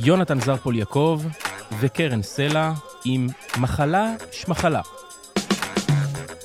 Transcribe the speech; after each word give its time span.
יונתן 0.00 0.40
זרפול 0.40 0.76
יעקב 0.76 1.22
וקרן 1.80 2.22
סלע 2.22 2.72
עם 3.04 3.26
מחלה 3.56 4.06
שמחלה. 4.32 4.80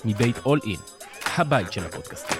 מבית 0.05 0.35
אול 0.45 0.59
אין, 0.63 0.79
הבית 1.37 1.73
של 1.73 1.85
הפודקאסטים. 1.85 2.37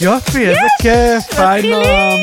יופי, 0.00 0.48
איזה 0.48 0.60
כיף, 0.82 1.38
היי 1.38 1.70
נועם. 1.70 2.20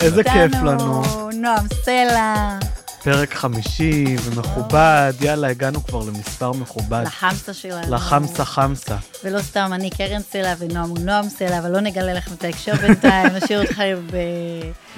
איזה 0.00 0.24
כיף 0.24 0.62
לנו. 0.62 1.02
נועם 1.34 1.66
סלע, 1.84 2.58
פרק 3.04 3.34
חמישי 3.34 4.04
ומכובד, 4.24 5.12
יאללה, 5.20 5.48
הגענו 5.48 5.84
כבר 5.84 5.98
למספר 5.98 6.52
מכובד. 6.52 7.02
לחמסה 7.06 7.54
שלנו. 7.54 7.94
לחמסה 7.94 8.44
חמסה. 8.44 8.96
ולא 9.24 9.40
סתם 9.40 9.70
אני 9.72 9.90
קרן 9.90 10.20
סלע 10.20 10.54
ונועם 10.58 10.90
הוא 10.90 10.98
נועם 10.98 11.28
סלע, 11.28 11.58
אבל 11.58 11.70
לא 11.70 11.80
נגלה 11.80 12.12
לכם 12.12 12.34
את 12.34 12.44
ההקשר 12.44 12.74
בינתיים, 12.74 13.26
נשאיר 13.36 13.62
אתכם 13.62 13.98
ב... 14.12 14.16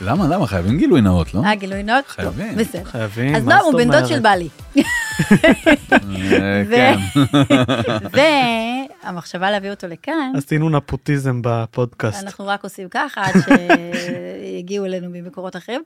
למה, 0.02 0.28
למה? 0.28 0.46
חייבים 0.46 0.78
גילוי 0.78 1.00
נאות, 1.00 1.34
לא? 1.34 1.42
אה, 1.45 1.54
גילוי 1.54 1.82
נאות? 1.82 2.06
חייבים. 2.09 2.48
טוב, 2.48 2.59
בסדר. 2.59 2.84
חייבים, 2.84 3.36
אז 3.36 3.45
מה 3.45 3.54
נועם 3.54 3.64
הוא 3.64 3.72
זאת 3.72 3.80
בן 3.80 3.86
דוד 3.86 3.95
אומרת? 3.95 4.09
של 4.09 4.20
בעלי. 4.20 4.48
אה, 4.76 6.62
כן. 6.70 6.98
והמחשבה 9.04 9.50
להביא 9.50 9.70
אותו 9.70 9.86
לכאן, 9.86 10.32
עשינו 10.36 10.70
נפוטיזם 10.70 11.40
בפודקאסט. 11.45 12.23
אנחנו 12.23 12.46
רק 12.46 12.64
עושים 12.64 12.88
ככה 12.90 13.23
עד 13.24 13.34
שיגיעו 14.54 14.84
אלינו 14.84 15.08
ממקורות 15.10 15.56
אחרים, 15.56 15.82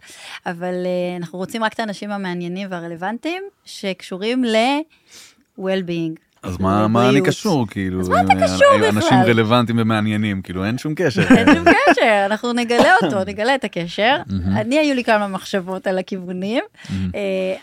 אבל 0.46 0.74
אה, 0.86 1.16
אנחנו 1.16 1.38
רוצים 1.38 1.64
רק 1.64 1.72
את 1.72 1.80
האנשים 1.80 2.10
המעניינים 2.10 2.68
והרלוונטיים 2.70 3.42
שקשורים 3.64 4.44
ל-well-being. 4.44 6.20
אז 6.42 6.60
מה 6.60 6.88
מה 6.88 7.10
אני. 7.10 7.20
קשור, 7.20 7.66
כאילו? 7.70 8.00
אז 8.00 8.08
מה 8.08 8.20
אתה 8.20 8.32
אה, 8.32 8.42
קשור 8.42 8.66
אה, 8.82 8.88
אנשים 8.88 9.00
בכלל? 9.00 9.30
רלוונטיים 9.30 9.78
ומעניינים, 9.80 10.42
כאילו, 10.42 10.64
אין 10.64 10.78
שום 10.78 10.94
קשר. 10.96 11.22
אין 11.36 11.54
שום 11.54 11.64
קשר, 11.64 12.22
אנחנו 12.26 12.52
נגלה 12.52 12.94
אותו, 13.02 13.24
נגלה 13.30 13.54
את 13.54 13.64
הקשר. 13.64 14.16
אני, 14.56 14.78
היו 14.78 14.94
לי 14.94 15.04
כמה 15.04 15.28
מחשבות 15.28 15.86
על 15.86 15.98
הכיוונים, 15.98 16.64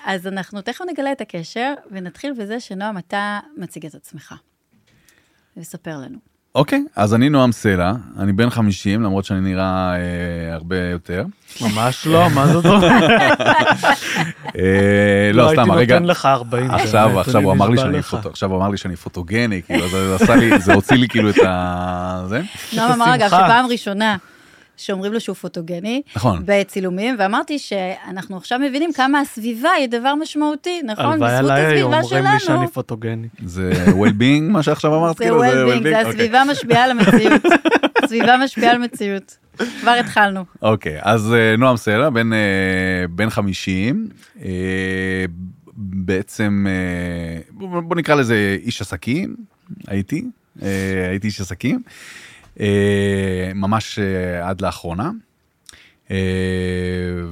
אז 0.05 0.27
אנחנו 0.27 0.61
תכף 0.61 0.85
נגלה 0.91 1.11
את 1.11 1.21
הקשר, 1.21 1.73
ונתחיל 1.91 2.33
בזה 2.33 2.59
שנועם, 2.59 2.97
אתה 2.97 3.39
מציג 3.57 3.85
את 3.85 3.95
עצמך. 3.95 4.35
וספר 5.57 5.97
לנו. 5.97 6.34
אוקיי, 6.55 6.83
אז 6.95 7.13
אני 7.13 7.29
נועם 7.29 7.51
סלע, 7.51 7.93
אני 8.19 8.33
בן 8.33 8.49
50, 8.49 9.03
למרות 9.03 9.25
שאני 9.25 9.41
נראה 9.41 9.93
אה, 9.95 10.53
הרבה 10.53 10.77
יותר. 10.77 11.25
ממש 11.61 12.07
לא, 12.07 12.29
מה 12.29 12.47
זאת 12.47 12.65
אומרת? 12.65 13.09
אה, 14.59 15.31
לא, 15.33 15.49
סתם, 15.51 15.59
הייתי 15.59 15.71
הרגע... 15.71 15.99
נותן 15.99 16.11
לך 16.11 16.25
40. 16.25 16.71
עכשיו, 16.71 17.09
באמת, 17.09 17.27
עכשיו 17.27 17.41
הוא 17.41 17.51
אמר 17.51 17.69
לי 17.69 17.77
שאני. 17.77 18.01
פוטו, 18.01 18.29
עכשיו 18.29 18.51
הוא 18.51 18.57
אמר 18.57 18.69
לי 18.69 18.77
שאני 18.77 18.95
פוטוגני, 18.95 19.61
כאילו, 19.61 19.85
אז 19.85 19.91
זה 19.91 20.15
עשה 20.15 20.35
לי, 20.35 20.59
זה 20.59 20.73
הוציא 20.73 20.97
לי 20.97 21.07
כאילו 21.07 21.29
את 21.29 21.39
ה... 21.47 22.25
זה. 22.29 22.41
נועם 22.73 22.91
אמר, 22.91 23.15
אגב. 23.15 23.27
שפעם 23.27 23.65
ראשונה 23.65 24.17
שאומרים 24.77 25.13
לו 25.13 25.19
שהוא 25.19 25.35
פוטוגני, 25.35 26.01
נכון. 26.15 26.43
בצילומים, 26.45 27.15
ואמרתי 27.19 27.59
שאנחנו 27.59 28.37
עכשיו 28.37 28.59
מבינים 28.59 28.93
כמה 28.93 29.19
הסביבה 29.19 29.69
היא 29.69 29.87
דבר 29.89 30.15
משמעותי, 30.15 30.81
נכון? 30.83 31.05
הלוואי 31.05 31.29
בזכות 31.31 31.51
עליי, 31.51 31.65
היו 31.65 31.93
הסביבה 31.93 32.01
אומרים 32.01 32.23
לי 32.23 32.39
שאני 32.39 32.39
שלנו. 32.39 32.67
פוטוגני. 32.67 33.27
זה 33.45 33.71
well-being, 33.87 34.41
מה 34.41 34.63
שעכשיו 34.63 34.95
אמרת? 34.95 35.17
זה 35.17 35.23
כאילו, 35.23 35.43
well-being, 35.43 35.83
זה 35.83 36.01
well-being? 36.01 36.07
הסביבה 36.07 36.43
משפיעה 36.51 36.83
על 36.83 36.91
המציאות. 36.91 37.41
הסביבה 38.03 38.37
משפיעה 38.43 38.71
על 38.71 38.77
מציאות. 38.77 39.37
כבר 39.81 39.91
התחלנו. 39.99 40.45
אוקיי, 40.61 40.97
אז 41.01 41.33
אה, 41.33 41.55
נועם 41.57 41.77
סלע, 41.77 42.09
בן, 42.09 42.33
אה, 42.33 42.39
בן 43.09 43.29
50, 43.29 44.07
אה, 44.43 44.49
בעצם, 45.77 46.65
אה, 46.69 47.41
בוא 47.51 47.81
בוא 47.81 47.95
נקרא 47.95 48.15
לזה 48.15 48.57
איש 48.61 48.81
עסקים, 48.81 49.35
הייתי, 49.87 50.25
הייתי 51.09 51.27
איש 51.27 51.41
עסקים, 51.41 51.81
ממש 53.55 53.99
אה, 53.99 54.49
עד 54.49 54.61
לאחרונה. 54.61 55.11
אה, 56.11 56.17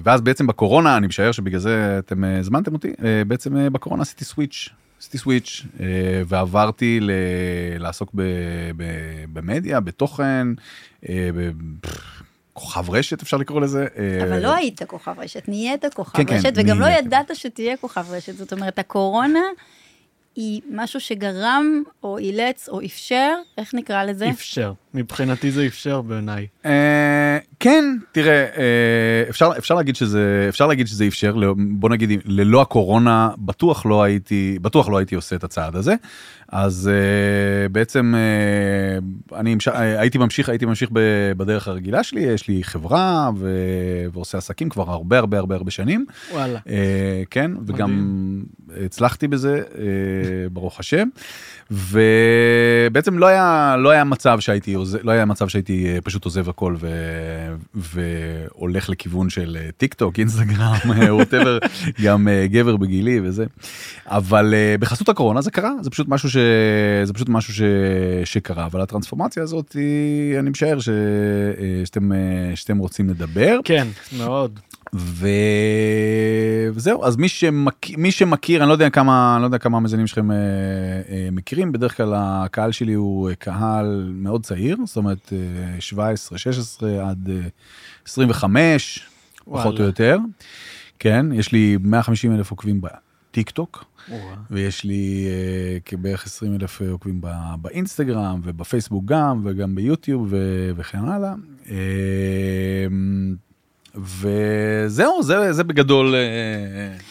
ואז 0.03 0.21
בעצם 0.21 0.47
בקורונה, 0.47 0.97
אני 0.97 1.07
משער 1.07 1.31
שבגלל 1.31 1.59
זה 1.59 1.95
אתם 1.99 2.23
אה, 2.23 2.39
הזמנתם 2.39 2.73
אותי, 2.73 2.93
אה, 3.05 3.21
בעצם 3.27 3.57
אה, 3.57 3.69
בקורונה 3.69 4.01
עשיתי 4.01 4.25
סוויץ', 4.25 4.69
עשיתי 4.99 5.17
סוויץ', 5.17 5.65
אה, 5.79 5.85
ועברתי 6.27 6.99
ל- 7.01 7.11
לעסוק 7.79 8.09
ב- 8.15 8.21
ב- 8.77 8.83
במדיה, 9.33 9.79
בתוכן, 9.79 10.47
אה, 11.09 11.29
ב- 11.35 11.51
כוכב 12.53 12.89
רשת 12.89 13.21
אפשר 13.21 13.37
לקרוא 13.37 13.61
לזה. 13.61 13.87
אה, 13.97 14.23
אבל 14.23 14.39
לא 14.43 14.55
היית 14.55 14.83
כוכב 14.83 15.13
רשת, 15.19 15.47
נהיית 15.47 15.85
כוכב 15.93 16.17
כן, 16.17 16.25
כן, 16.25 16.35
רשת, 16.35 16.51
וגם 16.55 16.79
לא 16.79 16.85
נהייתי. 16.85 17.07
ידעת 17.07 17.31
שתהיה 17.35 17.77
כוכב 17.77 18.05
רשת. 18.09 18.35
זאת 18.35 18.53
אומרת, 18.53 18.79
הקורונה 18.79 19.39
היא 20.35 20.61
משהו 20.71 20.99
שגרם, 20.99 21.83
או 22.03 22.17
אילץ, 22.17 22.69
או 22.69 22.81
אפשר, 22.85 23.33
איך 23.57 23.73
נקרא 23.73 24.03
לזה? 24.03 24.29
אפשר. 24.29 24.73
מבחינתי 24.93 25.51
זה 25.51 25.65
אפשר 25.65 26.01
בעיניי. 26.01 26.47
אה, 26.65 27.37
כן, 27.59 27.97
תראה, 28.11 28.45
אה, 28.57 29.23
אפשר, 29.29 29.51
אפשר 29.57 29.75
להגיד 29.75 29.95
שזה, 29.95 30.45
אפשר 30.49 30.67
להגיד 30.67 30.87
שזה 30.87 31.07
אפשר, 31.07 31.35
לא- 31.35 31.55
בוא 31.57 31.89
נגיד, 31.89 32.21
ללא 32.25 32.61
הקורונה 32.61 33.29
בטוח 33.37 33.85
לא 33.85 34.03
הייתי, 34.03 34.57
בטוח 34.61 34.89
לא 34.89 34.97
הייתי 34.97 35.15
עושה 35.15 35.35
את 35.35 35.43
הצעד 35.43 35.75
הזה. 35.75 35.95
אז 36.49 36.89
אה, 36.93 37.69
בעצם 37.69 38.13
אני 39.35 39.55
הייתי 39.73 40.17
ממשיך, 40.17 40.49
הייתי 40.49 40.65
ממשיך 40.65 40.89
בדרך 41.37 41.67
הרגילה 41.67 42.03
שלי, 42.03 42.21
יש 42.21 42.47
לי 42.47 42.63
חברה 42.63 43.29
ו, 43.37 43.49
ועושה 44.13 44.37
עסקים 44.37 44.69
כבר 44.69 44.89
הרבה 44.91 45.17
הרבה 45.17 45.37
הרבה 45.39 45.55
הרבה 45.55 45.71
שנים. 45.71 46.05
וואלה. 46.31 46.59
כן, 47.29 47.51
וגם 47.67 48.43
הצלחתי 48.85 49.27
בזה, 49.27 49.61
ברוך 50.51 50.79
השם. 50.79 51.07
ובעצם 51.71 53.19
לא 53.19 53.25
היה, 53.25 53.75
לא 53.79 53.89
היה 53.89 54.03
מצב 54.03 54.39
שהייתי, 54.39 54.75
עוז- 54.83 54.97
לא 55.03 55.11
היה 55.11 55.25
מצב 55.25 55.47
שהייתי 55.47 55.85
אה, 55.87 56.01
פשוט 56.01 56.25
עוזב 56.25 56.49
הכל 56.49 56.75
ו, 56.79 56.87
והולך 57.75 58.89
לכיוון 58.89 59.29
של 59.29 59.57
אה, 59.61 59.69
טיק 59.77 59.93
טוק, 59.93 60.19
אינסטגרם, 60.19 60.75
ווטאבר, 61.09 61.57
גם 62.03 62.27
אה, 62.27 62.47
גבר 62.47 62.77
בגילי 62.77 63.19
וזה. 63.23 63.45
אבל 64.07 64.53
בחסות 64.79 65.09
הקורונה 65.09 65.41
זה 65.41 65.51
קרה, 65.51 65.71
זה 65.81 65.89
פשוט 65.89 66.07
משהו 66.07 66.29
ש... 66.29 66.37
זה 67.03 67.13
פשוט 67.13 67.29
משהו 67.29 67.53
ש... 67.53 67.61
שקרה, 68.23 68.65
אבל 68.65 68.81
הטרנספורמציה 68.81 69.43
הזאת, 69.43 69.75
אני 70.39 70.49
משער 70.49 70.79
ש... 70.79 70.89
שאתם, 71.85 72.11
שאתם 72.55 72.77
רוצים 72.77 73.09
לדבר. 73.09 73.59
כן, 73.63 73.87
מאוד. 74.17 74.59
וזהו 76.75 77.05
אז 77.05 77.15
מי 77.17 77.27
שמכיר 77.27 77.97
מי 77.97 78.11
שמכיר 78.11 78.61
אני 78.61 78.67
לא 78.69 78.73
יודע 78.73 78.89
כמה 78.89 79.33
אני 79.35 79.41
לא 79.41 79.47
יודע 79.47 79.57
כמה 79.57 79.77
המאזינים 79.77 80.07
שלכם 80.07 80.31
אה, 80.31 80.35
אה, 81.09 81.29
מכירים 81.31 81.71
בדרך 81.71 81.97
כלל 81.97 82.13
הקהל 82.15 82.71
שלי 82.71 82.93
הוא 82.93 83.29
אה, 83.29 83.35
קהל 83.35 84.11
מאוד 84.15 84.43
צעיר 84.45 84.77
זאת 84.85 84.97
אומרת 84.97 85.33
אה, 85.33 85.81
17 85.81 86.37
16 86.37 87.09
עד 87.09 87.29
אה, 87.29 87.47
25 88.07 88.99
פחות 89.45 89.55
וואלה. 89.65 89.79
או 89.79 89.83
יותר 89.85 90.17
כן 90.99 91.25
יש 91.33 91.51
לי 91.51 91.77
150 91.81 92.35
אלף 92.35 92.51
עוקבים 92.51 92.81
בטיק 92.81 93.49
טוק. 93.49 93.85
ויש 94.51 94.83
לי 94.83 95.25
אה, 95.27 95.77
כבערך 95.85 96.25
20 96.25 96.53
אלף 96.53 96.81
עוקבים 96.81 97.21
ב- 97.21 97.55
באינסטגרם 97.61 98.41
ובפייסבוק 98.43 99.05
גם 99.05 99.41
וגם 99.45 99.75
ביוטיוב 99.75 100.27
ו- 100.29 100.71
וכן 100.75 101.05
הלאה. 101.05 101.33
אה, 101.69 101.75
וזהו 103.95 105.23
זה 105.23 105.53
זה 105.53 105.63
בגדול 105.63 106.15
אה, 106.15 106.19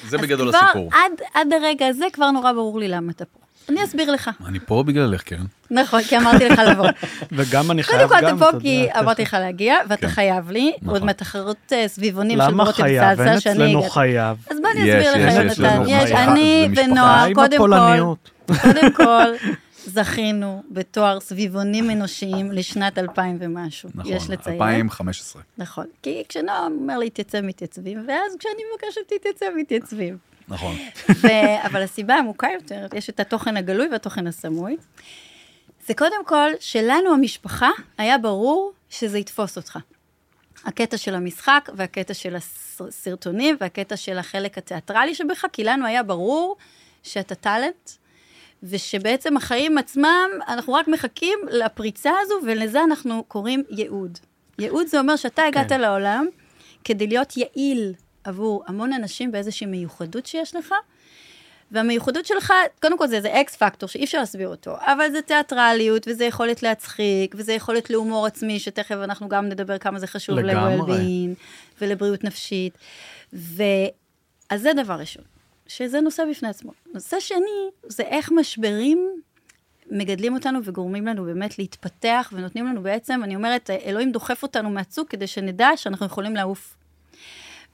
זה 0.09 0.19
בגדול 0.19 0.48
אז 0.48 0.54
כבר 0.54 0.65
הסיפור. 0.66 0.91
עד, 0.93 1.12
עד 1.34 1.53
הרגע 1.53 1.87
הזה 1.87 2.04
כבר 2.12 2.31
נורא 2.31 2.53
ברור 2.53 2.78
לי 2.78 2.88
למה 2.88 3.12
אתה 3.12 3.25
פה. 3.25 3.38
אני 3.69 3.84
אסביר 3.84 4.10
לך. 4.12 4.31
אני 4.47 4.60
פה 4.60 4.82
בגללך 4.87 5.22
כן. 5.25 5.41
נכון, 5.71 6.03
כי 6.03 6.16
אמרתי 6.19 6.48
לך 6.48 6.59
לבוא. 6.59 6.87
וגם 7.32 7.71
אני 7.71 7.82
קודם 7.82 7.98
חייב 7.98 8.09
כל 8.09 8.21
גם, 8.21 8.37
אתה 8.37 8.44
פה 8.44 8.50
אתה 8.50 8.60
כי 8.60 8.69
יודע, 8.69 9.00
אמרתי 9.00 9.22
לך 9.22 9.37
להגיע, 9.41 9.75
ואתה 9.88 10.06
כן. 10.06 10.09
חייב 10.09 10.50
לי, 10.50 10.72
נכון. 10.82 10.94
עוד 10.94 11.04
מתחרות 11.04 11.56
אה, 11.72 11.88
סביבונים 11.88 12.38
של 12.38 12.50
למה 12.50 12.65
רותם 12.65 12.82
חייב? 12.82 13.03
אין 13.03 13.16
סלסה 13.16 13.41
שאני 13.41 13.54
אצלנו 13.54 13.78
הגעתי. 13.78 13.91
חייב. 13.94 14.37
אז 14.50 14.56
בוא 14.60 14.69
אני 14.71 14.81
אסביר 14.81 15.16
יש, 15.16 15.16
לך, 15.16 15.28
יש 15.28 15.59
יונתן. 15.59 15.62
לנו 15.76 15.88
יש, 15.88 16.10
חייב. 16.12 16.28
אני. 16.28 16.69
ונועה, 16.76 17.26
קודם 17.34 17.59
כל. 17.59 17.71
קודם 18.62 18.92
כל, 18.92 19.04
זכינו 19.87 20.62
בתואר 20.70 21.20
סביבונים 21.20 21.91
אנושיים 21.91 22.53
לשנת 22.53 22.98
2000 22.98 23.36
ומשהו. 23.41 23.91
נכון, 23.95 24.12
יש 24.12 24.30
לציין. 24.30 24.54
2015. 24.54 25.42
נכון. 25.59 25.86
כי 26.03 26.22
כשנועם 26.28 26.72
אומר 26.72 26.98
להתייצב, 26.98 27.41
מתייצבים, 27.41 28.04
ואז 28.09 28.36
כשאני 28.39 28.62
מבקשת 28.74 29.12
להתייצב, 29.12 29.47
מתייצבים. 29.57 30.18
נכון. 30.48 30.77
ו- 31.10 31.27
אבל 31.66 31.83
הסיבה 31.83 32.15
העמוקה 32.15 32.48
יותר, 32.54 32.86
יש 32.95 33.10
את 33.10 33.21
התוכן 33.21 33.57
הגלוי 33.57 33.89
והתוכן 33.92 34.27
הסמוי. 34.27 34.77
זה 35.86 35.95
קודם 35.95 36.27
כל, 36.27 36.51
שלנו 36.60 37.15
המשפחה, 37.15 37.71
היה 37.98 38.18
ברור 38.18 38.72
שזה 38.91 39.18
יתפוס 39.18 39.57
אותך. 39.57 39.78
הקטע 40.65 40.97
של 40.97 41.15
המשחק, 41.15 41.68
והקטע 41.77 42.15
של 42.15 42.36
הסרטונים, 42.36 43.57
והקטע 43.60 43.97
של 43.97 44.18
החלק 44.18 44.59
התיאטרלי 44.59 45.15
שבך, 45.15 45.45
כי 45.53 45.65
לנו 45.65 45.86
היה 45.86 46.03
ברור 46.03 46.57
שאתה 47.03 47.34
טאלנט, 47.34 47.91
ושבעצם 48.62 49.36
החיים 49.36 49.78
עצמם, 49.78 50.28
אנחנו 50.48 50.72
רק 50.72 50.88
מחכים 50.88 51.38
לפריצה 51.50 52.12
הזו, 52.20 52.34
ולזה 52.47 52.84
אנחנו 52.84 53.24
קוראים 53.28 53.62
ייעוד. 53.70 54.18
ייעוד 54.59 54.86
זה 54.86 54.98
אומר 54.98 55.16
שאתה 55.16 55.42
הגעת 55.42 55.68
כן. 55.68 55.80
לעולם 55.80 56.26
כדי 56.84 57.06
להיות 57.06 57.36
יעיל 57.36 57.94
עבור 58.24 58.64
המון 58.66 58.92
אנשים 58.92 59.32
באיזושהי 59.32 59.66
מיוחדות 59.66 60.26
שיש 60.26 60.56
לך, 60.56 60.74
והמיוחדות 61.70 62.26
שלך, 62.26 62.53
קודם 62.82 62.98
כל 62.98 63.06
זה 63.06 63.16
איזה 63.16 63.41
אקס 63.41 63.56
פקטור 63.56 63.88
שאי 63.88 64.04
אפשר 64.04 64.18
להסביר 64.18 64.48
אותו, 64.48 64.74
אבל 64.80 65.10
זה 65.12 65.22
תיאטרליות, 65.22 66.09
וזה 66.09 66.24
יכולת 66.24 66.62
להצחיק, 66.62 67.34
וזה 67.38 67.53
יכולת 67.53 67.91
להומור 67.91 68.26
עצמי, 68.26 68.59
שתכף 68.59 68.97
אנחנו 69.04 69.28
גם 69.28 69.48
נדבר 69.48 69.78
כמה 69.78 69.98
זה 69.98 70.06
חשוב. 70.06 70.38
ל-well-being 70.38 71.34
ולבריאות 71.80 72.24
נפשית. 72.24 72.78
ו... 73.32 73.62
אז 74.50 74.62
זה 74.62 74.72
דבר 74.76 74.94
ראשון, 74.94 75.24
שזה 75.66 76.00
נושא 76.00 76.24
בפני 76.30 76.48
עצמו. 76.48 76.72
נושא 76.94 77.20
שני, 77.20 77.38
זה 77.88 78.03
איך 78.03 78.32
משברים 78.32 79.09
מגדלים 79.91 80.34
אותנו 80.34 80.59
וגורמים 80.64 81.06
לנו 81.06 81.24
באמת 81.24 81.59
להתפתח, 81.59 82.32
ונותנים 82.32 82.66
לנו 82.66 82.82
בעצם, 82.82 83.20
אני 83.24 83.36
אומרת, 83.36 83.70
אלוהים 83.70 84.12
דוחף 84.12 84.42
אותנו 84.42 84.70
מהצוק 84.70 85.10
כדי 85.10 85.26
שנדע 85.26 85.68
שאנחנו 85.76 86.06
יכולים 86.06 86.36
לעוף. 86.36 86.76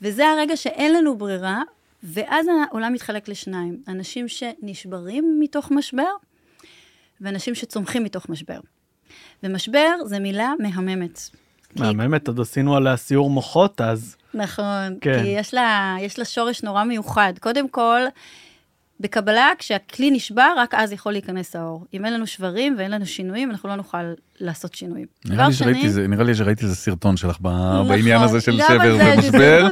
וזה 0.02 0.29
הרגע 0.29 0.56
שאין 0.56 0.93
לנו 0.94 1.17
ברירה, 1.19 1.62
ואז 2.02 2.46
העולם 2.69 2.93
מתחלק 2.93 3.29
לשניים. 3.29 3.82
אנשים 3.88 4.29
שנשברים 4.29 5.37
מתוך 5.40 5.70
משבר, 5.70 6.11
ואנשים 7.20 7.55
שצומחים 7.55 8.05
מתוך 8.05 8.29
משבר. 8.29 8.61
ומשבר 9.43 9.94
זה 10.05 10.19
מילה 10.19 10.52
מהממת. 10.58 11.19
כי- 11.75 11.82
מהממת, 11.82 12.29
עוד 12.29 12.40
עשינו 12.40 12.76
עליה 12.76 12.96
סיור 12.96 13.31
מוחות 13.31 13.81
אז. 13.81 14.17
נכון, 14.35 14.99
כן. 15.01 15.23
כי 15.23 15.29
יש 15.29 15.55
לה, 15.55 15.97
יש 16.01 16.19
לה 16.19 16.25
שורש 16.25 16.63
נורא 16.63 16.85
מיוחד. 16.85 17.33
קודם 17.41 17.69
כל, 17.69 18.01
בקבלה, 19.01 19.51
כשהכלי 19.59 20.11
נשבר, 20.11 20.53
רק 20.57 20.75
אז 20.75 20.93
יכול 20.93 21.13
להיכנס 21.13 21.57
האור. 21.57 21.85
אם 21.95 22.05
אין 22.05 22.15
לנו 22.15 22.27
שברים 22.27 22.75
ואין 22.79 22.91
לנו 22.91 23.07
שינויים, 23.07 23.51
אנחנו 23.51 23.69
לא 23.69 23.75
נוכל 23.77 23.99
לעשות 24.41 24.75
שינויים. 24.75 25.07
נראה 25.25 25.47
לי 25.49 25.53
שראיתי 25.55 25.79
שני- 25.79 25.89
איזה- 25.89 26.07
נראה 26.09 26.25
לי 26.25 26.35
שראיתי 26.35 26.65
איזה 26.65 26.77
סרטון 26.77 27.17
שלך 27.17 27.37
ב- 27.41 27.47
נכון, 27.49 27.89
בעניין 27.89 28.23
הזה 28.23 28.41
של 28.41 28.59
שבר 28.69 28.97
זה 28.97 29.15
ומשבר. 29.17 29.69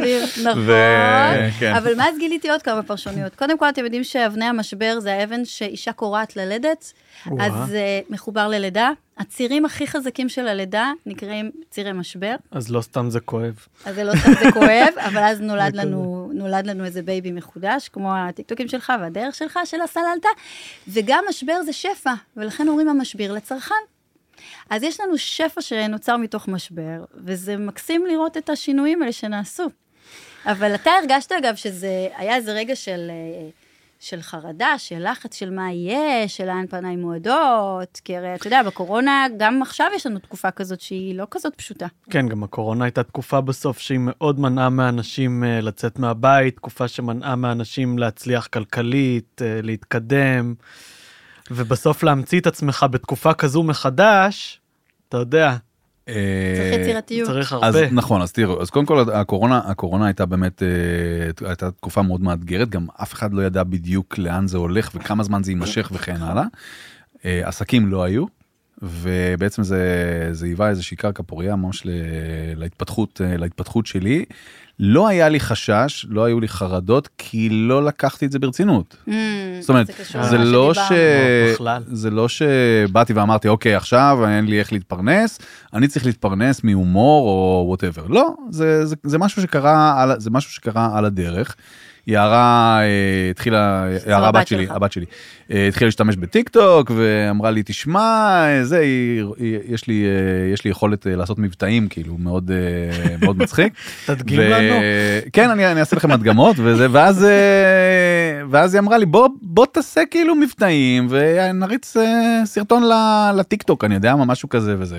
נכון, 0.51 0.63
ו- 0.67 1.49
כן. 1.59 1.75
אבל 1.75 1.95
מאז 1.95 2.19
גיליתי 2.19 2.51
עוד 2.51 2.63
כמה 2.63 2.83
פרשנויות. 2.83 3.35
קודם 3.35 3.59
כל, 3.59 3.69
אתם 3.69 3.85
יודעים 3.85 4.05
שאבני 4.05 4.45
המשבר 4.45 5.01
זה 5.01 5.15
האבן 5.15 5.45
שאישה 5.45 5.93
כורעת 5.93 6.37
ללדת. 6.37 6.93
אז 7.41 7.69
זה 7.69 8.01
מחובר 8.11 8.49
ללידה. 8.49 8.91
הצירים 9.19 9.65
הכי 9.65 9.87
חזקים 9.87 10.29
של 10.29 10.49
הלידה 10.49 10.93
נקראים 11.07 11.51
צירי 11.71 11.93
משבר. 11.93 12.35
אז 12.51 12.71
לא 12.71 12.81
סתם 12.81 13.11
זה 13.11 13.21
כואב. 13.21 13.67
אז 13.85 13.95
זה 13.95 14.05
לא 14.05 14.13
סתם 14.17 14.33
זה 14.41 14.53
כואב, 14.53 14.95
אבל 15.09 15.23
אז 15.23 15.41
נולד 15.41 15.77
לנו, 15.77 16.31
נולד 16.35 16.67
לנו 16.67 16.85
איזה 16.85 17.03
baby 17.03 17.33
מחודש, 17.33 17.89
כמו 17.89 18.17
הטיקטוקים 18.17 18.69
שלך 18.69 18.93
והדרך 19.01 19.35
שלך 19.35 19.59
של 19.65 19.81
הסללתא, 19.81 20.29
וגם 20.89 21.25
משבר 21.29 21.63
זה 21.63 21.73
שפע, 21.73 22.13
ולכן 22.37 22.69
אומרים 22.69 22.89
המשביר 22.89 23.33
לצרכן. 23.33 23.75
אז 24.71 24.83
יש 24.83 25.01
לנו 25.01 25.19
שפע 25.19 25.61
שנוצר 25.61 26.17
מתוך 26.17 26.49
משבר, 26.49 27.05
וזה 27.15 27.57
מקסים 27.57 28.07
לראות 28.07 28.37
את 28.37 28.51
השינויים 28.51 29.03
האלה 29.03 29.13
שנעשו. 29.13 29.67
אבל 30.47 30.75
אתה 30.75 30.91
הרגשת, 30.91 31.33
אגב, 31.33 31.55
שזה 31.55 32.09
היה 32.17 32.37
איזה 32.37 32.53
רגע 32.53 32.77
של, 32.77 33.11
אה, 33.11 33.49
של 34.01 34.23
חרדה, 34.23 34.79
של 34.79 35.11
לחץ, 35.11 35.35
של 35.35 35.51
מה 35.51 35.73
יהיה, 35.73 36.29
של 36.29 36.47
לאן 36.47 36.67
פניי 36.67 36.97
מועדות, 36.97 38.01
כי 38.05 38.17
הרי 38.17 38.35
אתה 38.35 38.47
יודע, 38.47 38.63
בקורונה, 38.63 39.27
גם 39.37 39.63
עכשיו 39.63 39.91
יש 39.95 40.07
לנו 40.07 40.19
תקופה 40.19 40.51
כזאת 40.51 40.81
שהיא 40.81 41.15
לא 41.15 41.27
כזאת 41.31 41.55
פשוטה. 41.55 41.87
כן, 42.11 42.29
גם 42.29 42.43
הקורונה 42.43 42.85
הייתה 42.85 43.03
תקופה 43.03 43.41
בסוף 43.41 43.79
שהיא 43.79 44.01
מאוד 44.03 44.41
מנעה 44.41 44.71
מאנשים 44.71 45.45
אה, 45.45 45.61
לצאת 45.61 45.99
מהבית, 45.99 46.57
תקופה 46.57 46.89
שמנעה 46.89 47.37
מאנשים 47.37 47.99
להצליח 47.99 48.47
כלכלית, 48.47 49.43
אה, 49.45 49.61
להתקדם, 49.63 50.55
ובסוף 51.51 52.03
להמציא 52.03 52.41
את 52.41 52.47
עצמך 52.47 52.87
בתקופה 52.91 53.35
כזו 53.35 53.63
מחדש, 53.63 54.61
אתה 55.09 55.17
יודע, 55.17 55.57
צריך 56.07 56.81
יצירתיות. 56.81 57.29
צריך 57.29 57.55
אז. 57.63 57.77
נכון 57.93 58.23
אז 58.23 58.33
תראו 58.33 58.63
אז 58.63 58.71
קודם 58.71 58.87
כל 58.87 59.11
הקורונה 59.15 59.61
הקורונה 59.65 60.07
הייתה 60.07 60.27
באמת 60.27 60.63
אה, 60.63 60.69
הייתה 61.49 61.71
תקופה 61.71 62.03
מאוד 62.03 62.21
מאתגרת 62.21 62.69
גם 62.69 62.87
אף 63.03 63.13
אחד 63.13 63.33
לא 63.35 63.43
ידע 63.43 63.63
בדיוק 63.63 64.19
לאן 64.19 64.47
זה 64.49 64.59
הולך 64.59 64.91
וכמה 64.95 65.23
זמן 65.25 65.43
זה 65.43 65.51
יימשך 65.51 65.91
וכן 65.95 66.17
הלאה. 66.23 66.45
אה, 67.25 67.49
עסקים 67.49 67.87
לא 67.87 68.03
היו 68.05 68.25
ובעצם 68.83 69.63
זה 69.63 69.81
זה 70.33 70.47
היווה 70.47 70.69
איזושהי 70.69 70.97
קרקע 70.97 71.23
פוריה 71.27 71.57
ממש 71.57 71.87
ל- 71.87 71.91
להתפתחות 72.57 73.21
אה, 73.25 73.37
להתפתחות 73.37 73.87
שלי. 73.87 74.25
לא 74.81 75.09
היה 75.09 75.29
לי 75.29 75.41
חשש 75.41 76.07
לא 76.09 76.25
היו 76.25 76.41
לי 76.41 76.49
חרדות 76.49 77.09
כי 77.19 77.49
לא 77.51 77.85
לקחתי 77.85 78.27
את 78.27 78.33
זה 78.33 78.39
ברצינות. 78.39 78.97
Mm, 79.09 79.11
זאת 79.67 79.71
אומרת, 79.71 79.87
זה 80.31 80.37
למה 80.37 80.45
לא, 80.45 80.75
ש... 80.75 80.79
שדיברנו. 80.79 81.53
בכלל. 81.55 81.83
זה 81.87 82.11
לא 82.11 82.29
שבאתי 82.29 83.13
ואמרתי, 83.13 83.49
אוקיי, 83.49 83.75
עכשיו 83.75 84.19
אין 84.29 84.47
לי 84.47 84.59
איך 84.59 84.73
להתפרנס, 84.73 85.39
אני 85.75 85.89
צריך 85.89 86.07
להתפרנס 86.07 86.65
מהומור 86.65 87.29
או 87.29 87.65
whatever. 87.69 88.07
לא, 88.07 88.35
זה, 88.51 88.87
זה, 88.87 88.97
זה 89.03 89.19
משהו 89.19 89.43
שקרה 89.43 90.03
על, 90.03 90.13
זה 90.21 90.31
משהו 90.31 90.53
שקרה 90.53 90.99
על 90.99 91.05
הדרך. 91.05 91.57
יערה 92.07 92.79
אה, 92.81 93.31
התחילה, 93.31 93.87
יערה 94.07 94.29
הבת 94.29 94.47
שלי. 94.47 94.67
הבת 94.71 94.93
שלי, 94.93 95.05
אה, 95.51 95.69
התחילה 95.69 95.87
להשתמש 95.87 96.17
בטיק 96.17 96.49
טוק 96.49 96.91
ואמרה 96.97 97.51
לי, 97.51 97.63
תשמע, 97.63 98.01
אה, 98.47 98.65
זה, 98.65 98.85
יש 99.69 99.87
לי, 99.87 100.05
יש 100.53 100.65
לי 100.65 100.71
יכולת 100.71 101.07
לעשות 101.11 101.39
מבטאים, 101.39 101.89
כאילו, 101.89 102.19
מאוד, 102.19 102.51
מאוד 103.23 103.39
מצחיק. 103.39 103.73
תדגים 104.07 104.41
לנו. 104.41 104.75
כן 105.33 105.51
אני, 105.51 105.73
אני 105.73 105.81
אעשה 105.81 105.97
לכם 105.97 106.13
הדגמות 106.13 106.57
וזה 106.59 106.87
ואז 106.91 107.27
ואז 108.51 108.75
היא 108.75 108.81
אמרה 108.81 108.99
לי 108.99 109.07
בוא 109.07 109.29
בוא 109.43 109.67
תעשה 109.67 110.01
כאילו 110.11 110.35
מבטאים 110.35 111.07
ונריץ 111.11 111.95
סרטון 112.45 112.83
לטיק 113.37 113.63
טוק 113.63 113.85
אני 113.85 113.95
יודע 113.95 114.17
מה 114.17 114.25
משהו 114.25 114.49
כזה 114.49 114.77
וזה. 114.79 114.99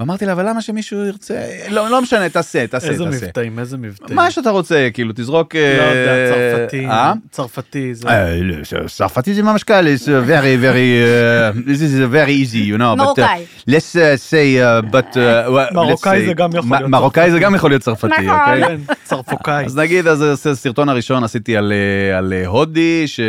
ואמרתי 0.00 0.26
לה 0.26 0.32
אבל 0.32 0.48
למה 0.48 0.60
שמישהו 0.60 1.04
ירצה 1.04 1.34
לא 1.70 1.90
לא 1.90 2.02
משנה 2.02 2.28
תעשה 2.28 2.66
תעשה 2.66 2.88
איזה 2.88 3.04
תעשה. 3.04 3.26
מבטאים, 3.26 3.58
איזה 3.58 3.76
מבטאים. 3.76 4.16
מה 4.16 4.30
שאתה 4.30 4.50
רוצה 4.50 4.88
כאילו 4.94 5.12
תזרוק. 5.16 5.54
לא 5.54 5.60
יודע, 5.60 6.47
צרפתי, 6.56 6.86
אה? 6.86 7.12
צרפתי, 7.30 7.94
זה... 7.94 8.08
אה, 8.08 8.38
לא, 8.42 8.54
צרפתי 8.86 9.34
זה 9.34 9.42
ממש 9.42 9.62
קל, 9.62 9.86
it's 9.96 10.02
uh, 10.04 10.28
very 10.28 10.62
very 10.64 10.88
uh, 11.04 11.68
this 11.68 11.80
is 11.80 12.12
very 12.12 12.32
easy 12.44 12.72
you 12.72 12.78
know. 12.78 12.96
but, 12.96 13.00
uh, 13.00 13.04
מרוקאי. 13.04 13.44
let's 13.68 13.94
uh, 13.96 13.98
say 14.30 14.58
uh, 14.58 14.92
but 14.92 15.16
uh, 15.16 15.74
מרוקאי 15.74 16.22
say- 16.22 16.26
זה 16.26 16.34
גם 16.34 16.50
יכול 16.56 16.76
להיות 16.78 16.90
מרוקאי 16.90 17.30
זה 17.30 17.38
גם 17.38 17.54
יכול 17.54 17.70
להיות 17.70 17.82
צרפתי, 17.82 18.06
נכון. 18.06 18.28
אוקיי? 18.40 18.62
כן, 18.86 18.94
צרפוקאי. 19.04 19.64
אז 19.64 19.78
נגיד 19.78 20.06
אז 20.06 20.18
זה 20.34 20.50
הסרטון 20.50 20.88
הראשון 20.88 21.24
עשיתי 21.24 21.56
על 21.56 22.32
הודי 22.46 23.04
ש 23.06 23.20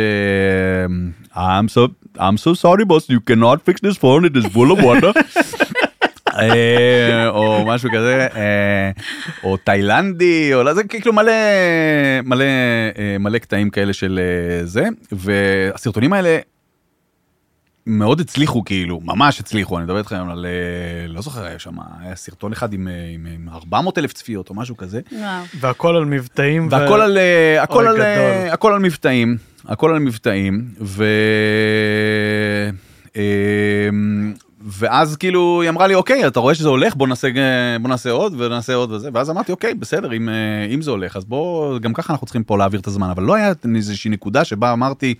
I'm 1.34 1.68
so 1.68 1.82
I'm 2.18 2.36
so 2.36 2.54
sorry 2.54 2.84
boss 2.84 3.08
you 3.08 3.20
cannot 3.20 3.58
fix 3.68 3.80
this 3.80 3.96
phone 3.96 4.24
it 4.24 4.36
is 4.36 4.46
full 4.46 4.70
of 4.72 4.82
water. 4.82 5.12
אה, 6.40 7.28
או 7.28 7.64
משהו 7.66 7.90
כזה 7.94 8.26
אה, 8.36 8.90
או 9.44 9.56
תאילנדי 9.56 10.54
או 10.54 10.62
לא 10.62 10.74
זה 10.74 10.84
כאילו 10.84 11.12
מלא 11.12 11.32
מלא 12.24 12.44
אה, 12.98 13.18
מלא 13.18 13.38
קטעים 13.38 13.70
כאלה 13.70 13.92
של 13.92 14.20
זה 14.64 14.88
והסרטונים 15.12 16.12
האלה. 16.12 16.38
מאוד 17.86 18.20
הצליחו 18.20 18.64
כאילו 18.64 19.00
ממש 19.04 19.40
הצליחו 19.40 19.76
אני 19.76 19.84
מדבר 19.84 19.98
איתכם 19.98 20.28
על 20.30 20.46
לא 21.08 21.22
זוכר 21.22 21.44
היה 21.44 21.58
שם 21.58 21.74
היה 22.00 22.16
סרטון 22.16 22.52
אחד 22.52 22.72
עם, 22.72 22.88
עם, 23.14 23.26
עם 23.34 23.48
400 23.48 23.98
אלף 23.98 24.12
צפיות 24.12 24.50
או 24.50 24.54
משהו 24.54 24.76
כזה 24.76 25.00
וואו. 25.12 25.44
והכל 25.60 25.96
על 25.96 26.04
מבטאים. 26.04 26.66
ו- 26.66 26.70
והכל 26.70 27.00
על 27.00 27.18
אה, 27.18 27.62
הכל 27.62 27.86
על 27.86 27.94
גדול. 27.94 28.50
הכל 28.52 28.72
על 28.72 28.78
מבטאים 28.78 29.36
הכל 29.64 29.90
על 29.90 29.98
מבטאים 29.98 30.68
ו... 30.80 31.04
ואז 34.60 35.16
כאילו 35.16 35.62
היא 35.62 35.70
אמרה 35.70 35.86
לי 35.86 35.94
אוקיי 35.94 36.26
אתה 36.26 36.40
רואה 36.40 36.54
שזה 36.54 36.68
הולך 36.68 36.96
בוא 36.96 37.08
נעשה 37.08 37.28
בוא 37.80 37.88
נעשה 37.88 38.10
עוד 38.10 38.40
ונעשה 38.40 38.74
עוד 38.74 38.92
וזה 38.92 39.10
ואז 39.12 39.30
אמרתי 39.30 39.52
אוקיי 39.52 39.74
בסדר 39.74 40.12
אם 40.12 40.28
אה, 40.28 40.66
אם 40.74 40.82
זה 40.82 40.90
הולך 40.90 41.16
אז 41.16 41.24
בוא 41.24 41.78
גם 41.78 41.92
ככה 41.92 42.12
אנחנו 42.12 42.26
צריכים 42.26 42.44
פה 42.44 42.58
להעביר 42.58 42.80
את 42.80 42.86
הזמן 42.86 43.10
אבל 43.10 43.22
לא 43.22 43.34
היה 43.34 43.52
איזושהי 43.74 44.10
נקודה 44.10 44.44
שבה 44.44 44.72
אמרתי. 44.72 45.14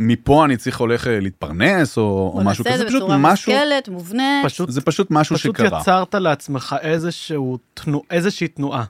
מפה 0.00 0.44
אני 0.44 0.56
צריך 0.56 0.80
הולך 0.80 1.06
אה, 1.06 1.20
להתפרנס 1.20 1.98
או, 1.98 2.32
או 2.34 2.44
משהו 2.44 2.64
כזה 2.64 2.78
זה 2.78 2.86
פשוט 2.86 3.02
משהו 3.08 3.52
מושכלת, 3.52 3.88
מובנית. 3.88 4.44
פשוט 4.44 4.70
זה 4.70 4.80
פשוט 4.80 5.10
משהו 5.10 5.36
פשוט 5.36 5.56
שקרה. 5.56 5.80
יצרת 5.80 6.14
לעצמך 6.14 6.76
איזשהו 6.80 7.58
תנוע, 7.74 8.00
איזושהי 8.10 8.48
תנועה, 8.48 8.84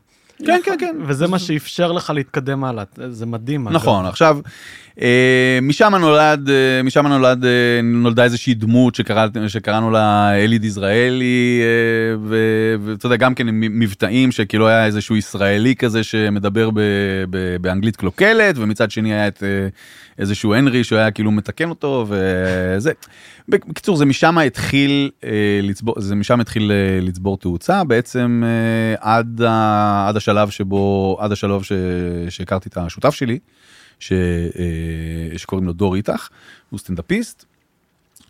כן 0.47 0.61
כן 0.65 0.75
כן 0.81 0.97
וזה 1.07 1.27
מה 1.27 1.39
שאפשר 1.39 1.93
לך 1.93 2.13
להתקדם 2.15 2.65
הלאה, 2.65 2.85
זה 3.09 3.27
מדהים. 3.27 3.67
אגב. 3.69 3.77
נכון 3.77 4.07
עכשיו 4.07 4.39
אה, 5.01 5.59
משם 5.63 5.95
נולד 5.95 6.51
אה, 6.51 6.83
משם 6.83 7.07
נולד 7.07 7.45
אה, 7.45 7.81
נולדה 7.83 8.25
איזושהי 8.25 8.55
דמות 8.55 8.95
שקרא, 8.95 9.27
שקראנו 9.49 9.91
לה 9.91 10.35
אלי 10.35 10.59
דיזראלי 10.59 11.61
אה, 11.63 12.17
ו- 12.25 12.75
ואתה 12.85 13.07
יודע 13.07 13.17
גם 13.17 13.35
כן 13.35 13.49
עם 13.49 13.61
מבטאים 13.61 14.33
שכאילו 14.33 14.69
היה 14.69 14.87
איזשהו 14.87 15.17
ישראלי 15.17 15.75
כזה 15.77 16.03
שמדבר 16.03 16.71
ב, 16.71 16.81
ב, 17.31 17.57
באנגלית 17.61 17.97
קלוקלת 17.97 18.59
ומצד 18.59 18.91
שני 18.91 19.13
היה 19.13 19.29
את 19.29 19.43
איזשהו 20.19 20.55
הנרי 20.55 20.85
שהוא 20.85 20.99
היה 20.99 21.11
כאילו 21.11 21.31
מתקן 21.31 21.69
אותו 21.69 22.07
וזה. 22.09 22.93
בקיצור 23.49 23.97
זה 23.97 24.05
משם 24.07 24.39
התחיל 24.39 25.11
אה, 25.25 25.31
לצבור 25.63 26.01
זה 26.01 26.15
משם 26.15 26.41
התחיל 26.41 26.73
אה, 26.73 27.01
לצבור 27.03 27.37
תאוצה 27.39 27.85
בעצם 27.85 28.43
אה, 28.47 29.15
עד, 29.17 29.43
ה, 29.43 30.09
עד 30.09 30.17
השלב 30.17 30.51
שבו 30.51 31.17
עד 31.21 31.33
השלב 31.33 31.63
ש, 31.63 31.73
שהכרתי 32.29 32.69
את 32.69 32.77
השותף 32.77 33.15
שלי. 33.15 33.39
ש, 34.01 34.13
אה, 34.13 35.39
שקוראים 35.39 35.67
לו 35.67 35.73
דור 35.73 35.95
איתך, 35.95 36.29
הוא 36.71 36.79
סטנדאפיסט. 36.79 37.45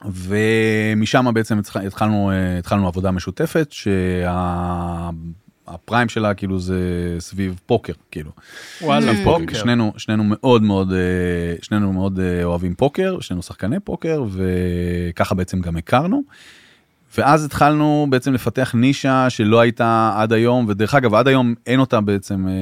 ומשם 0.05 1.27
בעצם 1.35 1.59
התח- 1.59 1.77
התחלנו, 1.87 2.31
אה, 2.31 2.59
התחלנו 2.59 2.87
עבודה 2.89 3.11
משותפת 3.11 3.73
הפריים 5.75 6.09
שלה 6.09 6.35
כאילו 6.35 6.61
זה 6.61 6.81
סביב 7.19 7.61
פוקר 7.67 7.93
כאילו. 8.11 8.31
וואלה, 8.83 9.13
פוקר. 9.25 9.59
שנינו 9.59 9.93
שנינו 9.97 10.25
מאוד 10.27 10.63
מאוד 10.63 10.93
אה, 10.93 10.99
שנינו 11.63 11.93
מאוד 11.93 12.21
אה, 12.21 12.45
אוהבים 12.45 12.75
פוקר 12.75 13.21
שנינו 13.21 13.43
שחקני 13.43 13.81
פוקר 13.81 14.25
וככה 14.31 15.35
בעצם 15.35 15.61
גם 15.61 15.77
הכרנו. 15.77 16.23
ואז 17.19 17.45
התחלנו 17.45 18.07
בעצם 18.11 18.33
לפתח 18.33 18.75
נישה 18.75 19.31
שלא 19.31 19.61
הייתה 19.61 20.13
עד 20.17 20.33
היום 20.33 20.65
ודרך 20.69 20.95
אגב 20.95 21.15
עד 21.15 21.29
היום 21.29 21.55
אין 21.67 21.81
אותה 21.81 22.01
בעצם 22.01 22.49
אה, 22.49 22.53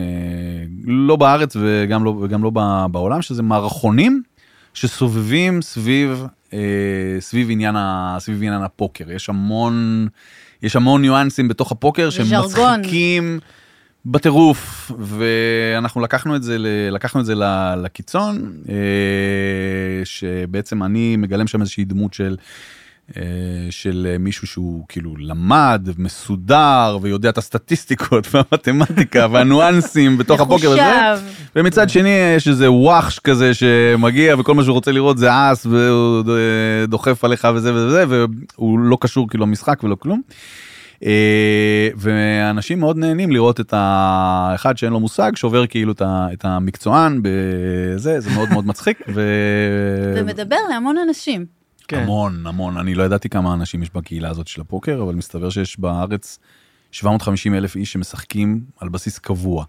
לא 0.85 1.17
בארץ 1.17 1.57
וגם 1.61 2.05
לא 2.05 2.11
וגם 2.11 2.43
לא 2.43 2.51
בעולם 2.91 3.23
שזה 3.23 3.43
מערכונים 3.43 4.23
שסובבים 4.75 5.63
סביב 5.63 6.27
סביב 7.21 7.51
עניין 7.51 7.77
ה, 7.77 8.17
סביב 8.21 8.37
עניין 8.37 8.63
הפוקר 8.63 9.11
יש 9.11 9.29
המון 9.29 10.07
יש 10.63 10.77
המון 10.77 11.03
ניואנסים 11.03 11.49
בתוך 11.49 11.73
הפוקר 11.73 12.11
שהם 12.11 12.27
וז'רגון. 12.27 12.81
מצחיקים 12.81 13.41
בטירוף 14.07 14.93
ואנחנו 14.99 16.01
לקחנו 16.01 16.37
את 16.37 16.43
זה 16.43 16.57
לקחנו 16.91 17.21
את 17.21 17.27
זה 17.27 17.35
לקיצון 17.77 18.53
אה, 18.69 18.75
שבעצם 20.05 20.83
אני 20.83 21.17
מגלם 21.17 21.47
שם 21.47 21.61
איזושהי 21.61 21.85
דמות 21.85 22.15
של. 22.15 22.37
אה, 23.17 23.23
של 23.71 24.17
מישהו 24.19 24.47
שהוא 24.47 24.85
כאילו 24.89 25.15
למד 25.19 25.89
מסודר 25.99 26.99
ויודע 27.03 27.29
את 27.29 27.39
הסטטיסטיקות 27.39 28.27
והמתמטיקה 28.35 29.27
והניואנסים 29.33 30.17
בתוך 30.19 30.41
הפוקר 30.41 30.71
הזה. 30.71 31.23
ומצד 31.57 31.89
שני 31.91 32.09
יש 32.37 32.49
איזה 32.49 32.71
וואחש 32.71 33.19
כזה 33.19 33.55
שמגיע 33.55 34.37
וכל 34.39 34.55
מה 34.55 34.65
שהוא 34.65 34.75
רוצה 34.75 34.93
לראות 34.93 35.19
זה 35.19 35.29
אס 35.33 35.67
והוא 35.67 36.23
ד- 36.23 36.85
דוחף 36.89 37.25
עליך 37.25 37.49
וזה 37.55 37.75
וזה 37.75 38.05
והוא 38.09 38.79
לא 38.79 38.99
קשור 39.01 39.29
כאילו 39.29 39.47
למשחק 39.47 39.85
ולא 39.85 39.95
כלום. 39.95 40.21
אה, 41.05 41.89
ואנשים 41.97 42.81
מאוד 42.81 42.97
נהנים 42.97 43.31
לראות 43.31 43.61
את 43.61 43.75
האחד 43.77 44.79
שאין 44.79 44.93
לו 44.93 45.01
מושג 45.01 45.33
שובר 45.37 45.67
כאילו 45.67 45.93
את 46.03 46.45
המקצוען 46.45 47.21
בזה 47.23 48.21
זה 48.21 48.31
מאוד 48.35 48.49
מאוד 48.53 48.67
מצחיק 48.67 48.99
ו... 49.15 49.23
ומדבר 50.17 50.57
להמון 50.71 50.97
אנשים. 51.09 51.47
כן. 51.89 52.03
המון 52.03 52.47
המון 52.47 52.77
אני 52.77 52.95
לא 52.95 53.03
ידעתי 53.03 53.29
כמה 53.29 53.55
אנשים 53.55 53.83
יש 53.83 53.91
בקהילה 53.91 54.29
הזאת 54.29 54.47
של 54.47 54.61
הפוקר 54.61 55.03
אבל 55.03 55.15
מסתבר 55.15 55.51
שיש 55.51 55.81
בארץ 55.81 56.39
750 56.91 57.55
אלף 57.55 57.77
איש 57.77 57.93
שמשחקים 57.93 58.61
על 58.81 58.89
בסיס 58.89 59.19
קבוע 59.19 59.65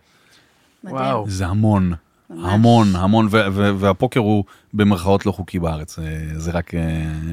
מדהים. 0.83 0.97
וואו. 0.97 1.29
זה 1.29 1.45
המון 1.47 1.93
ממש. 2.29 2.53
המון 2.53 2.87
המון 2.95 3.27
ו- 3.31 3.45
ו- 3.51 3.75
והפוקר 3.79 4.19
הוא 4.19 4.43
במרכאות 4.73 5.25
לא 5.25 5.31
חוקי 5.31 5.59
בארץ 5.59 5.99
אה, 5.99 6.05
זה 6.37 6.51
רק 6.51 6.73
אה, 6.75 6.79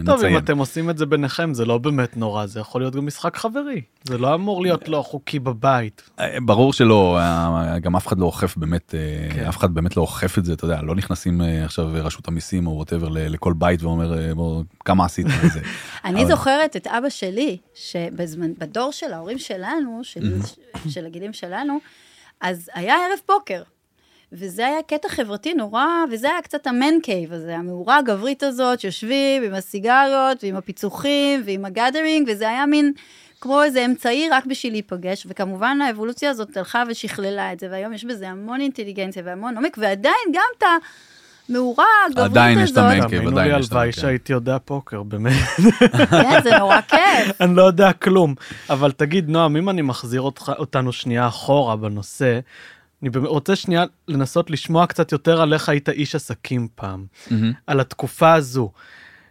טוב, 0.07 0.09
אם 0.09 0.15
נציין. 0.17 0.37
אתם 0.39 0.59
עושים 0.59 0.91
את 0.91 0.99
זה 0.99 1.07
ביניכם, 1.07 1.55
זה 1.55 1.65
לא 1.65 1.79
באמת 1.79 2.17
נורא, 2.17 2.47
זה 2.47 2.61
יכול 2.61 2.81
להיות 2.81 2.97
גם 2.97 3.07
משחק 3.07 3.37
חברי. 3.37 3.81
זה 4.05 4.19
לא 4.19 4.35
אמור 4.35 4.63
להיות 4.63 4.89
לא 4.89 5.03
חוקי 5.07 5.39
בבית. 5.39 6.11
אה, 6.21 6.37
ברור 6.45 6.73
שלא 6.73 7.19
גם 7.83 7.97
אף 7.97 8.07
אחד 8.07 8.19
לא 8.19 8.27
אוכף 8.27 8.57
באמת 8.57 8.95
כן. 9.35 9.45
אף 9.45 9.57
אחד 9.57 9.75
באמת 9.75 9.97
לא 9.97 10.03
אוכף 10.03 10.39
את 10.39 10.45
זה 10.45 10.53
אתה 10.53 10.65
יודע 10.65 10.83
לא 10.83 10.95
נכנסים 10.95 11.41
עכשיו 11.65 11.89
רשות 11.93 12.29
המיסים 12.29 12.67
או 12.67 12.73
whatever 12.73 13.09
לכל 13.11 13.53
בית 13.53 13.83
ואומר 13.83 14.35
בוא, 14.35 14.63
כמה 14.85 15.05
עשית 15.05 15.27
וזה. 15.43 15.61
אני 16.05 16.21
אבל- 16.23 16.31
זוכרת 16.31 16.77
את 16.77 16.87
אבא 16.87 17.09
שלי, 17.09 17.57
שבזמן, 17.75 18.51
בדור 18.59 18.93
של 18.93 19.13
ההורים 19.13 19.39
שלנו, 19.39 20.01
של, 20.03 20.37
של 20.89 21.07
הגילים 21.07 21.33
שלנו, 21.33 21.79
אז 22.41 22.71
היה 22.75 22.95
ערב 22.95 23.19
פוקר. 23.27 23.63
וזה 24.33 24.67
היה 24.67 24.83
קטע 24.87 25.09
חברתי 25.09 25.55
נורא, 25.55 25.87
וזה 26.11 26.31
היה 26.31 26.43
קצת 26.43 26.67
ה 26.67 26.74
man 26.74 26.95
cave 27.03 27.33
הזה, 27.33 27.57
המאורה 27.57 27.99
הגברית 27.99 28.43
הזאת, 28.43 28.81
שיושבים 28.81 29.43
עם 29.43 29.55
הסיגריות, 29.55 30.45
ועם 30.45 30.57
הפיצוחים, 30.57 31.43
ועם 31.45 31.65
ה 31.65 31.71
gathering, 31.71 32.29
וזה 32.33 32.49
היה 32.49 32.67
מין 32.67 32.93
כמו 33.41 33.63
איזה 33.63 33.85
אמצעי 33.85 34.29
רק 34.31 34.47
בשביל 34.47 34.73
להיפגש, 34.73 35.27
וכמובן 35.31 35.79
האבולוציה 35.81 36.31
הזאת 36.31 36.57
הלכה 36.57 36.83
ושכללה 36.89 37.53
את 37.53 37.61
זה, 37.61 37.69
והיום 37.71 37.93
יש 37.93 38.05
בזה 38.05 38.29
המון 38.29 38.61
אינטליגנציה 38.61 39.23
והמון 39.27 39.57
עומק, 39.57 39.77
ועדיין 39.81 40.33
גם 40.33 40.43
את 40.59 40.65
המאורה 41.49 41.85
הגברית 42.07 42.27
הזאת, 42.27 42.31
עדיין 42.31 42.59
יש 42.59 42.71
את 42.71 42.77
ודאי 42.77 43.01
לי, 43.51 43.59
יש 43.59 43.67
את 43.67 43.73
הלוואי 43.73 43.93
כן. 43.93 44.01
שהייתי 44.01 44.33
יודע 44.33 44.57
פוקר, 44.65 45.03
באמת. 45.03 45.33
כן, 46.11 46.43
זה 46.43 46.59
נורא 46.59 46.81
כיף. 46.81 47.37
אני 47.41 47.57
לא 47.57 47.63
יודע 47.63 47.93
כלום. 47.93 48.35
אבל 48.71 48.93
תגיד, 48.93 49.29
נועם, 49.29 49.57
אם 49.57 49.71
אני 49.71 49.83
מחזיר 49.83 50.21
אותך, 50.21 50.53
אותנו 50.59 50.93
שנייה 50.93 51.29
אחורה 51.29 51.77
בנושא, 51.77 52.41
אני 53.05 53.27
רוצה 53.27 53.57
שנייה 53.57 53.85
לנסות 54.09 54.51
לשמוע 54.51 54.87
קצת 54.87 55.13
יותר 55.13 55.41
על 55.43 55.53
איך 55.53 55.69
היית 55.69 55.89
איש 55.89 56.15
עסקים 56.15 56.69
פעם. 56.75 57.07
מהמם. 57.31 57.53
על 57.67 57.81
התקופה 57.81 58.35
הזו. 58.35 58.71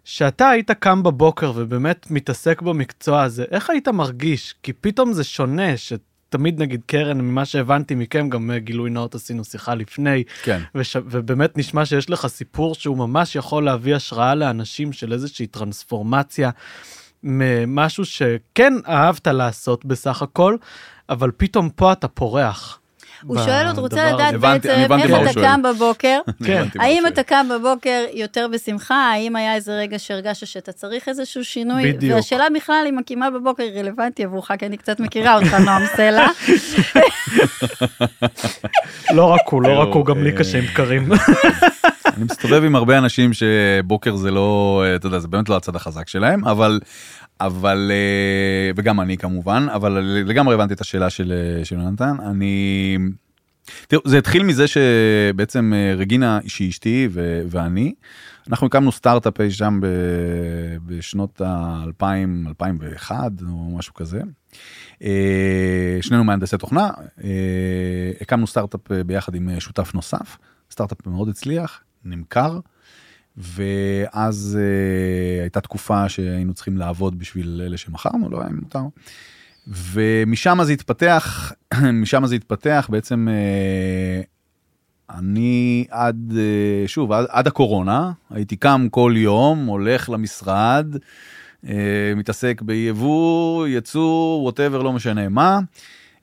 שאתה 0.03 0.49
היית 0.49 0.71
קם 0.71 1.03
בבוקר 1.03 1.51
ובאמת 1.55 2.11
מתעסק 2.11 2.61
במקצוע 2.61 3.21
הזה, 3.21 3.45
איך 3.51 3.69
היית 3.69 3.87
מרגיש? 3.87 4.55
כי 4.63 4.73
פתאום 4.73 5.13
זה 5.13 5.23
שונה, 5.23 5.77
שתמיד 5.77 6.61
נגיד 6.61 6.81
קרן, 6.85 7.21
ממה 7.21 7.45
שהבנתי 7.45 7.95
מכם, 7.95 8.29
גם 8.29 8.51
אה, 8.51 8.59
גילוי 8.59 8.89
נאות 8.89 9.15
עשינו 9.15 9.43
שיחה 9.43 9.75
לפני, 9.75 10.23
כן. 10.43 10.61
וש... 10.75 10.95
ובאמת 11.05 11.57
נשמע 11.57 11.85
שיש 11.85 12.09
לך 12.09 12.27
סיפור 12.27 12.75
שהוא 12.75 12.97
ממש 12.97 13.35
יכול 13.35 13.65
להביא 13.65 13.95
השראה 13.95 14.35
לאנשים 14.35 14.93
של 14.93 15.13
איזושהי 15.13 15.47
טרנספורמציה, 15.47 16.49
משהו 17.67 18.05
שכן 18.05 18.73
אהבת 18.87 19.27
לעשות 19.27 19.85
בסך 19.85 20.21
הכל, 20.21 20.57
אבל 21.09 21.31
פתאום 21.37 21.69
פה 21.69 21.91
אתה 21.91 22.07
פורח. 22.07 22.79
הוא 23.27 23.37
שואל, 23.37 23.67
עוד 23.67 23.77
רוצה 23.77 24.11
לדעת 24.11 24.35
בעצם 24.35 24.69
איך 24.69 24.91
מה 24.91 25.17
הוא 25.17 25.31
אתה. 25.31 25.41
קם 25.41 25.61
בבוקר. 25.63 26.19
כן. 26.47 26.63
האם 26.79 27.01
הוא 27.01 27.07
אתה 27.07 27.23
קם 27.23 27.47
בבוקר 27.51 28.05
יותר 28.13 28.47
בשמחה? 28.53 28.95
האם 28.95 29.35
היה 29.35 29.55
איזה 29.55 29.77
רגע 29.77 29.99
שהרגשת 29.99 30.47
שאתה 30.47 30.71
צריך 30.71 31.09
איזשהו 31.09 31.45
שינוי? 31.45 31.93
בדיוק. 31.93 32.15
והשאלה 32.15 32.45
בכלל 32.55 32.85
אם 32.89 32.97
הקימה 32.97 33.29
בבוקר 33.29 33.63
היא 33.63 33.79
רלוונטי 33.79 34.23
עבורך, 34.23 34.51
כי 34.59 34.65
אני 34.65 34.77
קצת 34.77 34.99
מכירה 34.99 35.39
אותך, 35.39 35.53
נועם 35.53 35.83
סלע. 35.95 36.27
לא 39.17 39.25
רק 39.25 39.41
הוא, 39.45 39.63
לא 39.63 39.79
רק 39.79 39.87
הוא, 39.93 40.05
גם 40.05 40.23
לי 40.23 40.31
אה, 40.31 40.37
קשה 40.37 40.57
עם 40.57 40.65
בקרים. 40.65 41.09
אני 42.17 42.23
מסתובב 42.23 42.63
עם 42.63 42.75
הרבה 42.75 42.97
אנשים 42.97 43.31
שבוקר 43.33 44.15
זה 44.15 44.31
לא, 44.31 44.83
אתה 44.95 45.07
יודע, 45.07 45.19
זה 45.19 45.27
באמת 45.27 45.49
לא 45.49 45.55
הצד 45.57 45.75
החזק 45.75 46.07
שלהם, 46.07 46.45
אבל, 46.45 46.79
אבל, 47.41 47.91
אה, 47.93 48.71
וגם 48.75 49.01
אני 49.01 49.17
כמובן, 49.17 49.67
אבל 49.73 49.91
לגמרי 50.01 50.55
הבנתי 50.55 50.73
את 50.73 50.81
השאלה 50.81 51.09
של, 51.09 51.33
אה, 51.59 51.65
של 51.65 51.75
יונתן. 51.75 52.15
אני, 52.25 52.97
תראו, 53.87 54.01
זה 54.05 54.17
התחיל 54.17 54.43
מזה 54.43 54.65
שבעצם 54.67 55.73
אה, 55.75 55.95
רגינה, 55.95 56.39
שהיא 56.47 56.69
אשתי 56.69 57.07
ו- 57.11 57.41
ואני, 57.49 57.93
אנחנו 58.49 58.67
הקמנו 58.67 58.91
סטארט-אפ 58.91 59.41
אי 59.41 59.51
שם 59.51 59.79
ב- 59.81 60.77
בשנות 60.85 61.41
ה-2000, 61.41 62.47
2001 62.47 63.31
או 63.47 63.77
משהו 63.77 63.93
כזה. 63.93 64.21
שנינו 66.01 66.23
מהנדסי 66.23 66.57
תוכנה, 66.57 66.89
הקמנו 68.21 68.47
סטארט-אפ 68.47 68.91
ביחד 69.05 69.35
עם 69.35 69.59
שותף 69.59 69.91
נוסף, 69.95 70.37
סטארט-אפ 70.71 71.07
מאוד 71.07 71.29
הצליח, 71.29 71.79
נמכר, 72.05 72.59
ואז 73.37 74.59
אה, 74.61 75.41
הייתה 75.41 75.61
תקופה 75.61 76.09
שהיינו 76.09 76.53
צריכים 76.53 76.77
לעבוד 76.77 77.19
בשביל 77.19 77.61
אלה 77.65 77.77
שמכרנו, 77.77 78.29
לא 78.29 78.41
היה 78.41 78.49
מותר. 78.49 78.83
ומשם 79.67 80.59
זה 80.63 80.71
התפתח, 80.71 81.51
משם 82.01 82.25
זה 82.25 82.35
התפתח 82.35 82.87
בעצם 82.91 83.27
אה, 83.31 84.21
אני 85.09 85.85
עד, 85.89 86.33
אה, 86.37 86.87
שוב, 86.87 87.11
עד, 87.11 87.25
עד 87.29 87.47
הקורונה, 87.47 88.11
הייתי 88.29 88.55
קם 88.55 88.87
כל 88.91 89.13
יום, 89.15 89.65
הולך 89.65 90.09
למשרד, 90.09 90.95
אה, 91.67 92.13
מתעסק 92.15 92.61
ביבוא, 92.61 93.67
יצוא, 93.67 94.41
ווטאבר, 94.41 94.81
לא 94.81 94.93
משנה 94.93 95.29
מה. 95.29 95.59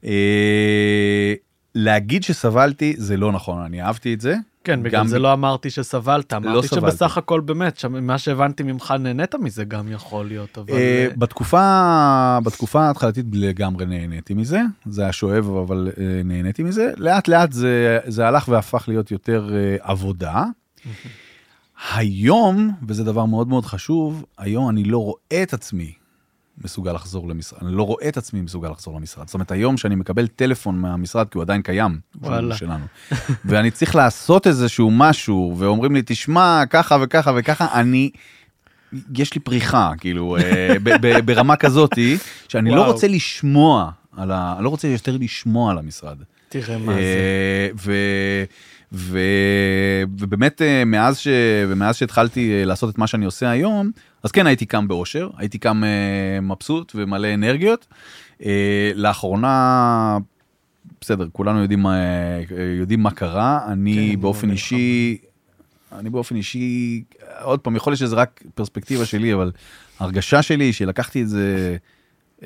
אה, 0.05 1.35
להגיד 1.75 2.23
שסבלתי 2.23 2.95
זה 2.97 3.17
לא 3.17 3.33
נכון, 3.33 3.63
אני 3.63 3.83
אהבתי 3.83 4.15
את 4.15 4.21
זה. 4.21 4.35
כן, 4.65 4.83
בגלל 4.83 5.07
זה 5.07 5.19
לא 5.19 5.33
אמרתי 5.33 5.71
שסבלת, 5.71 6.33
אמרתי 6.33 6.69
סבלתי. 6.69 6.87
שבסך 6.87 7.19
הכל 7.19 7.41
באמת, 7.41 7.85
מה 7.85 8.19
שהבנתי 8.19 8.63
ממך 8.63 8.95
נהנית 9.01 9.35
מזה 9.35 9.65
גם 9.65 9.93
יכול 9.93 10.27
להיות, 10.27 10.59
אבל... 10.59 10.73
אה, 10.73 10.79
אה, 10.79 11.09
בתקופה 11.17 12.39
בתקופה 12.45 12.83
ההתחלתית 12.83 13.27
לגמרי 13.33 13.87
נהניתי 13.87 14.35
מזה 14.35 14.61
זה 14.87 15.03
היה 15.03 15.13
שואב 15.13 15.51
אבל 15.57 15.91
אה, 15.99 16.23
נהניתי 16.25 16.63
מזה 16.63 16.93
לאט 16.97 17.29
לאט 17.29 17.53
זה 17.53 17.99
זה 18.07 18.27
הלך 18.29 18.49
והפך 18.49 18.85
להיות 18.89 19.11
יותר 19.11 19.51
עבודה. 19.81 20.45
היום 21.95 22.71
וזה 22.89 23.05
דבר 23.05 23.25
מאוד 23.25 23.49
מאוד 23.49 23.65
חשוב 23.65 24.25
היום 24.39 24.69
אני 24.69 24.85
לא 24.85 24.99
רואה 24.99 25.43
את 25.43 25.53
עצמי 25.53 25.93
מסוגל 26.65 26.93
לחזור 26.93 27.29
למשרד 27.29 27.59
אני 27.63 27.73
לא 27.77 27.83
רואה 27.83 28.09
את 28.09 28.17
עצמי 28.17 28.41
מסוגל 28.41 28.69
לחזור 28.69 28.97
למשרד 28.97 29.27
זאת 29.27 29.35
אומרת 29.35 29.51
היום 29.53 29.77
שאני 29.77 29.95
מקבל 29.95 30.27
טלפון 30.27 30.79
מהמשרד 30.81 31.29
כי 31.29 31.39
הוא 31.39 31.43
עדיין 31.43 31.63
קיים 31.63 31.99
וואלה. 32.21 32.57
שלנו 32.57 32.85
ואני 33.45 33.71
צריך 33.71 33.95
לעשות 33.95 34.47
איזשהו 34.47 34.91
משהו 34.91 35.55
ואומרים 35.59 35.95
לי 35.95 36.03
תשמע 36.07 36.63
ככה 36.71 36.97
וככה 37.03 37.33
וככה 37.37 37.81
אני. 37.81 38.11
יש 39.15 39.35
לי 39.35 39.41
פריחה 39.41 39.93
כאילו 39.99 40.37
אה, 40.37 40.75
ב- 40.83 41.07
ב- 41.07 41.21
ברמה 41.25 41.57
כזאתי 41.57 42.17
שאני 42.49 42.71
לא 42.71 42.81
וואו. 42.81 42.93
רוצה 42.93 43.09
לשמוע 43.09 43.91
על 44.17 44.31
ה... 44.31 44.55
אני 44.57 44.65
לא 44.65 44.69
רוצה 44.69 44.89
יותר 44.89 45.17
לשמוע 45.21 45.71
על 45.71 45.79
המשרד. 45.79 46.17
תראה 46.49 46.79
מה 46.79 46.93
זה. 46.93 46.99
אה, 46.99 47.69
ו... 47.77 47.93
ו... 48.93 49.19
ובאמת 50.19 50.63
אה, 50.63 50.85
מאז 50.85 51.19
ש... 51.19 51.29
ומאז 51.69 51.97
שהתחלתי 51.97 52.65
לעשות 52.65 52.91
את 52.91 52.99
מה 52.99 53.07
שאני 53.07 53.25
עושה 53.25 53.51
היום 53.51 53.91
אז 54.23 54.33
כן 54.33 54.47
הייתי 54.47 54.67
קם 54.67 54.89
באושר 54.89 55.31
הייתי 55.37 55.59
קם 55.59 55.85
אה, 55.85 56.41
מבסוט 56.41 56.93
ומלא 56.95 57.35
אנרגיות. 57.35 57.87
אה, 58.45 58.93
לאחרונה 58.95 60.19
בסדר, 61.01 61.29
כולנו 61.33 61.63
יודעים 61.63 61.81
מה, 61.81 61.97
יודעים 62.81 63.01
מה 63.01 63.11
קרה, 63.11 63.61
אני 63.73 64.11
כן, 64.15 64.21
באופן 64.21 64.41
במלחמה. 64.49 64.53
אישי, 64.53 65.19
אני 65.93 66.11
באופן 66.11 66.37
אישי, 66.37 67.03
עוד 67.43 67.61
פעם, 67.61 67.77
יכול 67.77 67.91
להיות 67.91 67.99
שזה 67.99 68.17
רק 68.17 68.43
פרספקטיבה 68.55 69.05
שלי, 69.05 69.35
אבל 69.35 69.53
ההרגשה 70.01 70.43
שלי 70.43 70.65
היא 70.65 70.73
שלקחתי 70.73 71.23
את 71.23 71.29
זה 71.29 71.77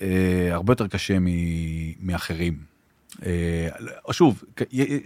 אה, 0.03 0.49
הרבה 0.51 0.73
יותר 0.73 0.87
קשה 0.87 1.19
מ- 1.19 1.27
מאחרים. 2.07 2.59
אה, 3.27 3.69
שוב, 4.13 4.43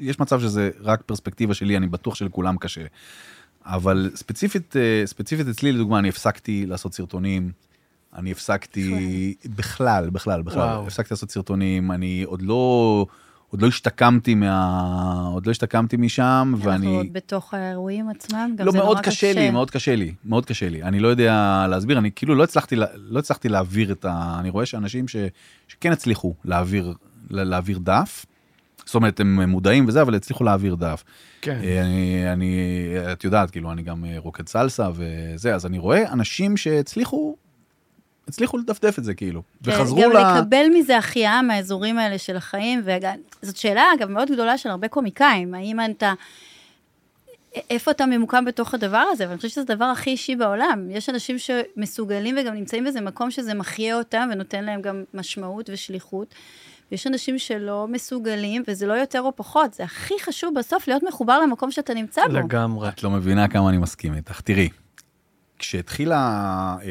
יש 0.01 0.21
מצב 0.21 0.41
שזה 0.41 0.71
רק 0.81 1.03
פרספקטיבה 1.03 1.55
שלי, 1.55 1.77
אני 1.77 1.87
בטוח 1.87 2.15
שלכולם 2.15 2.57
קשה. 2.57 2.85
אבל 3.69 4.11
ספציפית, 4.15 4.77
אה, 4.77 5.03
ספציפית 5.07 5.49
אצלי, 5.49 5.73
לדוגמה, 5.73 5.99
אני 5.99 6.09
הפסקתי 6.09 6.67
לעשות 6.67 6.95
סרטונים, 6.95 7.53
אני 8.17 8.33
הפסקתי, 8.33 9.35
בכלל, 9.57 10.11
בכלל, 10.11 10.43
בכלל, 10.43 10.63
וואו. 10.63 10.87
הפסקתי 10.87 11.15
לעשות 11.15 11.31
סרטונים, 11.31 11.93
אני 11.93 12.23
עוד 12.23 12.43
לא, 12.43 13.07
עוד 13.49 13.63
לא 13.63 13.67
השתקמתי 13.67 14.35
מה... 14.35 15.29
עוד 15.33 15.47
לא 15.47 15.51
השתקמתי 15.51 15.97
משם, 15.97 16.53
אנחנו 16.55 16.71
ואני... 16.71 16.87
עוד 16.87 17.13
בתוך 17.13 17.55
האירועים 17.55 18.09
עצמם, 18.09 18.55
גם 18.57 18.67
לא, 18.67 18.73
זה 18.73 18.79
נורא 18.79 18.89
מאוד 18.89 19.01
קשה 19.05 19.33
לי, 19.33 19.51
מאוד 19.51 19.71
קשה 19.71 19.97
לי, 19.97 20.15
מאוד 20.25 20.47
קשה 20.47 20.69
לי. 20.69 20.83
אני 20.83 21.01
לא 21.01 21.09
יודע 21.09 21.67
להסביר, 21.71 21.99
אני 21.99 22.11
כאילו 22.15 22.35
לא 22.35 22.45
הצלחתי, 22.45 22.77
לא 22.95 23.19
הצלחתי 23.19 23.49
להעביר 23.49 23.93
את 23.93 24.05
ה... 24.05 24.37
אני 24.41 24.51
רואה 24.51 24.67
שאנשים 24.67 25.09
ש, 25.09 25.17
שכן 25.69 25.93
הצליחו 25.93 26.35
להעביר, 26.45 26.95
לה- 27.31 27.45
להעביר 27.45 27.79
דף, 27.79 28.27
זאת 28.89 28.95
אומרת, 28.95 29.21
הם 29.21 29.41
מודעים 29.41 29.89
וזה, 29.89 30.03
אבל 30.03 30.15
הצליחו 30.15 30.45
להעביר 30.45 30.75
דף. 30.75 31.05
כן. 31.41 31.61
אה, 31.65 31.83
אני, 31.83 32.33
אני, 32.33 32.57
את 33.13 33.25
יודעת, 33.25 33.51
כאילו, 33.51 33.73
אני 33.73 33.83
גם 33.83 34.05
אה, 34.05 34.15
רוקד 34.19 34.49
סלסה 34.49 34.89
וזה, 34.95 35.55
אז 35.55 35.67
אני 35.67 35.79
רואה 35.79 36.13
אנשים 36.13 36.57
שהצליחו, 36.57 37.37
הצליחו 38.29 38.59
לדפדף 38.59 38.99
את 38.99 39.05
זה, 39.05 39.15
כאילו. 39.15 39.43
כן, 39.65 39.71
וחזרו 39.71 40.01
גם 40.03 40.13
ל... 40.13 40.17
לקבל 40.17 40.67
מזה 40.75 40.97
החייאה 40.99 41.43
מהאזורים 41.43 41.99
האלה 41.99 42.19
של 42.19 42.37
החיים, 42.37 42.83
וזאת 43.43 43.57
שאלה, 43.57 43.85
אגב, 43.99 44.11
מאוד 44.11 44.31
גדולה 44.31 44.59
של 44.59 44.69
הרבה 44.69 44.89
קומיקאים, 44.89 45.55
האם 45.55 45.81
אתה... 45.81 46.13
איפה 47.71 47.91
אתה 47.91 48.07
ממוקם 48.07 48.45
בתוך 48.45 48.75
הדבר 48.75 49.05
הזה, 49.13 49.27
ואני 49.27 49.37
חושבת 49.37 49.51
שזה 49.51 49.61
הדבר 49.61 49.85
הכי 49.85 50.11
אישי 50.11 50.37
בעולם. 50.37 50.91
יש 50.91 51.09
אנשים 51.09 51.37
שמסוגלים 51.39 52.37
וגם 52.41 52.55
נמצאים 52.55 52.85
באיזה 52.85 53.01
מקום 53.01 53.31
שזה 53.31 53.55
מחיה 53.55 53.99
אותם 53.99 54.29
ונותן 54.33 54.65
להם 54.65 54.83
גם 54.83 55.05
משמעות 55.15 55.71
ושליחות. 55.73 56.35
ויש 56.93 57.07
אנשים 57.07 57.39
שלא 57.39 57.87
מסוגלים, 57.91 58.63
וזה 58.69 58.87
לא 58.87 58.93
יותר 58.93 59.21
או 59.21 59.37
פחות, 59.37 59.75
זה 59.75 59.85
הכי 59.85 60.15
חשוב 60.23 60.55
בסוף 60.59 60.89
להיות 60.89 61.03
מחובר 61.03 61.41
למקום 61.41 61.71
שאתה 61.71 61.95
נמצא 61.95 62.23
בו. 62.27 62.33
לגמרי. 62.33 62.89
את 62.89 63.03
לא 63.03 63.11
מבינה 63.11 63.49
כמה 63.49 63.69
אני 63.69 63.79
מסכים 63.79 64.15
איתך. 64.15 64.41
תראי, 64.41 64.69
כשהתחילה, 65.59 66.17
אה, 66.83 66.87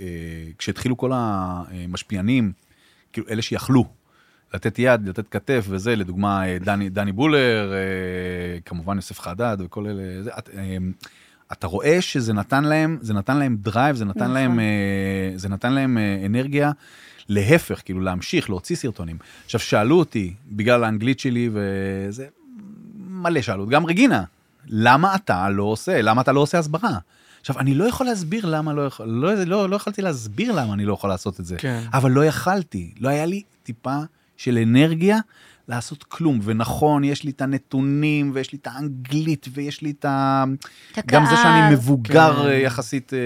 אה, 0.00 0.52
כשהתחילו 0.58 0.96
כל 0.96 1.10
המשפיענים, 1.14 2.52
כאילו 3.12 3.26
אלה 3.30 3.42
שיכלו 3.42 3.84
לתת 4.54 4.78
יד, 4.78 5.08
לתת 5.08 5.28
כתף 5.28 5.66
וזה, 5.68 5.96
לדוגמה 5.96 6.48
אה, 6.48 6.58
דני, 6.58 6.88
דני 6.88 7.12
בולר, 7.12 7.72
אה, 7.72 8.60
כמובן 8.64 8.96
יוסף 8.96 9.20
חדד 9.20 9.56
וכל 9.60 9.86
אלה, 9.86 10.22
זה, 10.22 10.30
את, 10.38 10.50
אה, 10.56 10.76
אתה 11.52 11.66
רואה 11.66 12.00
שזה 12.00 12.32
נתן 12.32 12.64
להם, 12.64 12.98
זה 13.00 13.14
נתן 13.14 13.36
להם 13.36 13.56
drive, 13.60 13.96
זה 13.96 14.04
נתן 14.04 14.20
נכון. 14.20 14.34
להם, 14.34 14.60
אה, 14.60 15.32
זה 15.36 15.48
נתן 15.48 15.72
להם 15.72 15.98
אה, 15.98 16.26
אנרגיה. 16.26 16.72
להפך, 17.28 17.82
כאילו 17.84 18.00
להמשיך, 18.00 18.50
להוציא 18.50 18.76
סרטונים. 18.76 19.16
עכשיו, 19.44 19.60
שאלו 19.60 19.98
אותי, 19.98 20.34
בגלל 20.52 20.84
האנגלית 20.84 21.20
שלי 21.20 21.50
וזה, 21.52 22.26
מלא 23.08 23.42
שאלו, 23.42 23.66
גם 23.66 23.86
רגינה, 23.86 24.24
למה 24.66 25.14
אתה 25.14 25.50
לא 25.50 25.62
עושה, 25.62 26.02
למה 26.02 26.22
אתה 26.22 26.32
לא 26.32 26.40
עושה 26.40 26.58
הסברה? 26.58 26.98
עכשיו, 27.40 27.58
אני 27.58 27.74
לא 27.74 27.84
יכול 27.84 28.06
להסביר 28.06 28.46
למה 28.46 28.72
לא 28.72 28.86
יכול, 28.86 29.06
לא, 29.06 29.34
לא, 29.34 29.70
לא 29.70 29.76
יכולתי 29.76 30.02
להסביר 30.02 30.52
למה 30.52 30.74
אני 30.74 30.84
לא 30.84 30.92
יכול 30.92 31.10
לעשות 31.10 31.40
את 31.40 31.44
זה, 31.44 31.56
כן. 31.58 31.82
אבל 31.92 32.10
לא 32.10 32.24
יכלתי, 32.24 32.94
לא 33.00 33.08
היה 33.08 33.26
לי 33.26 33.42
טיפה 33.62 33.98
של 34.36 34.58
אנרגיה 34.58 35.18
לעשות 35.68 36.02
כלום, 36.02 36.40
ונכון, 36.42 37.04
יש 37.04 37.24
לי 37.24 37.30
את 37.30 37.42
הנתונים, 37.42 38.30
ויש 38.34 38.52
לי 38.52 38.58
את 38.58 38.66
האנגלית, 38.66 39.46
ויש 39.52 39.82
לי 39.82 39.90
את 39.90 40.04
ה... 40.04 40.44
גם 41.06 41.24
זה. 41.30 41.36
שאני 41.36 41.74
מבוגר 41.74 42.42
כן. 42.42 42.60
יחסית 42.64 43.12
אה, 43.14 43.18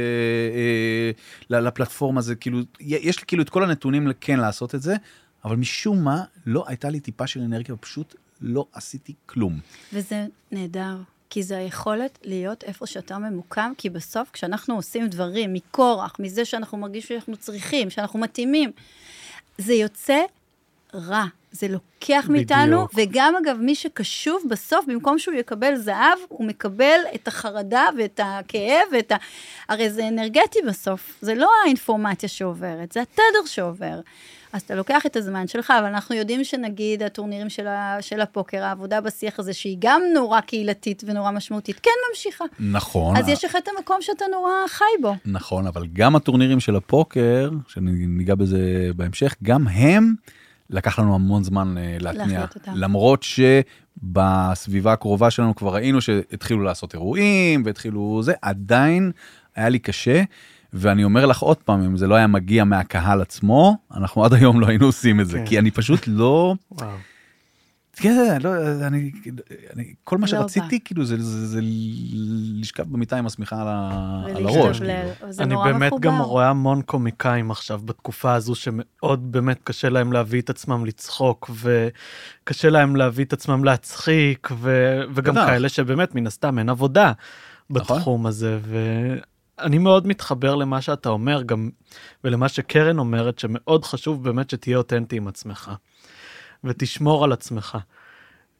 אה, 1.52 1.60
לפלטפורמה, 1.60 2.20
זה 2.20 2.34
כאילו, 2.34 2.60
יש 2.80 3.20
לי 3.20 3.24
כאילו 3.26 3.42
את 3.42 3.50
כל 3.50 3.64
הנתונים 3.64 4.08
כן 4.20 4.40
לעשות 4.40 4.74
את 4.74 4.82
זה, 4.82 4.96
אבל 5.44 5.56
משום 5.56 6.04
מה 6.04 6.22
לא 6.46 6.64
הייתה 6.68 6.90
לי 6.90 7.00
טיפה 7.00 7.26
של 7.26 7.40
אנרגיה, 7.40 7.74
ופשוט 7.74 8.14
לא 8.40 8.66
עשיתי 8.72 9.14
כלום. 9.26 9.58
וזה 9.92 10.26
נהדר, 10.52 10.96
כי 11.30 11.42
זה 11.42 11.58
היכולת 11.58 12.18
להיות 12.24 12.64
איפה 12.64 12.86
שאתה 12.86 13.18
ממוקם, 13.18 13.72
כי 13.78 13.90
בסוף 13.90 14.30
כשאנחנו 14.32 14.74
עושים 14.74 15.08
דברים 15.08 15.52
מכורח, 15.52 16.16
מזה 16.18 16.44
שאנחנו 16.44 16.78
מרגישים 16.78 17.16
שאנחנו 17.16 17.36
צריכים, 17.36 17.90
שאנחנו 17.90 18.18
מתאימים, 18.18 18.70
זה 19.58 19.74
יוצא 19.74 20.18
רע. 20.94 21.24
זה 21.52 21.68
לוקח 21.68 22.24
בדיוק. 22.24 22.30
מאיתנו, 22.30 22.86
וגם 22.94 23.34
אגב, 23.42 23.56
מי 23.60 23.74
שקשוב 23.74 24.42
בסוף, 24.50 24.84
במקום 24.88 25.18
שהוא 25.18 25.34
יקבל 25.34 25.76
זהב, 25.76 26.18
הוא 26.28 26.46
מקבל 26.46 26.98
את 27.14 27.28
החרדה 27.28 27.84
ואת 27.98 28.20
הכאב 28.24 28.88
ואת 28.92 29.12
ה... 29.12 29.16
הרי 29.68 29.90
זה 29.90 30.08
אנרגטי 30.08 30.58
בסוף, 30.68 31.18
זה 31.20 31.34
לא 31.34 31.50
האינפורמציה 31.64 32.28
שעוברת, 32.28 32.92
זה 32.92 33.02
התדר 33.02 33.46
שעובר. 33.46 34.00
אז 34.52 34.62
אתה 34.62 34.74
לוקח 34.74 35.06
את 35.06 35.16
הזמן 35.16 35.46
שלך, 35.46 35.72
אבל 35.78 35.86
אנחנו 35.86 36.14
יודעים 36.14 36.44
שנגיד 36.44 37.02
הטורנירים 37.02 37.48
של, 37.48 37.66
ה, 37.66 37.96
של 38.00 38.20
הפוקר, 38.20 38.64
העבודה 38.64 39.00
בשיח 39.00 39.38
הזה, 39.38 39.52
שהיא 39.52 39.76
גם 39.78 40.02
נורא 40.14 40.40
קהילתית 40.40 41.02
ונורא 41.06 41.30
משמעותית, 41.30 41.80
כן 41.82 41.90
ממשיכה. 42.10 42.44
נכון. 42.60 43.16
אז 43.16 43.28
יש 43.28 43.44
לך 43.44 43.56
את 43.56 43.68
המקום 43.76 43.96
שאתה 44.00 44.24
נורא 44.32 44.50
חי 44.68 44.84
בו. 45.02 45.14
נכון, 45.24 45.66
אבל 45.66 45.86
גם 45.92 46.16
הטורנירים 46.16 46.60
של 46.60 46.76
הפוקר, 46.76 47.50
שניגע 47.68 48.34
בזה 48.34 48.90
בהמשך, 48.96 49.34
גם 49.42 49.68
הם, 49.68 50.14
לקח 50.70 50.98
לנו 50.98 51.14
המון 51.14 51.44
זמן 51.44 51.78
אה, 51.78 51.96
להתניע. 52.00 52.44
למרות 52.74 53.22
שבסביבה 53.22 54.92
הקרובה 54.92 55.30
שלנו 55.30 55.54
כבר 55.54 55.74
ראינו 55.74 56.00
שהתחילו 56.00 56.62
לעשות 56.62 56.94
אירועים 56.94 57.62
והתחילו 57.64 58.20
זה, 58.22 58.32
עדיין 58.42 59.12
היה 59.56 59.68
לי 59.68 59.78
קשה. 59.78 60.22
ואני 60.72 61.04
אומר 61.04 61.26
לך 61.26 61.38
עוד 61.38 61.56
פעם, 61.56 61.82
אם 61.82 61.96
זה 61.96 62.06
לא 62.06 62.14
היה 62.14 62.26
מגיע 62.26 62.64
מהקהל 62.64 63.20
עצמו, 63.20 63.76
אנחנו 63.96 64.24
עד 64.24 64.32
היום 64.34 64.60
לא 64.60 64.66
היינו 64.66 64.86
עושים 64.86 65.20
את 65.20 65.26
זה, 65.26 65.38
כן. 65.38 65.46
כי 65.46 65.58
אני 65.58 65.70
פשוט 65.70 66.00
לא... 66.06 66.54
וואו. 66.72 66.88
כן, 68.00 68.38
לא, 68.42 68.50
אני, 68.86 69.10
אני, 69.76 69.94
כל 70.04 70.18
מה 70.18 70.26
לא 70.26 70.30
שרציתי, 70.30 70.80
כאילו, 70.84 71.04
זה, 71.04 71.22
זה, 71.22 71.46
זה 71.46 71.60
לשכב 72.60 72.84
במיטה 72.92 73.16
עם 73.16 73.26
השמיכה 73.26 73.60
על, 73.62 73.68
על 74.36 74.46
הראש. 74.46 74.78
כאילו. 74.78 74.92
אני 75.38 75.54
באמת 75.64 75.92
מחובר. 75.92 76.08
גם 76.08 76.18
רואה 76.18 76.48
המון 76.48 76.82
קומיקאים 76.82 77.50
עכשיו 77.50 77.80
בתקופה 77.84 78.34
הזו 78.34 78.54
שמאוד 78.54 79.32
באמת 79.32 79.60
קשה 79.64 79.88
להם 79.88 80.12
להביא 80.12 80.40
את 80.40 80.50
עצמם 80.50 80.84
לצחוק 80.84 81.50
וקשה 82.44 82.70
להם 82.70 82.96
להביא 82.96 83.24
את 83.24 83.32
עצמם 83.32 83.64
להצחיק 83.64 84.48
ו... 84.52 84.98
וגם 85.14 85.34
בטח. 85.34 85.46
כאלה 85.46 85.68
שבאמת 85.68 86.14
מן 86.14 86.26
הסתם 86.26 86.58
אין 86.58 86.68
עבודה 86.68 87.12
בתחום 87.70 88.26
הזה 88.26 88.58
ואני 89.58 89.78
מאוד 89.78 90.06
מתחבר 90.06 90.54
למה 90.54 90.80
שאתה 90.80 91.08
אומר 91.08 91.42
גם 91.42 91.70
ולמה 92.24 92.48
שקרן 92.48 92.98
אומרת 92.98 93.38
שמאוד 93.38 93.84
חשוב 93.84 94.24
באמת 94.24 94.50
שתהיה 94.50 94.78
אותנטי 94.78 95.16
עם 95.16 95.28
עצמך 95.28 95.70
ותשמור 96.64 97.24
על 97.24 97.32
עצמך. 97.32 97.78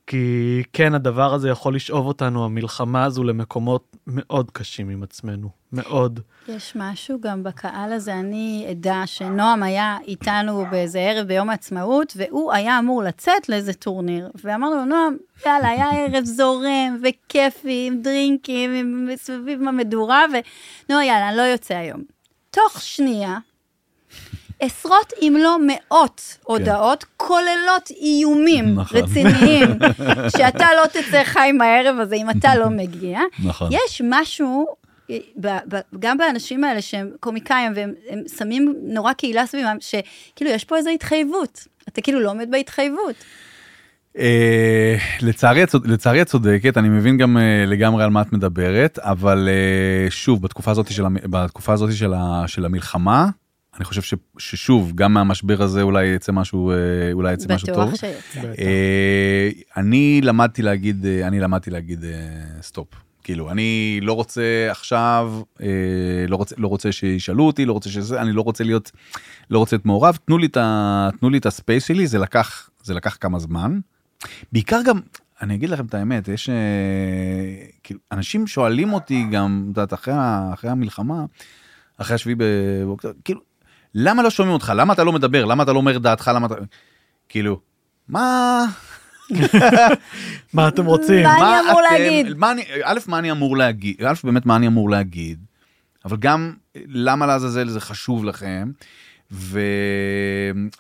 כי 0.09 0.63
כן 0.73 0.95
הדבר 0.95 1.35
הזה 1.35 1.49
יכול 1.49 1.75
לשאוב 1.75 2.07
אותנו 2.07 2.45
המלחמה 2.45 3.05
הזו 3.05 3.25
למקומות 3.25 3.97
מאוד 4.07 4.51
קשים 4.51 4.89
עם 4.89 5.03
עצמנו 5.03 5.49
מאוד. 5.73 6.21
יש 6.49 6.73
משהו 6.77 7.21
גם 7.21 7.43
בקהל 7.43 7.93
הזה, 7.93 8.15
אני 8.15 8.67
עדה 8.71 9.03
שנועם 9.07 9.63
היה 9.63 9.99
איתנו 10.07 10.67
באיזה 10.71 10.99
ערב 10.99 11.27
ביום 11.27 11.51
העצמאות, 11.51 12.13
והוא 12.17 12.53
היה 12.53 12.79
אמור 12.79 13.03
לצאת 13.03 13.49
לאיזה 13.49 13.75
טורניר, 13.75 14.31
ואמרנו 14.45 14.77
לו, 14.77 14.85
נועם, 14.85 15.17
יאללה, 15.47 15.69
היה 15.69 15.91
ערב 15.91 16.25
זורם 16.25 17.01
וכיפי, 17.03 17.85
עם 17.87 18.03
דרינקים, 18.03 18.75
עם 18.75 19.09
סביב 19.17 19.69
המדורה, 19.69 20.25
ונועם, 20.29 21.07
יאללה, 21.07 21.29
אני 21.29 21.37
לא 21.37 21.43
יוצא 21.43 21.75
היום. 21.75 22.03
תוך 22.51 22.81
שנייה, 22.81 23.39
עשרות 24.61 25.13
אם 25.23 25.37
לא 25.43 25.57
מאות 25.67 26.37
הודעות, 26.45 27.05
כוללות 27.17 27.91
איומים 28.01 28.75
נכון. 28.75 28.99
רציניים, 28.99 29.71
שאתה 30.37 30.67
לא 30.77 30.87
תצא 30.87 31.25
חי 31.25 31.53
מהערב 31.59 31.99
הזה 32.01 32.15
אם 32.17 32.31
אתה 32.31 32.55
לא 32.55 32.69
מגיע. 32.69 33.21
נכון. 33.45 33.71
יש 33.73 34.03
משהו, 34.05 34.67
אה, 35.11 35.17
ב- 35.41 35.75
ב- 35.75 35.81
גם 35.99 36.19
באנשים 36.19 36.65
האלה 36.65 36.83
שהם 36.83 37.11
קומיקאים 37.21 37.73
והם 37.75 37.93
הם 38.11 38.23
שמים 38.39 38.75
נורא 38.83 39.13
קהילה 39.13 39.47
סביבם, 39.47 39.77
שכאילו 39.81 40.51
יש 40.51 40.65
פה 40.65 40.77
איזו 40.77 40.91
התחייבות, 40.91 41.67
אתה 41.89 42.01
כאילו 42.01 42.21
לא 42.21 42.31
עומד 42.31 42.51
בהתחייבות. 42.51 43.15
אה, 44.19 44.97
לצערי, 45.21 46.23
את 46.23 46.27
צודקת, 46.29 46.77
אני 46.77 46.89
מבין 46.89 47.17
גם 47.17 47.37
אה, 47.37 47.65
לגמרי 47.67 48.05
על 48.05 48.11
מה 48.11 48.23
את 48.23 48.33
מדברת, 48.33 48.99
אבל 48.99 49.49
שוב, 50.11 50.43
בתקופה 50.43 50.71
הזאת 51.73 51.93
של 52.47 52.65
המלחמה, 52.65 53.29
אני 53.79 53.85
חושב 53.85 54.03
ש, 54.03 54.15
ששוב, 54.39 54.93
גם 54.95 55.13
מהמשבר 55.15 55.63
הזה 55.63 55.83
אולי 55.83 56.07
יצא 56.07 56.33
משהו, 56.33 56.71
אה, 56.71 56.77
אולי 57.13 57.33
יצא 57.33 57.55
משהו 57.55 57.67
טוב. 57.67 57.77
בטוח 57.85 57.95
שיצא. 58.01 58.41
אה, 58.59 59.51
אני 59.77 60.21
למדתי 60.25 60.63
להגיד, 60.63 61.07
אה, 61.07 61.27
אני 61.27 61.41
למדתי 61.41 61.71
להגיד 61.71 62.05
אה, 62.05 62.13
סטופ. 62.63 62.89
כאילו, 63.25 63.51
אני 63.51 63.99
לא 64.03 64.13
רוצה 64.13 64.43
עכשיו, 64.71 65.41
אה, 65.63 65.67
לא 66.29 66.37
רוצה, 66.37 66.55
לא 66.59 66.69
רוצה 66.69 66.93
שישאלו 66.93 67.45
אותי, 67.47 67.65
לא 67.65 67.73
רוצה 67.73 67.91
שזה, 67.91 68.21
אני 68.23 68.33
לא 68.33 68.43
רוצה 68.43 68.65
להיות, 68.65 68.91
לא 69.51 69.59
רוצה 69.59 69.77
להיות 69.77 69.87
מעורב, 69.87 70.19
תנו 70.25 70.39
לי 70.39 70.47
את 70.47 70.57
ה- 70.57 71.09
תנו 71.21 71.31
לי 71.31 71.39
את 71.39 71.47
הספייס 71.47 71.85
שלי, 71.85 72.07
זה 72.07 72.19
לקח, 72.19 72.71
זה 72.83 72.95
לקח 72.95 73.17
כמה 73.21 73.39
זמן. 73.39 73.79
בעיקר 74.53 74.81
גם, 74.87 75.01
אני 75.43 75.55
אגיד 75.55 75.71
לכם 75.71 75.87
את 75.87 75.95
האמת, 75.95 76.29
יש 76.29 76.49
אה, 76.49 76.55
כאילו, 77.83 78.01
אנשים 78.13 78.47
שואלים 78.47 78.93
אותי 78.93 79.25
גם, 79.31 79.61
את 79.63 79.77
יודעת, 79.77 79.95
אחרי, 79.95 80.15
אחרי 80.55 80.71
המלחמה, 80.71 81.25
אחרי 81.99 82.15
השביעי 82.15 82.37
באוקטובר, 82.85 83.15
כאילו, 83.25 83.41
למה 84.01 84.23
לא 84.23 84.31
שומעים 84.31 84.55
אותך? 84.55 84.73
למה 84.77 84.93
אתה 84.93 85.05
לא 85.05 85.13
מדבר? 85.13 85.45
למה 85.45 85.63
אתה 85.63 85.73
לא 85.73 85.79
אומר 85.79 85.99
דעתך? 85.99 86.31
למה 86.35 86.47
אתה... 86.47 86.55
כאילו, 87.29 87.61
מה... 88.09 88.65
מה 90.55 90.69
אתם 90.69 90.87
רוצים? 90.87 91.23
מה? 91.23 91.61
אני 91.61 91.71
אמור 91.71 91.81
להגיד? 91.81 92.27
א', 92.85 92.99
מה 93.09 93.19
אני 93.19 93.31
אמור 93.31 93.57
להגיד? 93.57 94.05
א', 94.05 94.15
באמת 94.25 94.47
מה 94.47 94.57
אני 94.57 94.67
אמור 94.67 94.91
להגיד, 94.91 95.45
אבל 96.05 96.17
גם 96.17 96.55
למה 96.77 97.27
לעזאזל 97.27 97.69
זה 97.69 97.81
חשוב 97.81 98.25
לכם. 98.25 98.71
ו... 99.33 99.61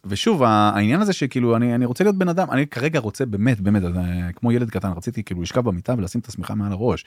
ושוב 0.04 0.42
העניין 0.42 1.00
הזה 1.00 1.12
שכאילו 1.12 1.56
אני 1.56 1.74
אני 1.74 1.84
רוצה 1.84 2.04
להיות 2.04 2.16
בן 2.16 2.28
אדם 2.28 2.50
אני 2.50 2.66
כרגע 2.66 2.98
רוצה 2.98 3.26
באמת 3.26 3.60
באמת 3.60 3.82
אה, 3.84 4.32
כמו 4.36 4.52
ילד 4.52 4.70
קטן 4.70 4.90
רציתי 4.96 5.22
כאילו 5.24 5.42
לשכב 5.42 5.60
במיטה 5.60 5.94
ולשים 5.98 6.20
את 6.20 6.26
השמיכה 6.26 6.54
מעל 6.54 6.72
הראש. 6.72 7.04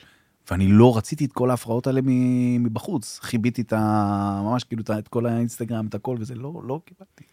ואני 0.50 0.68
לא 0.68 0.96
רציתי 0.96 1.24
את 1.24 1.32
כל 1.32 1.50
ההפרעות 1.50 1.86
האלה 1.86 2.00
מ- 2.04 2.62
מבחוץ 2.62 3.18
חיביתי 3.22 3.62
את 3.62 3.72
ה... 3.72 4.40
ממש 4.44 4.64
כאילו 4.64 4.82
את 4.98 5.08
כל 5.08 5.26
האינסטגרם 5.26 5.86
את 5.86 5.94
הכל 5.94 6.16
וזה 6.20 6.34
לא 6.34 6.52
לא 6.64 6.80
קיבלתי. 6.84 7.24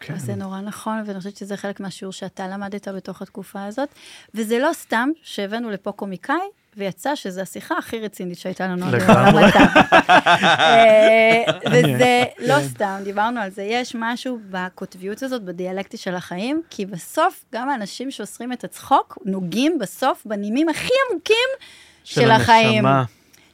כן. 0.00 0.18
זה 0.18 0.34
נורא 0.34 0.60
נכון, 0.60 1.02
ואני 1.06 1.18
חושבת 1.18 1.36
שזה 1.36 1.56
חלק 1.56 1.80
מהשיעור 1.80 2.12
שאתה 2.12 2.48
למדת 2.48 2.88
בתוך 2.88 3.22
התקופה 3.22 3.64
הזאת. 3.64 3.88
וזה 4.34 4.58
לא 4.58 4.70
סתם 4.72 5.08
שהבאנו 5.22 5.70
לפה 5.70 5.92
קומיקאי, 5.92 6.36
ויצא 6.76 7.14
שזו 7.14 7.40
השיחה 7.40 7.78
הכי 7.78 8.00
רצינית 8.00 8.38
שהייתה 8.38 8.66
לנו 8.66 8.86
עד 8.86 8.94
היום 8.94 9.10
לגמרי. 9.10 9.44
אה, 10.58 11.42
וזה 11.72 12.24
לא 12.38 12.54
סתם, 12.60 13.00
דיברנו 13.04 13.40
על 13.40 13.50
זה. 13.50 13.62
יש 13.62 13.96
משהו 13.98 14.38
בקוטביות 14.50 15.22
הזאת, 15.22 15.42
בדיאלקטי 15.42 15.96
של 15.96 16.14
החיים, 16.14 16.62
כי 16.70 16.86
בסוף 16.86 17.44
גם 17.54 17.68
האנשים 17.68 18.10
שאוסרים 18.10 18.52
את 18.52 18.64
הצחוק, 18.64 19.18
נוגעים 19.24 19.78
בסוף 19.78 20.26
בנימים 20.26 20.68
הכי 20.68 20.92
עמוקים 21.10 21.48
של 22.06 22.30
החיים. 22.30 22.86
הנשמה. 22.86 23.04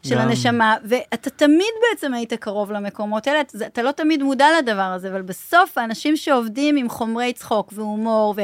של 0.03 0.15
גם. 0.15 0.21
הנשמה, 0.21 0.77
ואתה 0.85 1.31
תמיד 1.31 1.73
בעצם 1.91 2.15
היית 2.15 2.33
קרוב 2.35 2.73
למקומות 2.73 3.27
האלה, 3.27 3.41
אתה, 3.41 3.67
אתה 3.67 3.83
לא 3.83 3.91
תמיד 3.91 4.23
מודע 4.23 4.47
לדבר 4.59 4.83
הזה, 4.83 5.09
אבל 5.09 5.23
בסוף 5.23 5.79
האנשים 5.79 6.17
שעובדים 6.17 6.77
עם 6.77 6.89
חומרי 6.89 7.33
צחוק 7.33 7.73
והומור 7.77 8.35
ו, 8.37 8.41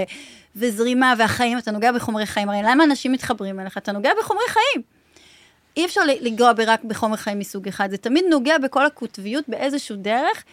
וזרימה 0.56 1.14
והחיים, 1.18 1.58
אתה 1.58 1.70
נוגע 1.70 1.92
בחומרי 1.92 2.26
חיים, 2.26 2.48
הרי 2.48 2.62
למה 2.62 2.84
אנשים 2.84 3.12
מתחברים 3.12 3.60
אליך? 3.60 3.78
אתה 3.78 3.92
נוגע 3.92 4.10
בחומרי 4.20 4.44
חיים. 4.48 4.82
אי 5.76 5.84
אפשר 5.84 6.00
לנגוע 6.20 6.52
רק 6.66 6.84
בחומר 6.84 7.16
חיים 7.16 7.38
מסוג 7.38 7.68
אחד, 7.68 7.90
זה 7.90 7.96
תמיד 7.96 8.24
נוגע 8.30 8.58
בכל 8.58 8.86
הקוטביות 8.86 9.44
באיזשהו 9.48 9.96
דרך, 9.96 10.44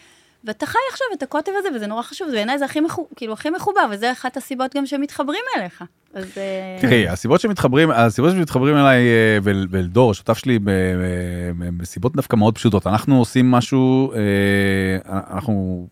ואתה 0.46 0.66
חי 0.66 0.78
עכשיו 0.92 1.06
את 1.14 1.22
הקוטב 1.22 1.52
הזה, 1.58 1.68
וזה 1.74 1.86
נורא 1.86 2.02
חשוב, 2.02 2.28
בעיניי 2.30 2.58
זה 2.58 2.64
הכי, 2.64 2.80
מחו, 2.80 3.06
כאילו, 3.16 3.32
הכי 3.32 3.50
מחובר, 3.50 3.80
וזה 3.90 4.12
אחת 4.12 4.36
הסיבות 4.36 4.76
גם 4.76 4.86
שמתחברים 4.86 5.42
אליך. 5.56 5.84
אז... 6.14 6.24
אה, 6.36 6.78
תראי, 6.80 7.08
הסיבות 7.08 7.40
שמתחברים, 7.40 7.90
הסיבות 7.90 8.30
שמתחברים 8.32 8.76
אליי 8.76 9.06
אה, 9.06 9.38
ואל 9.42 9.66
ואל 9.70 9.86
דור, 9.86 10.10
השותף 10.10 10.38
שלי, 10.38 10.58
בסיבות 11.76 12.16
דווקא 12.16 12.36
מאוד 12.36 12.54
פשוטות. 12.54 12.86
אנחנו 12.86 13.18
עושים 13.18 13.50
משהו, 13.50 14.12
אה, 14.12 14.18
אנחנו 15.36 15.88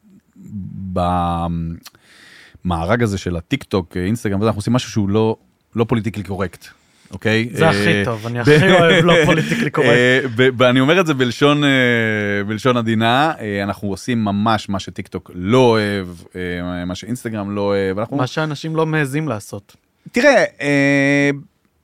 במארג 2.64 3.02
הזה 3.02 3.18
של 3.18 3.36
הטיק 3.36 3.64
טוק, 3.64 3.96
אינסטגרם, 3.96 4.42
אנחנו 4.42 4.58
עושים 4.58 4.72
משהו 4.72 4.90
שהוא 4.90 5.08
לא, 5.08 5.36
לא 5.76 5.84
פוליטיקלי 5.84 6.22
קורקט, 6.22 6.66
אוקיי? 7.10 7.48
זה 7.52 7.64
אה, 7.64 7.70
הכי 7.70 8.04
טוב, 8.04 8.26
אני 8.26 8.40
הכי 8.40 8.70
אוהב 8.72 9.04
לא 9.04 9.14
פוליטיקלי 9.26 9.70
קורקט. 9.76 9.90
אה, 9.90 10.20
ב- 10.36 10.48
ואני 10.58 10.80
אומר 10.80 11.00
את 11.00 11.06
זה 11.06 11.14
בלשון, 11.14 11.64
אה, 11.64 12.78
עדינה, 12.78 13.32
אה, 13.40 13.62
אנחנו 13.62 13.88
עושים 13.88 14.24
ממש 14.24 14.68
מה 14.68 14.78
שטיק 14.78 15.08
טוק 15.08 15.30
לא 15.34 15.58
אוהב, 15.58 16.06
אה, 16.36 16.84
מה 16.84 16.94
שאינסטגרם 16.94 17.54
לא 17.54 17.60
אוהב, 17.60 17.96
מה 18.10 18.26
שאנשים 18.26 18.76
לא 18.76 18.86
מעזים 18.86 19.28
לעשות. 19.28 19.76
תראה, 20.12 20.44
אה, 20.60 21.30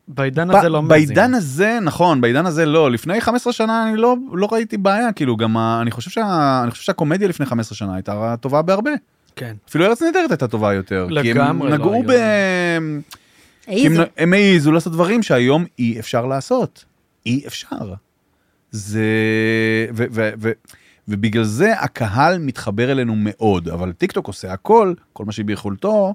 בעידן 0.09 0.50
הזה 0.50 0.68
לא 0.68 0.83
מעזים. 0.83 1.06
בעידן 1.06 1.35
הזה 1.35 1.78
נכון 1.83 2.20
בעידן 2.20 2.46
הזה 2.46 2.66
לא 2.66 2.90
לפני 2.90 3.20
15 3.20 3.52
שנה 3.52 3.88
אני 3.88 3.96
לא 3.96 4.16
לא 4.33 4.48
ראיתי 4.52 4.76
בעיה 4.76 5.12
כאילו 5.12 5.37
גם 5.37 5.56
ה- 5.56 5.78
אני 5.83 5.90
חושב 5.90 6.11
שה, 6.11 6.61
אני 6.62 6.70
חושב 6.70 6.83
שהקומדיה 6.83 7.28
לפני 7.28 7.46
15 7.46 7.76
שנה 7.76 7.94
הייתה 7.94 8.35
טובה 8.40 8.62
בהרבה 8.62 8.90
כן. 9.37 9.54
אפילו 9.68 9.85
ארץ 9.87 10.02
נהדרת 10.02 10.30
הייתה 10.30 10.48
טובה 10.48 10.74
יותר 10.74 11.06
כי 11.22 11.30
הם 11.30 11.37
לגמרי 11.37 11.70
לא 11.70 11.76
נגעו 11.76 12.02
ב... 12.02 12.11
היום. 12.11 13.00
העיזו. 13.70 14.02
הם 14.16 14.33
העיזו 14.33 14.72
לעשות 14.72 14.92
דברים 14.92 15.22
שהיום 15.22 15.64
אי 15.78 16.00
אפשר 16.00 16.26
לעשות 16.26 16.85
אי 17.26 17.42
אפשר. 17.46 17.94
זה 18.70 19.04
ו, 19.94 20.04
ו, 20.11 20.30
ו, 20.38 20.52
ובגלל 21.09 21.44
זה 21.44 21.80
הקהל 21.80 22.38
מתחבר 22.38 22.92
אלינו 22.92 23.14
מאוד 23.16 23.68
אבל 23.68 23.92
טיק 23.92 24.12
טוק 24.12 24.26
עושה 24.26 24.52
הכל 24.52 24.94
כל 25.12 25.24
מה 25.24 25.33
שביכולתו 25.33 26.14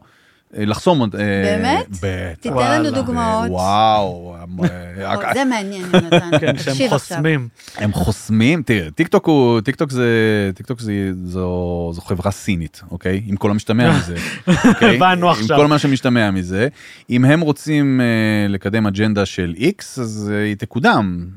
לחסום. 0.58 1.02
אה, 1.02 1.08
באמת? 1.13 1.89
בטח. 1.89 2.39
תיתן. 2.39 2.56
לנו 2.56 2.91
דוגמאות. 2.91 3.50
וואו. 3.50 4.36
אה, 4.63 5.15
או, 5.15 5.22
זה 5.34 5.46
מעניין, 5.46 5.86
יונתן. 5.94 6.30
כן, 6.39 6.58
שהם. 6.58 6.89
חוסמים. 6.89 7.48
הם 7.78 7.94
חוסמים, 7.94 8.63
תראה, 8.63 8.91
טיק 8.91 9.08
טוק 9.08 9.26
הוא, 9.28 9.62
טיק 9.62 9.76
טוק 9.76 9.91
זה, 9.91 10.52
טיק 10.56 10.65
טוק 10.65 10.80
זה, 10.80 11.12
זו, 11.24 11.89
זו 11.94 12.02
חברה 12.02 12.32
סינית, 12.32 12.82
אוקיי? 12.91 13.22
עם 13.28 13.36
כל 13.36 13.52
המשתמע 13.52 13.98
מזה. 13.98 14.15
אוקיי? 14.70 14.96
הבנו 14.96 15.32
עם 15.32 15.39
עכשיו. 15.39 15.58
כל 15.58 15.68
מה 15.68 15.80
שמשתמע 15.80 16.32
מזה. 16.32 16.68
אם 17.10 17.26
הם 17.26 17.41
רוצים 17.41 18.02
אה, 18.02 18.48
לקדם 18.50 18.88
אג'נדה 18.88 19.26
של 19.26 19.54
איקס, 19.58 20.00
אז 20.00 20.32
היא 20.46 20.56
תקודם. 20.56 21.28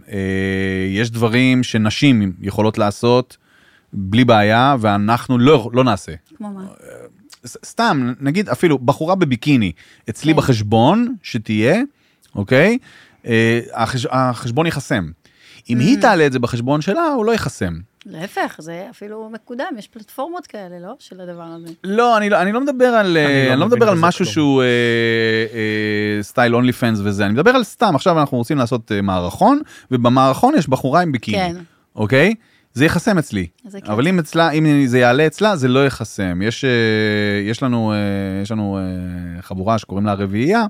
יש 0.90 1.10
דברים 1.10 1.62
שנשים 1.62 2.32
יכולות 2.40 2.78
לעשות 2.78 3.36
בלי 3.92 4.24
בעיה, 4.24 4.76
ואנחנו 4.80 5.38
לא, 5.38 5.70
לא 5.72 5.84
נעשה. 5.84 6.12
כמו 6.36 6.50
מה? 6.50 6.64
סתם, 7.46 8.12
נגיד 8.20 8.48
אפילו 8.48 8.78
בחורה 8.78 9.14
בביקיני, 9.14 9.72
אצלי 10.10 10.32
כן. 10.32 10.38
בחשבון, 10.38 11.14
שתהיה, 11.22 11.82
אוקיי? 12.34 12.78
אה, 13.26 13.60
החש... 13.74 14.06
החשבון 14.10 14.66
ייחסם. 14.66 15.10
אם 15.70 15.78
Mm. 15.78 15.80
היא 15.80 15.98
תעלה 16.00 16.26
את 16.26 16.32
זה 16.32 16.38
בחשבון 16.38 16.80
שלה, 16.80 17.06
הוא 17.06 17.24
לא 17.24 17.32
ייחסם. 17.32 17.78
להפך, 18.06 18.56
זה 18.58 18.86
אפילו 18.90 19.30
מקודם, 19.32 19.64
יש 19.78 19.88
פלטפורמות 19.88 20.46
כאלה, 20.46 20.78
לא? 20.80 20.94
של 20.98 21.20
הדבר 21.20 21.42
הזה. 21.42 21.68
לא, 21.84 22.16
אני 22.16 22.30
לא, 22.30 22.42
אני 22.42 22.52
לא 22.52 22.60
מדבר 22.60 22.84
על, 22.86 23.16
אני 23.16 23.26
אני 23.26 23.46
לא 23.46 23.52
אני 23.52 23.60
לא 23.60 23.66
מדבר 23.66 23.88
על 23.88 23.98
משהו 23.98 24.24
כלום. 24.24 24.32
שהוא 24.32 24.62
אה, 24.62 24.66
אה, 25.54 26.22
סטייל 26.22 26.54
אונלי 26.54 26.72
פנס 26.72 26.98
וזה, 27.02 27.24
אני 27.24 27.32
מדבר 27.32 27.50
על 27.50 27.64
סתם, 27.64 27.94
עכשיו 27.94 28.20
אנחנו 28.20 28.38
רוצים 28.38 28.58
לעשות 28.58 28.92
אה, 28.92 29.02
מערכון, 29.02 29.60
ובמערכון 29.90 30.54
יש 30.58 30.68
בחורה 30.68 31.00
עם 31.00 31.12
ביקיני, 31.12 31.38
כן. 31.38 31.56
אוקיי? 31.96 32.34
זה 32.74 32.84
ייחסם 32.84 33.18
אצלי, 33.18 33.46
זה 33.66 33.80
כן. 33.80 33.92
אבל 33.92 34.08
אם 34.08 34.18
אצלה, 34.18 34.50
אם 34.50 34.86
זה 34.86 34.98
יעלה 34.98 35.26
אצלה, 35.26 35.56
זה 35.56 35.68
לא 35.68 35.84
ייחסם. 35.84 36.42
יש, 36.42 36.64
אה, 36.64 36.70
יש 37.50 37.62
לנו, 37.62 37.92
אה, 37.92 37.96
יש 38.42 38.50
לנו 38.50 38.78
אה, 38.78 39.42
חבורה 39.42 39.78
שקוראים 39.78 40.06
לה 40.06 40.14
רביעייה, 40.14 40.64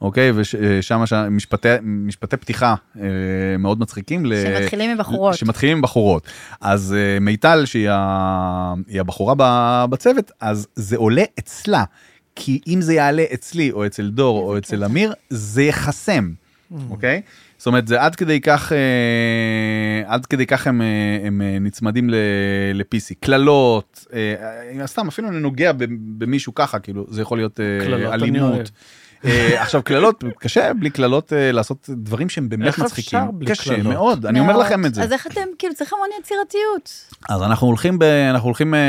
אוקיי? 0.00 0.32
ושם 0.34 1.02
משפטי, 1.30 1.68
משפטי 1.82 2.36
פתיחה 2.36 2.74
מאוד 3.58 3.80
מצחיקים. 3.80 4.26
שמתחילים 4.42 4.90
עם 4.90 4.98
בחורות. 4.98 5.34
שמתחילים 5.34 5.76
עם 5.76 5.82
בחורות. 5.82 6.26
אז 6.60 6.94
מיטל, 7.20 7.62
שהיא 7.64 7.88
ה- 7.90 8.74
היא 8.88 9.00
הבחורה 9.00 9.34
בצוות, 9.90 10.30
אז 10.40 10.66
זה 10.74 10.96
עולה 10.96 11.22
אצלה. 11.38 11.84
כי 12.38 12.60
אם 12.66 12.80
זה 12.80 12.94
יעלה 12.94 13.24
אצלי, 13.34 13.70
או 13.72 13.86
אצל 13.86 14.10
דור, 14.10 14.38
או 14.38 14.58
אצל. 14.58 14.84
אמיר, 14.84 15.12
זה 15.30 15.62
ייחסם, 15.62 16.30
אוקיי? 16.90 17.20
זאת 17.58 17.66
אומרת, 17.66 17.88
זה 17.88 18.02
עד 18.02 18.14
כדי 18.16 18.40
כך, 18.40 18.72
אה, 18.72 18.78
עד 20.14 20.26
כדי 20.26 20.46
כך 20.46 20.66
הם, 20.66 20.82
אה, 20.82 20.86
הם 21.26 21.42
אה, 21.42 21.58
נצמדים 21.60 22.10
ל- 22.10 22.14
ל-PC. 22.74 23.14
קללות, 23.20 24.06
אה, 24.12 24.86
סתם, 24.86 25.08
אפילו 25.08 25.28
אני 25.28 25.38
נוגע 25.40 25.72
במישהו 26.18 26.54
ככה, 26.54 26.78
כאילו, 26.78 27.04
זה 27.08 27.22
יכול 27.22 27.38
להיות 27.38 27.60
אה, 27.60 28.14
אלימות. 28.14 28.70
אה, 29.24 29.62
עכשיו 29.62 29.82
קללות 29.82 30.24
קשה 30.38 30.72
בלי 30.74 30.90
קללות 30.90 31.32
אה, 31.32 31.52
לעשות 31.52 31.90
דברים 31.92 32.28
שהם 32.28 32.48
באמת 32.48 32.66
איך 32.66 32.78
מצחיקים 32.78 33.18
אפשר 33.18 33.30
בלי 33.30 33.46
קשה 33.46 33.64
קללות? 33.74 33.86
מאוד 33.92 34.26
אני 34.26 34.40
אומר. 34.40 34.56
לכם 34.56 34.86
את 34.86 34.94
זה 34.94 35.02
אז 35.02 35.12
איך 35.12 35.26
אתם, 35.26 35.40
כאילו, 35.58 35.74
צריך 35.74 35.92
המון 35.92 36.08
יצירתיות. 36.20 37.04
אז 37.28 37.42
אנחנו 37.42 37.66
הולכים 37.66 37.98
ב, 37.98 38.02
אנחנו 38.02 38.46
הולכים 38.48 38.74
אה, 38.74 38.80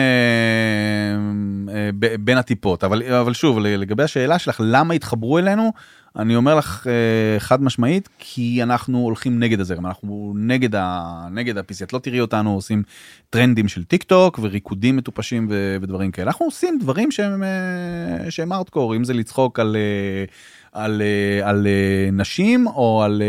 אה, 1.75 1.89
ב, 1.99 2.15
בין 2.19 2.37
הטיפות 2.37 2.83
אבל 2.83 3.03
אבל 3.03 3.33
שוב 3.33 3.59
לגבי 3.59 4.03
השאלה 4.03 4.39
שלך 4.39 4.61
למה 4.63 4.93
התחברו 4.93 5.37
אלינו 5.39 5.71
אני 6.17 6.35
אומר 6.35 6.55
לך 6.55 6.87
אה, 6.87 7.39
חד 7.39 7.63
משמעית 7.63 8.09
כי 8.19 8.63
אנחנו 8.63 8.99
הולכים 8.99 9.39
נגד 9.39 9.59
הזרם 9.59 9.85
אנחנו 9.85 10.33
נגד 10.37 10.75
ה, 10.75 11.27
נגד 11.31 11.57
ה-PC 11.57 11.83
את 11.83 11.93
לא 11.93 11.99
תראי 11.99 12.19
אותנו 12.19 12.53
עושים 12.53 12.83
טרנדים 13.29 13.67
של 13.67 13.83
טיק 13.83 14.03
טוק 14.03 14.39
וריקודים 14.41 14.97
מטופשים 14.97 15.47
ו, 15.49 15.77
ודברים 15.81 16.11
כאלה 16.11 16.27
אנחנו 16.27 16.45
עושים 16.45 16.79
דברים 16.79 17.11
שהם 17.11 17.43
אה, 17.43 18.31
שהם 18.31 18.53
ארטקור 18.53 18.95
אם 18.95 19.03
זה 19.03 19.13
לצחוק 19.13 19.59
על. 19.59 19.75
אה, 19.75 20.25
על, 20.71 21.01
על 21.43 21.67
אה, 21.67 22.09
נשים 22.11 22.67
או 22.67 23.03
על 23.03 23.21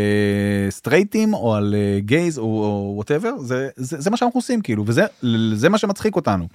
סטרייטים 0.69 1.33
או 1.33 1.55
על 1.55 1.75
gays 1.99 2.37
או 2.37 2.91
whatever 2.95 3.37
זה, 3.37 3.69
זה 3.75 4.01
זה 4.01 4.09
מה 4.09 4.17
שאנחנו 4.17 4.37
עושים 4.37 4.61
כאילו 4.61 4.83
וזה 4.87 5.05
זה 5.53 5.69
מה 5.69 5.77
שמצחיק 5.77 6.15
אותנו. 6.15 6.47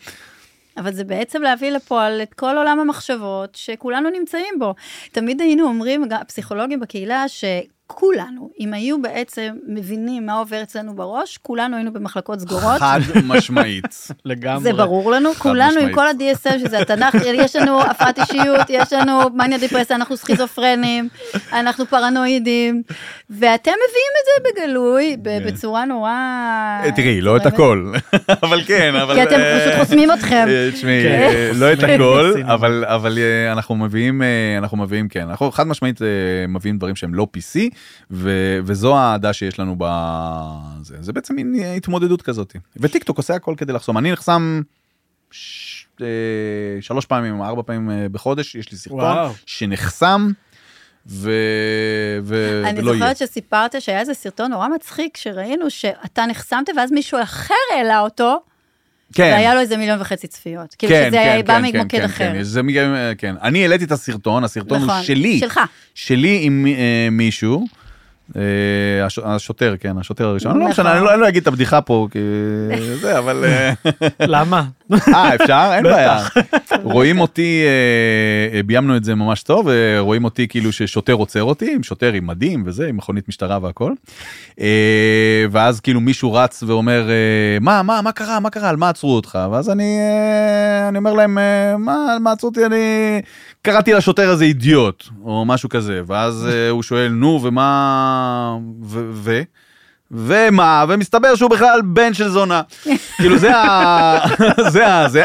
אבל 0.76 0.92
זה 0.92 1.04
בעצם 1.04 1.42
להביא 1.42 1.70
לפועל 1.70 2.22
את 2.22 2.34
כל 2.34 2.56
עולם 2.56 2.80
המחשבות 2.80 3.54
שכולנו 3.54 4.10
נמצאים 4.10 4.54
בו. 4.58 4.74
תמיד 5.12 5.40
היינו 5.40 5.66
אומרים, 5.66 6.04
הפסיכולוגים 6.12 6.80
בקהילה, 6.80 7.28
כולנו, 7.86 8.50
אם 8.60 8.74
היו 8.74 9.02
בעצם 9.02 9.54
מבינים 9.66 10.26
מה 10.26 10.32
עובר 10.32 10.62
אצלנו 10.62 10.96
בראש, 10.96 11.38
כולנו 11.38 11.76
היינו 11.76 11.92
במחלקות 11.92 12.40
סגורות. 12.40 12.78
חד 12.78 13.00
משמעית. 13.24 14.08
לגמרי. 14.24 14.62
זה 14.62 14.72
ברור 14.72 15.10
לנו, 15.10 15.34
כולנו 15.34 15.80
חד 15.80 15.88
משמעית. 15.88 15.94
כל 15.94 16.06
ה-DSM, 16.06 16.58
שזה 16.58 16.78
התנ"ך, 16.78 17.14
יש 17.34 17.56
לנו 17.56 17.80
הפרעת 17.82 18.18
אישיות, 18.18 18.60
יש 18.68 18.92
לנו 18.92 19.20
מניה 19.34 19.58
דיפרסיה, 19.58 19.96
אנחנו 19.96 20.16
סכיזופרנים, 20.16 21.08
אנחנו 21.52 21.86
פרנואידים, 21.86 22.82
ואתם 23.30 23.70
מביאים 23.70 24.12
את 24.20 24.26
זה 24.26 24.50
בגלוי, 24.50 25.16
כן. 25.24 25.44
בצורה 25.46 25.84
נורא... 25.84 26.10
אה, 26.84 26.90
תראי, 26.96 27.20
לא 27.20 27.36
את. 27.36 27.46
הכל, 27.46 27.92
אבל 28.42 28.62
כן, 28.66 28.94
אבל... 28.94 29.14
כי 29.14 29.22
אתם 29.22 29.34
אה, 29.40 29.60
פשוט 29.60 29.78
חוסמים 29.78 30.12
אתכם. 30.12 30.46
אה, 30.48 30.70
תשמעי, 30.72 31.02
כן. 31.02 31.50
לא 31.54 31.72
את 31.72 31.78
הכל. 31.82 32.32
אבל 32.44 33.24
אנחנו 33.52 33.74
מביאים, 33.74 34.22
אנחנו 34.58 34.76
מביאים, 34.76 35.08
כן, 35.08 35.28
אנחנו 35.28 35.52
חד 35.52 35.66
משמעית 35.66 36.00
מביאים 36.48 36.78
דברים 36.78 36.96
שהם 36.96 37.14
לא 37.14 37.26
PC, 37.36 37.73
ו- 38.10 38.58
וזו 38.64 38.96
האהדה 38.96 39.32
שיש 39.32 39.58
לנו 39.58 39.74
ב... 39.78 39.84
זה, 40.82 41.12
בעצם 41.12 41.34
מין 41.34 41.54
התמודדות 41.76 42.22
כזאת. 42.22 42.56
וטיק 42.76 43.04
טוק 43.04 43.16
עושה 43.16 43.34
הכל 43.34 43.54
כדי 43.58 43.72
לחסום. 43.72 43.98
אני 43.98 44.12
נחסם 44.12 44.62
ש- 45.30 45.86
אה, 46.00 46.06
שלוש 46.80 47.06
פעמים, 47.06 47.42
ארבע 47.42 47.62
פעמים 47.62 47.90
אה, 47.90 48.06
בחודש, 48.08 48.54
יש 48.54 48.72
לי 48.72 48.78
סרטון 48.78 48.98
וואו. 49.00 49.32
שנחסם, 49.46 50.30
ו... 51.06 51.30
ו... 52.22 52.62
אני 52.64 52.80
ולא 52.80 52.90
יהיה. 52.90 52.98
זוכרת 52.98 53.16
שסיפרת 53.16 53.82
שהיה 53.82 54.00
איזה 54.00 54.14
סרטון 54.14 54.50
נורא 54.50 54.68
מצחיק, 54.68 55.16
שראינו 55.16 55.70
שאתה 55.70 56.26
נחסמת 56.26 56.68
ואז 56.76 56.92
מישהו 56.92 57.22
אחר 57.22 57.54
העלה 57.76 58.00
אותו, 58.00 58.40
כן. 59.12 59.22
והיה 59.34 59.54
לו 59.54 59.60
איזה 59.60 59.76
מיליון 59.76 60.00
וחצי 60.00 60.26
צפיות. 60.26 60.74
כאילו 60.78 60.92
כן, 60.94 61.04
שזה 61.08 61.16
כן, 61.16 61.40
בא 61.46 61.54
כן, 61.60 61.62
ממוקד 61.64 61.98
כן, 61.98 62.04
אחר. 62.04 62.32
כן, 62.34 62.42
זה 62.42 62.62
מגיע- 62.62 63.10
כן. 63.18 63.34
אני 63.42 63.62
העליתי 63.62 63.84
את 63.84 63.92
הסרטון, 63.92 64.44
הסרטון 64.44 64.78
הוא 64.78 64.86
נכון, 64.86 65.02
שלי. 65.02 65.38
שלך. 65.38 65.60
שלי 65.94 66.38
עם 66.42 66.66
אה, 66.66 67.08
מישהו. 67.10 67.66
אה, 68.36 68.42
הש- 69.06 69.18
השוטר, 69.24 69.74
כן, 69.80 69.98
השוטר 69.98 70.26
הראשון. 70.28 70.52
לא 70.52 70.58
נכון. 70.58 70.70
משנה, 70.70 70.96
אני 70.96 71.04
לא- 71.04 71.12
אני 71.14 71.20
לא 71.20 71.28
אגיד 71.28 71.42
את 71.42 71.46
הבדיחה 71.48 71.80
פה, 71.80 72.08
כי 72.10 72.18
זה, 73.02 73.18
אבל... 73.18 73.44
אה, 73.44 73.72
למה? 74.20 74.62
אה, 75.14 75.34
אפשר? 75.34 75.70
אין 75.74 75.82
בעיה. 75.84 76.24
רואים 76.82 77.20
אותי, 77.20 77.62
אה, 78.54 78.62
ביימנו 78.62 78.96
את 78.96 79.04
זה 79.04 79.14
ממש 79.14 79.42
טוב, 79.42 79.68
רואים 79.98 80.24
אותי 80.24 80.48
כאילו 80.48 80.72
ששוטר 80.72 81.12
עוצר 81.12 81.42
אותי, 81.42 81.72
עם 81.74 81.82
שוטר 81.82 82.12
עם 82.12 82.26
מדים 82.26 82.62
וזה, 82.66 82.86
עם 82.88 82.96
מכונית 82.96 83.28
משטרה 83.28 83.58
והכל. 83.62 83.92
ואז 85.50 85.80
כאילו 85.80 86.00
מישהו 86.00 86.32
רץ 86.34 86.62
ואומר, 86.66 87.08
מה, 87.60 87.82
מה, 87.82 88.00
מה 88.02 88.12
קרה, 88.12 88.40
מה 88.40 88.50
קרה, 88.50 88.68
על 88.68 88.76
מה 88.76 88.88
עצרו 88.88 89.16
אותך? 89.16 89.38
ואז 89.52 89.70
אני, 89.70 89.96
אני 90.88 90.98
אומר 90.98 91.12
להם, 91.12 91.34
מה, 91.78 92.12
על 92.12 92.18
מה 92.18 92.32
עצרו 92.32 92.48
אותי? 92.48 92.66
אני 92.66 93.20
קראתי 93.64 93.92
לשוטר 93.92 94.30
הזה 94.30 94.44
אידיוט, 94.44 95.04
או 95.24 95.44
משהו 95.44 95.68
כזה. 95.68 96.00
ואז 96.06 96.48
אה, 96.52 96.70
הוא 96.70 96.82
שואל, 96.82 97.08
נו, 97.08 97.40
ומה, 97.42 98.56
ו... 98.84 99.10
ו? 99.12 99.42
ומה, 100.10 100.84
ומסתבר 100.88 101.34
שהוא 101.34 101.50
בכלל 101.50 101.80
בן 101.84 102.14
של 102.14 102.28
זונה. 102.28 102.62
כאילו 103.16 103.38
זה 103.38 103.56
ה... 103.56 104.18
זה 104.68 104.86
ה... 104.86 105.08
זה... 105.08 105.24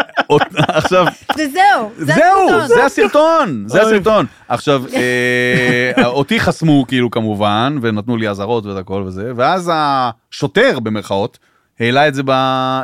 עכשיו, 0.67 1.05
וזהו, 1.33 1.91
זה 1.97 2.13
זהו, 2.13 2.49
הסרטון. 2.49 2.67
זה 2.67 2.85
הסרטון, 2.85 3.63
זה. 3.67 3.81
הסרטון. 3.81 4.25
עכשיו, 4.47 4.83
אה, 4.93 6.05
אותי 6.05 6.39
חסמו 6.39 6.85
כאילו 6.87 7.11
כמובן, 7.11 7.77
ונתנו 7.81 8.17
לי 8.17 8.29
אזהרות 8.29 8.65
ואת 8.65 8.77
הכל 8.77 9.03
וזה, 9.05 9.31
ואז 9.35 9.71
השוטר 9.73 10.79
במרכאות, 10.79 11.39
העלה 11.79 12.07
את 12.07 12.15
זה 12.15 12.23
ב... 12.25 12.29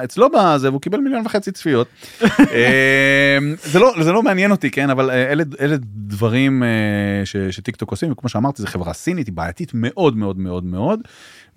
אצלו 0.04 0.30
בזה, 0.30 0.70
והוא 0.70 0.82
קיבל 0.82 1.00
מיליון 1.00 1.26
וחצי 1.26 1.52
צפיות. 1.52 1.88
אה, 2.24 3.38
זה 3.64 3.80
לא, 3.80 3.94
זה 4.02 4.12
לא 4.12 4.24
מעניין 4.24 4.52
אותי, 4.52 4.72
כן, 4.72 4.90
אבל 4.90 5.10
אה, 5.10 5.32
אלה, 5.32 5.44
אלה 5.60 5.76
דברים 5.84 6.64
אה, 6.64 7.26
ש, 7.26 7.36
שטיק 7.38 7.76
טוק 7.76 7.92
עושים, 7.92 8.12
וכמו 8.12 8.30
שאמרתי, 8.30 8.62
זו 8.62 8.68
חברה 8.68 8.94
סינית, 8.94 9.28
היא 9.28 9.34
בעייתית 9.34 9.72
מאוד 9.74 10.18
מאוד 10.18 10.38
מאוד 10.38 10.64
מאוד, 10.64 11.00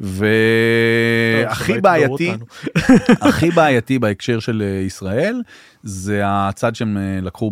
והכי 0.01 1.81
בעייתי. 1.81 2.33
הכי 3.29 3.51
בעייתי 3.51 3.99
בהקשר 3.99 4.41
של 4.41 4.63
אה, 4.67 4.81
ישראל 4.81 5.43
זה 5.83 6.23
הצד 6.25 6.75
שהם 6.75 6.97
לקחו 7.23 7.51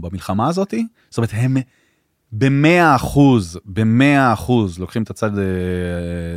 במלחמה 0.00 0.48
הזאתי 0.48 0.86
זאת 1.10 1.18
אומרת 1.18 1.30
הם 1.32 1.56
במאה 2.32 2.96
אחוז 2.96 3.58
במאה 3.66 4.32
אחוז 4.32 4.78
לוקחים 4.78 5.02
את 5.02 5.10
הצד 5.10 5.38
אה, 5.38 5.44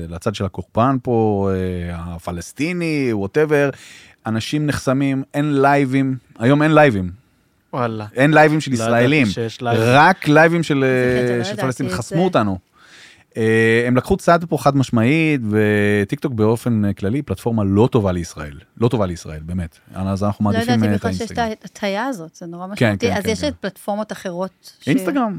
לצד 0.10 0.36
של 0.36 0.46
הקורבן 0.46 0.98
פה 1.04 1.50
אה, 1.54 2.16
הפלסטיני 2.16 3.10
whatever 3.14 3.70
אנשים 4.26 4.66
נחסמים 4.66 5.24
אין 5.34 5.62
לייבים 5.62 6.18
היום 6.40 6.64
אין 6.64 6.72
לייבים 6.76 7.12
וואלה. 7.74 8.06
אין 8.16 8.34
לייבים 8.34 8.62
של 8.62 8.72
לא 8.72 8.76
ידעתי 8.76 8.90
ישראלים 8.90 9.28
לייבים. 9.62 9.84
רק 9.96 10.28
לייבים 10.28 10.64
של 10.64 10.84
אה, 10.84 11.38
לא 11.38 11.44
של 11.44 11.50
ידעתי 11.50 11.62
פלסטינים 11.62 11.92
את 11.94 11.98
חסמו 11.98 12.18
זה. 12.18 12.24
אותנו. 12.24 12.58
הם 13.88 13.98
לקחו 13.98 14.18
צד 14.18 14.46
פה 14.46 14.58
חד 14.58 14.78
משמעית 14.78 15.42
וטיק 15.50 16.20
טוק 16.20 16.34
באופן 16.34 16.94
כללי 16.94 17.22
פלטפורמה 17.22 17.64
לא 17.64 17.90
טובה 17.92 18.12
לישראל 18.12 18.58
לא 18.78 18.88
טובה 18.88 19.06
לישראל 19.06 19.40
באמת 19.46 19.80
אז 19.94 20.24
אנחנו 20.24 20.46
לא 20.46 20.52
מעדיפים 20.52 20.84
ידעתי 20.84 20.88
אה, 20.90 20.96
את 20.96 21.00
בכלל 21.00 21.14
שיש 21.14 21.32
את 21.32 21.38
האינסטגרם. 21.38 21.56
ההטיה 21.64 22.06
הזאת, 22.06 22.36
זה 22.36 22.46
נורא 22.46 22.68
כן, 22.68 22.72
משמעותי. 22.74 23.08
כן, 23.08 23.14
אז 23.18 23.24
כן, 23.24 23.30
יש 23.30 23.42
כן. 23.42 23.48
את 23.48 23.54
פלטפורמות 23.56 24.12
אחרות. 24.12 24.72
ש- 24.82 24.88
אינסטגרם 24.88 25.38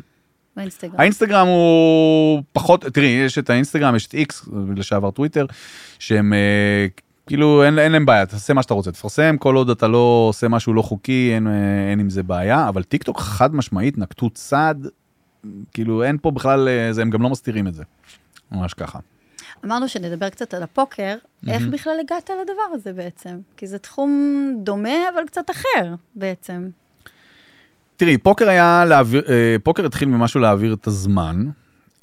באינסטגרם. 0.56 1.00
האינסטגרם 1.00 1.46
הוא 1.46 2.42
פחות 2.52 2.84
תראי 2.84 3.06
יש 3.06 3.38
את 3.38 3.50
האינסטגרם 3.50 3.96
יש 3.96 4.06
את 4.06 4.14
איקס 4.14 4.48
לשעבר 4.76 5.10
טוויטר 5.10 5.46
שהם 5.98 6.32
אה, 6.32 6.86
כאילו 7.26 7.64
אין, 7.64 7.78
אין 7.78 7.92
להם 7.92 8.06
בעיה 8.06 8.26
תעשה 8.26 8.54
מה 8.54 8.62
שאתה 8.62 8.74
רוצה 8.74 8.92
תפרסם 8.92 9.36
כל 9.38 9.54
עוד 9.54 9.70
אתה 9.70 9.88
לא 9.88 10.26
עושה 10.28 10.48
משהו 10.48 10.74
לא 10.74 10.82
חוקי 10.82 11.30
אין, 11.34 11.46
אה, 11.46 11.90
אין 11.90 12.00
עם 12.00 12.10
זה 12.10 12.22
בעיה 12.22 12.68
אבל 12.68 12.82
טיק 12.82 13.02
טוק 13.02 13.20
חד 13.20 13.54
משמעית 13.54 13.98
נקטו 13.98 14.30
צד 14.30 14.86
כאילו 15.72 16.02
אין 16.02 16.18
פה 16.22 16.30
בכלל 16.30 16.68
אה, 16.68 16.92
זה 16.92 17.02
הם 17.02 17.10
גם 17.10 17.22
לא 17.22 17.30
מסתירים 17.30 17.66
את 17.66 17.74
זה. 17.74 17.82
ממש 18.52 18.74
ככה. 18.74 18.98
אמרנו 19.64 19.88
שנדבר 19.88 20.28
קצת 20.28 20.54
על 20.54 20.62
הפוקר, 20.62 21.16
איך 21.48 21.62
בכלל 21.62 21.96
הגעת 22.00 22.30
לדבר 22.42 22.62
הזה 22.72 22.92
בעצם? 22.92 23.38
כי 23.56 23.66
זה 23.66 23.78
תחום 23.78 24.10
דומה, 24.62 25.08
אבל 25.14 25.26
קצת 25.26 25.50
אחר 25.50 25.94
בעצם. 26.14 26.68
תראי, 28.02 28.18
פוקר 28.18 28.48
היה 28.48 28.84
להעביר, 28.84 29.22
אה, 29.28 29.56
פוקר 29.62 29.86
התחיל 29.86 30.08
ממשהו 30.08 30.40
להעביר 30.40 30.74
את 30.74 30.86
הזמן. 30.86 31.46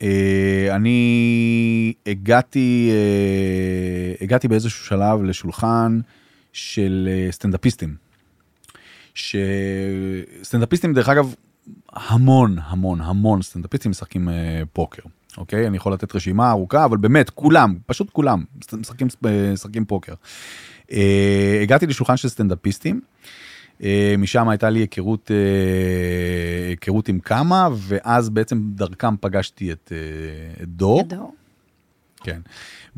אה, 0.04 0.68
אני 0.76 1.94
הגעתי, 2.06 2.92
אה, 2.92 4.14
הגעתי 4.22 4.48
באיזשהו 4.48 4.86
שלב 4.86 5.24
לשולחן 5.24 6.00
של 6.54 7.10
סטנדאפיסטים. 7.32 7.96
שסטנדאפיסטים, 9.14 10.94
דרך 10.94 11.10
אגב, 11.10 11.34
המון, 11.94 12.58
המון, 12.64 13.02
המון 13.02 13.42
סטנדאפיסטים 13.42 13.92
משחקים 13.92 14.30
פוקר. 14.74 15.04
אוקיי? 15.38 15.68
אני 15.68 15.78
יכול 15.78 15.94
לתת 15.94 16.16
רשימה 16.16 16.52
ארוכה, 16.52 16.86
אבל 16.86 16.98
באמת, 16.98 17.30
כולם, 17.30 17.78
פשוט 17.86 18.10
כולם, 18.10 18.44
משחקים, 18.74 19.08
משחקים 19.54 19.86
פוקר. 19.86 20.14
הגעתי 21.62 21.88
לשולחן 21.88 22.18
של 22.18 22.30
סטנדאפיסטים. 22.30 23.02
אה, 23.84 24.16
משם 24.18 24.50
הייתה 24.50 24.70
לי 24.70 24.80
היכרות, 24.80 25.32
אה, 25.32 26.70
היכרות 26.70 27.10
עם 27.10 27.20
כמה, 27.20 27.70
ואז 27.76 28.30
בעצם 28.30 28.62
דרכם 28.64 29.18
פגשתי 29.18 29.72
את, 29.72 29.92
אה, 29.96 30.64
את 30.64 30.70
דור. 30.70 31.00
ידעו. 31.00 31.34
כן. 32.24 32.40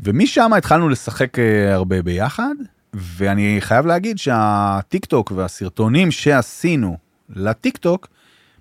ומשם 0.00 0.52
התחלנו 0.52 0.88
לשחק 0.88 1.36
הרבה 1.68 2.02
ביחד, 2.02 2.54
ואני 2.94 3.56
חייב 3.60 3.86
להגיד 3.86 4.18
שהטיק 4.18 5.04
טוק 5.04 5.32
והסרטונים 5.36 6.10
שעשינו 6.10 6.96
לטיק 7.28 7.76
טוק, 7.76 8.08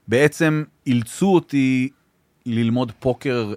בעצם 0.08 0.64
אילצו 0.88 1.34
אותי 1.34 1.90
ללמוד 2.46 2.92
פוקר 3.00 3.54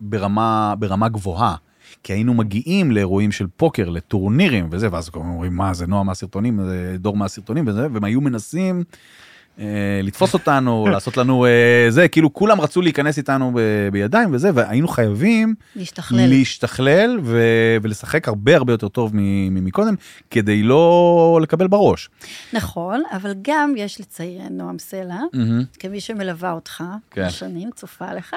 ברמה, 0.00 0.74
ברמה 0.78 1.08
גבוהה. 1.08 1.56
כי 2.02 2.12
היינו 2.12 2.34
מגיעים 2.34 2.90
לאירועים 2.90 3.32
של 3.32 3.46
פוקר, 3.56 3.88
לטורנירים 3.88 4.68
וזה, 4.70 4.88
ואז 4.92 5.08
הזמן 5.08 5.28
אומרים, 5.28 5.56
מה 5.56 5.74
זה 5.74 5.86
נועה 5.86 6.02
מהסרטונים, 6.02 6.60
זה 6.64 6.96
דור 6.98 7.16
מהסרטונים 7.16 7.66
וזה, 7.66 7.86
והם 7.92 8.04
היו 8.04 8.20
מנסים 8.20 8.84
לתפוס 10.02 10.34
אותנו, 10.34 10.86
לעשות 10.92 11.16
לנו 11.16 11.46
אה, 11.46 11.50
זה, 11.88 12.08
כאילו 12.08 12.32
כולם 12.34 12.60
רצו 12.60 12.82
להיכנס 12.82 13.18
איתנו 13.18 13.52
ב, 13.54 13.58
בידיים 13.92 14.34
וזה, 14.34 14.50
והיינו 14.54 14.88
חייבים 14.88 15.54
להשתכלל. 15.76 16.26
להשתכלל 16.28 17.18
ו, 17.22 17.40
ולשחק 17.82 18.28
הרבה 18.28 18.56
הרבה 18.56 18.72
יותר 18.72 18.88
טוב 18.88 19.10
מ- 19.14 19.54
ממקודם, 19.54 19.94
כדי 20.30 20.62
לא 20.62 21.38
לקבל 21.42 21.66
בראש. 21.66 22.10
נכון, 22.52 23.02
אבל 23.12 23.34
גם 23.42 23.74
יש 23.76 24.00
לציין, 24.00 24.48
נועם 24.58 24.78
סלע. 24.78 25.20
כמי 25.78 26.00
שמלווה 26.00 26.52
אותך, 26.52 26.84
כן. 27.10 27.30
שנים, 27.30 27.70
צופה 27.74 28.12
לך, 28.14 28.36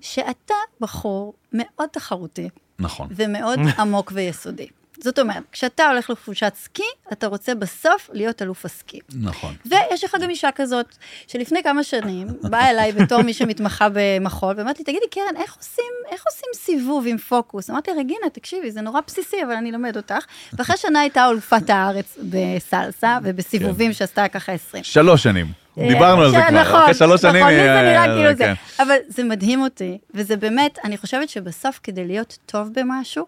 שאתה 0.00 0.54
בחור 0.80 1.34
מאוד 1.52 1.88
תחרותי 1.92 2.48
נכון. 2.78 3.08
ומאוד 3.10 3.58
עמוק 3.78 4.12
ויסודי. 4.14 4.66
זאת 5.02 5.18
אומרת, 5.18 5.42
כשאתה 5.52 5.90
הולך 5.90 6.10
לחופשת 6.10 6.52
סקי, 6.56 6.82
אתה 7.12 7.26
רוצה 7.26 7.54
בסוף 7.54 8.10
להיות 8.12 8.42
אלוף 8.42 8.64
הסקי. 8.64 8.98
נכון. 9.22 9.54
ויש 9.66 10.04
לך 10.04 10.16
גם 10.20 10.30
אישה 10.30 10.50
כזאת, 10.54 10.96
שלפני 11.26 11.62
כמה 11.62 11.82
שנים 11.82 12.26
באה 12.42 12.70
אליי 12.70 12.92
בתור 12.92 13.22
מי 13.22 13.32
שמתמחה 13.32 13.88
במחול, 13.92 14.54
ואמרת 14.56 14.78
לי, 14.78 14.84
תגידי, 14.84 15.06
קרן, 15.10 15.36
איך 15.36 15.56
עושים, 15.56 15.92
איך 16.10 16.24
עושים 16.26 16.48
סיבוב 16.54 17.04
עם 17.08 17.18
פוקוס? 17.18 17.70
אמרתי, 17.70 17.90
רגינה, 17.90 18.30
תקשיבי, 18.32 18.70
זה 18.70 18.80
נורא 18.80 19.00
בסיסי, 19.06 19.36
אבל 19.44 19.52
אני 19.52 19.70
אלמד 19.70 19.96
אותך. 19.96 20.24
ואחרי 20.52 20.76
שנה 20.76 21.00
הייתה 21.00 21.28
אלופת 21.28 21.70
הארץ 21.70 22.18
בסלסה, 22.22 23.18
ובסיבובים 23.22 23.92
שעשתה 23.92 24.28
ככה 24.28 24.52
20. 24.52 24.84
שלוש 24.84 25.22
שנים. 25.22 25.46
דיברנו 25.76 26.22
על 26.22 26.30
זה 26.30 26.36
כבר, 26.48 26.60
נכון, 26.60 26.80
אחרי 26.80 26.94
שלוש 26.94 27.20
שנים, 27.20 27.36
נכון, 27.36 27.52
לי 27.52 27.58
זה 27.58 27.74
אה, 27.74 27.82
נראה 27.82 28.02
אה, 28.02 28.14
כאילו 28.16 28.36
זה. 28.36 28.44
כן. 28.44 28.82
אבל 28.82 28.96
זה 29.08 29.24
מדהים 29.24 29.62
אותי, 29.62 29.98
וזה 30.14 30.36
באמת, 30.36 30.78
אני 30.84 30.96
חושבת 30.96 31.28
שבסוף 31.28 31.80
כדי 31.82 32.04
להיות 32.04 32.38
טוב 32.46 32.68
במשהו, 32.74 33.26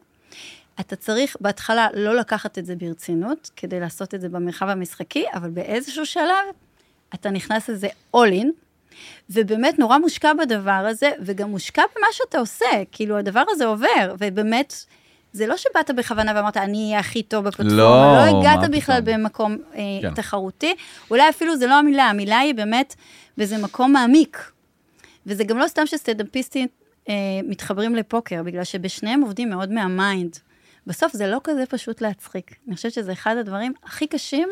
אתה 0.80 0.96
צריך 0.96 1.37
בהתחלה 1.40 1.88
לא 1.94 2.16
לקחת 2.16 2.58
את 2.58 2.66
זה 2.66 2.76
ברצינות, 2.76 3.50
כדי 3.56 3.80
לעשות 3.80 4.14
את 4.14 4.20
זה 4.20 4.28
במרחב 4.28 4.68
המשחקי, 4.68 5.24
אבל 5.34 5.50
באיזשהו 5.50 6.06
שלב 6.06 6.44
אתה 7.14 7.30
נכנס 7.30 7.68
לזה 7.68 7.88
all 8.16 8.42
in, 8.42 8.46
ובאמת 9.30 9.78
נורא 9.78 9.98
מושקע 9.98 10.32
בדבר 10.32 10.70
הזה, 10.70 11.10
וגם 11.20 11.50
מושקע 11.50 11.82
במה 11.96 12.06
שאתה 12.12 12.38
עושה, 12.38 12.66
כאילו 12.92 13.18
הדבר 13.18 13.44
הזה 13.48 13.66
עובר, 13.66 14.14
ובאמת, 14.18 14.74
זה 15.32 15.46
לא 15.46 15.56
שבאת 15.56 15.90
בכוונה 15.96 16.32
ואמרת, 16.37 16.56
אני 16.56 16.87
אהיה 16.87 16.98
הכי 16.98 17.22
טוב 17.22 17.44
בפלטפורמה, 17.44 17.76
לא, 17.76 18.32
לא 18.32 18.40
הגעת 18.40 18.70
בכלל 18.70 19.02
פתאום. 19.02 19.22
במקום 19.22 19.56
אה, 19.74 19.80
כן. 20.02 20.14
תחרותי, 20.14 20.74
אולי 21.10 21.28
אפילו 21.28 21.56
זה 21.56 21.66
לא 21.66 21.74
המילה, 21.74 22.04
המילה 22.04 22.38
היא 22.38 22.54
באמת 22.54 22.94
באיזה 23.37 23.58
מקום 23.58 23.92
מעמיק. 23.92 24.50
וזה 25.26 25.44
גם 25.44 25.58
לא 25.58 25.68
סתם 25.68 25.87
שסטנדאפיסטים 25.87 26.68
אה, 27.08 27.14
מתחברים 27.44 27.94
לפוקר, 27.94 28.42
בגלל 28.42 28.64
שבשניהם 28.64 29.20
עובדים 29.20 29.50
מאוד 29.50 29.72
מה 29.72 29.91
mind. 29.91 30.38
בסוף 30.87 31.12
זה 31.12 31.27
לא 31.27 31.40
כזה 31.44 31.64
פשוט 31.70 32.01
להצחיק. 32.01 32.55
אני 32.68 32.77
חושבת 32.77 32.92
שזה 32.92 33.12
אחד 33.12 33.37
הדברים 33.40 33.73
הכי 33.85 34.07
קשים, 34.07 34.49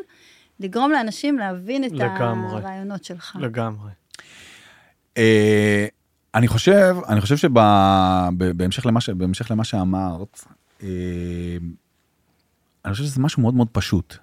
לגרום 0.60 0.90
לאנשים 0.92 1.38
להבין 1.38 1.84
את 1.84 1.92
לגמרי. 1.92 2.56
הרעיונות 2.56 3.04
שלך. 3.04 3.36
לגמרי. 3.40 3.90
אה, 5.18 5.86
אני 6.34 6.48
חושב, 6.48 6.96
אני 7.08 7.20
חושב 7.20 7.36
שבהמשך 7.36 8.86
למה, 8.86 9.00
ש- 9.00 9.10
בהמשך 9.10 9.50
למה 9.50 9.64
שאמרת, 9.64 10.44
אה, 10.82 10.88
אני 12.84 12.92
חושב 12.92 13.04
שזה 13.04 13.20
משהו 13.20 13.42
מאוד 13.42 13.54
מאוד 13.54 13.68
פשוט, 13.72 14.16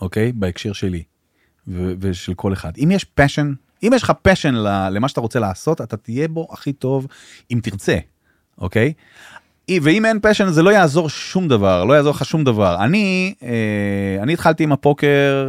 אוקיי? 0.00 0.32
בהקשר 0.32 0.72
שלי 0.72 1.02
ו- 1.68 1.92
ושל 2.00 2.34
כל 2.34 2.52
אחד. 2.52 2.72
אם 2.78 2.90
יש 2.90 3.04
פשן, 3.04 3.52
אם 3.82 3.90
יש 3.94 4.02
לך 4.02 4.12
פשן 4.22 4.54
למה 4.90 5.08
שאתה 5.08 5.20
רוצה 5.20 5.38
לעשות, 5.38 5.80
אתה 5.80 5.96
תהיה 5.96 6.28
בו 6.28 6.48
הכי 6.50 6.72
טוב 6.72 7.06
אם 7.50 7.60
תרצה, 7.62 7.98
אוקיי? 8.58 8.92
ואם 9.70 10.06
אין 10.06 10.18
פשן 10.22 10.48
זה 10.48 10.62
לא 10.62 10.70
יעזור 10.70 11.08
שום 11.08 11.48
דבר, 11.48 11.84
לא 11.84 11.92
יעזור 11.92 12.10
לך 12.10 12.24
שום 12.24 12.44
דבר. 12.44 12.84
אני, 12.84 13.34
אה, 13.42 14.22
אני 14.22 14.32
התחלתי 14.32 14.64
עם 14.64 14.72
הפוקר, 14.72 15.46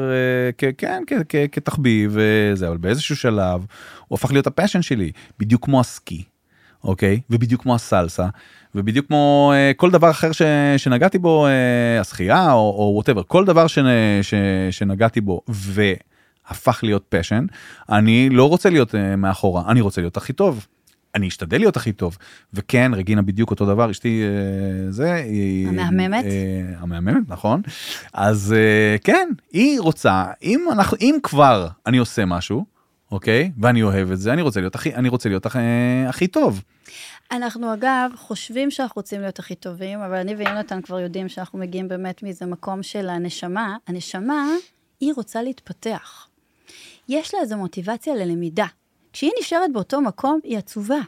אה, 0.62 0.72
כן, 0.78 1.04
כתחביב 1.52 2.12
וזה, 2.16 2.68
אבל 2.68 2.78
באיזשהו 2.78 3.16
שלב 3.16 3.66
הוא 4.08 4.16
הפך 4.16 4.32
להיות 4.32 4.48
ה 4.48 4.52
passion 4.52 4.82
שלי, 4.82 5.12
בדיוק 5.40 5.66
כמו 5.66 5.80
הסקי, 5.80 6.24
אוקיי? 6.84 7.20
ובדיוק 7.30 7.62
כמו 7.62 7.76
הסלסה, 7.76 8.28
ובדיוק 8.76 9.08
כמו 9.08 9.52
אה, 9.56 9.72
כל 9.78 9.92
דבר 9.92 10.10
אחר 10.10 10.32
ש, 10.32 10.42
שנגעתי 10.78 11.18
בו, 11.18 11.48
אה, 11.48 12.00
השחייה 12.00 12.54
או 12.54 12.92
whatever, 12.96 13.24
כל 13.24 13.46
דבר 13.46 13.68
ש, 13.68 13.80
ש, 14.22 14.34
שנגעתי 14.72 15.22
בו 15.22 15.42
והפך 15.48 16.80
להיות 16.84 17.06
passion, 17.10 17.46
אני 17.90 18.30
לא 18.30 18.50
רוצה 18.50 18.70
להיות 18.70 18.96
אה, 18.96 19.16
מאחורה, 19.16 19.64
אני 19.68 19.82
רוצה 19.82 20.02
להיות 20.02 20.18
הכי 20.18 20.34
טוב. 20.34 20.68
אני 21.16 21.28
אשתדל 21.28 21.58
להיות 21.58 21.78
הכי 21.78 21.92
טוב 21.92 22.18
וכן 22.54 22.92
רגינה 22.94 23.22
בדיוק 23.22 23.52
אותו 23.52 23.66
דבר 23.66 23.92
אשתי 23.92 24.24
אה, 24.24 24.92
זה 24.92 25.14
היא, 25.14 25.68
המהממת? 25.68 26.26
אה, 26.26 26.62
המהממת 26.80 27.30
נכון 27.30 27.62
אז 28.14 28.56
אה, 28.58 28.96
כן 29.04 29.30
היא 29.52 29.80
רוצה 29.80 30.26
אם 30.44 30.66
אנחנו 30.72 30.98
אם 31.02 31.16
כבר 31.24 31.68
אני 31.86 31.98
עושה 31.98 32.26
משהו 32.26 32.66
אוקיי 33.12 33.52
ואני 33.58 33.84
אוהב 33.84 34.12
את 34.12 34.20
זה 34.20 34.34
אני 34.34 34.42
רוצה 34.42 34.60
להיות 34.60 34.76
הכי 34.76 34.96
אני 34.96 35.10
רוצה 35.10 35.30
להיות 35.30 35.46
הכי, 35.46 35.60
הכי 36.08 36.28
טוב 36.28 36.62
אנחנו 37.32 37.74
אגב 37.74 38.12
חושבים 38.16 38.72
שאנחנו 38.72 39.00
רוצים 39.00 39.22
להיות 39.22 39.40
הכי 39.40 39.56
טובים, 39.56 40.00
אבל 40.00 40.16
אני 40.16 40.36
ויונתן 40.36 40.82
כבר 40.82 41.00
יודעים 41.00 41.30
שאנחנו 41.30 41.60
מגיעים 41.60 41.88
באמת 41.88 42.24
מאיזה 42.24 42.46
מקום 42.46 42.84
של 42.84 43.10
הנשמה. 43.10 43.78
הנשמה, 43.88 44.48
היא 45.00 45.14
רוצה 45.16 45.44
להתפתח. 45.44 46.28
יש 47.10 47.34
לה 47.34 47.40
איזו 47.40 47.58
מוטיבציה 47.58 48.16
ללמידה. 48.16 48.66
כשהיא 49.16 49.32
נשארת 49.40 49.74
באותו 49.74 50.02
מקום, 50.02 50.40
היא 50.44 50.58
עצובה. 50.58 51.00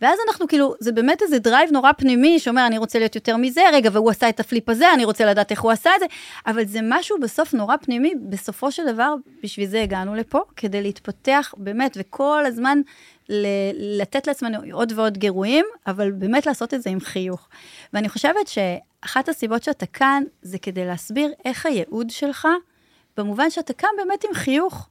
ואז 0.00 0.18
אנחנו 0.28 0.48
כאילו, 0.48 0.74
זה 0.80 0.92
באמת 0.92 1.22
איזה 1.22 1.38
drive 1.38 1.70
נורא 1.72 1.92
פנימי 1.92 2.38
שאומר, 2.38 2.66
אני 2.66 2.78
רוצה 2.78 2.98
להיות 2.98 3.14
יותר 3.14 3.36
מזה, 3.36 3.62
רגע, 3.72 3.90
והוא 3.92 4.10
עשה 4.10 4.28
את 4.28 4.40
ה 4.40 4.46
flip 4.46 4.68
הזה, 4.68 4.92
אני 4.94 5.04
רוצה 5.04 5.24
לדעת 5.24 5.50
איך 5.50 5.60
הוא 5.60 5.70
עשה 5.70 5.90
את 5.94 6.00
זה, 6.00 6.06
אבל 6.46 6.66
זה 6.66 6.78
משהו 6.82 7.16
בסוף 7.20 7.54
נורא 7.54 7.76
פנימי, 7.76 8.12
בסופו 8.28 8.72
של 8.72 8.92
דבר, 8.92 9.14
בשביל 9.42 9.66
זה 9.66 9.82
הגענו 9.82 10.14
לפה, 10.14 10.40
כדי 10.56 10.82
להתפתח 10.82 11.54
באמת, 11.56 11.96
וכל 12.00 12.42
הזמן 12.46 12.80
ל- 13.28 14.00
לתת 14.00 14.26
לעצמנו 14.26 14.58
עוד 14.72 14.92
ועוד 14.96 15.18
גירויים, 15.18 15.64
אבל 15.86 16.10
באמת 16.12 16.46
לעשות 16.46 16.74
את 16.74 16.82
זה 16.82 16.90
עם 16.90 17.00
חיוך. 17.00 17.48
ואני 17.92 18.08
חושבת 18.08 18.48
שאחת 18.48 19.28
הסיבות 19.28 19.62
שאתה 19.62 19.86
כאן, 19.86 20.22
זה 20.42 20.58
כדי 20.58 20.84
להסביר 20.84 21.32
איך 21.44 21.66
הייעוד 21.66 22.10
שלך, 22.10 22.48
במובן 23.16 23.50
שאתה 23.50 23.72
כאן 23.72 23.90
באמת 23.96 24.24
עם 24.24 24.34
חיוך, 24.34 24.88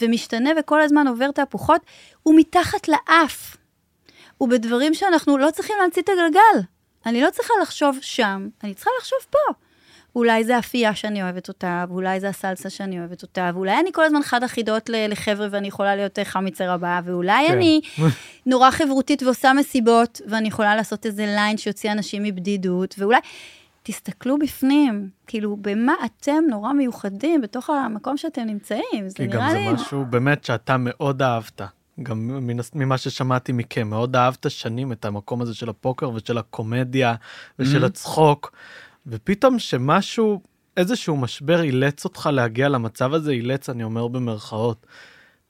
ומשתנה 0.00 0.50
וכל 0.58 0.80
הזמן 0.80 1.08
עובר 1.08 1.30
תהפוכות, 1.30 1.80
הוא 2.22 2.34
מתחת 2.38 2.88
לאף. 2.88 3.56
הוא 4.38 4.48
בדברים 4.48 4.94
שאנחנו 4.94 5.38
לא 5.38 5.50
צריכים 5.50 5.76
להמציא 5.80 6.02
את 6.02 6.08
הגלגל. 6.08 6.66
אני 7.06 7.20
לא 7.20 7.30
צריכה 7.30 7.54
לחשוב 7.62 7.98
שם, 8.00 8.48
אני 8.64 8.74
צריכה 8.74 8.90
לחשוב 9.00 9.18
פה. 9.30 9.52
אולי 10.16 10.44
זה 10.44 10.58
אפייה 10.58 10.94
שאני 10.94 11.22
אוהבת 11.22 11.48
אותה, 11.48 11.84
ואולי 11.88 12.20
זה 12.20 12.28
הסלסה 12.28 12.70
שאני 12.70 13.00
אוהבת 13.00 13.22
אותה, 13.22 13.50
ואולי 13.54 13.80
אני 13.80 13.92
כל 13.92 14.04
הזמן 14.04 14.22
חד 14.22 14.44
אחידות 14.44 14.90
לחבר'ה 14.92 15.46
ואני 15.50 15.68
יכולה 15.68 15.96
להיות 15.96 16.18
חמיצר 16.24 16.70
הבאה, 16.70 17.00
ואולי 17.04 17.46
כן. 17.48 17.52
אני 17.52 17.80
נורא 18.46 18.70
חברותית 18.70 19.22
ועושה 19.22 19.52
מסיבות, 19.52 20.20
ואני 20.26 20.48
יכולה 20.48 20.76
לעשות 20.76 21.06
איזה 21.06 21.26
ליין 21.26 21.56
שיוציא 21.56 21.92
אנשים 21.92 22.22
מבדידות, 22.22 22.94
ואולי... 22.98 23.18
תסתכלו 23.88 24.38
בפנים, 24.38 25.08
כאילו, 25.26 25.56
במה 25.60 25.92
אתם 26.04 26.44
נורא 26.50 26.72
מיוחדים 26.72 27.40
בתוך 27.40 27.70
המקום 27.70 28.16
שאתם 28.16 28.42
נמצאים. 28.42 29.08
זה 29.08 29.16
כי 29.16 29.26
גם 29.26 29.40
נראה 29.40 29.50
זה 29.50 29.58
לי... 29.58 29.72
משהו 29.72 30.04
באמת 30.10 30.44
שאתה 30.44 30.76
מאוד 30.78 31.22
אהבת. 31.22 31.60
גם 32.02 32.30
ממה 32.74 32.98
ששמעתי 32.98 33.52
מכם, 33.52 33.90
מאוד 33.90 34.16
אהבת 34.16 34.50
שנים 34.50 34.92
את 34.92 35.04
המקום 35.04 35.42
הזה 35.42 35.54
של 35.54 35.68
הפוקר 35.68 36.10
ושל 36.10 36.38
הקומדיה 36.38 37.14
ושל 37.58 37.82
Mhm. 37.82 37.86
הצחוק, 37.86 38.52
ופתאום 39.06 39.58
שמשהו, 39.58 40.40
איזשהו 40.76 41.16
משבר 41.16 41.62
אילץ 41.62 42.04
אותך 42.04 42.28
להגיע 42.32 42.68
למצב 42.68 43.14
הזה, 43.14 43.30
אילץ, 43.32 43.68
אני 43.70 43.84
אומר 43.84 44.08
במרכאות. 44.08 44.86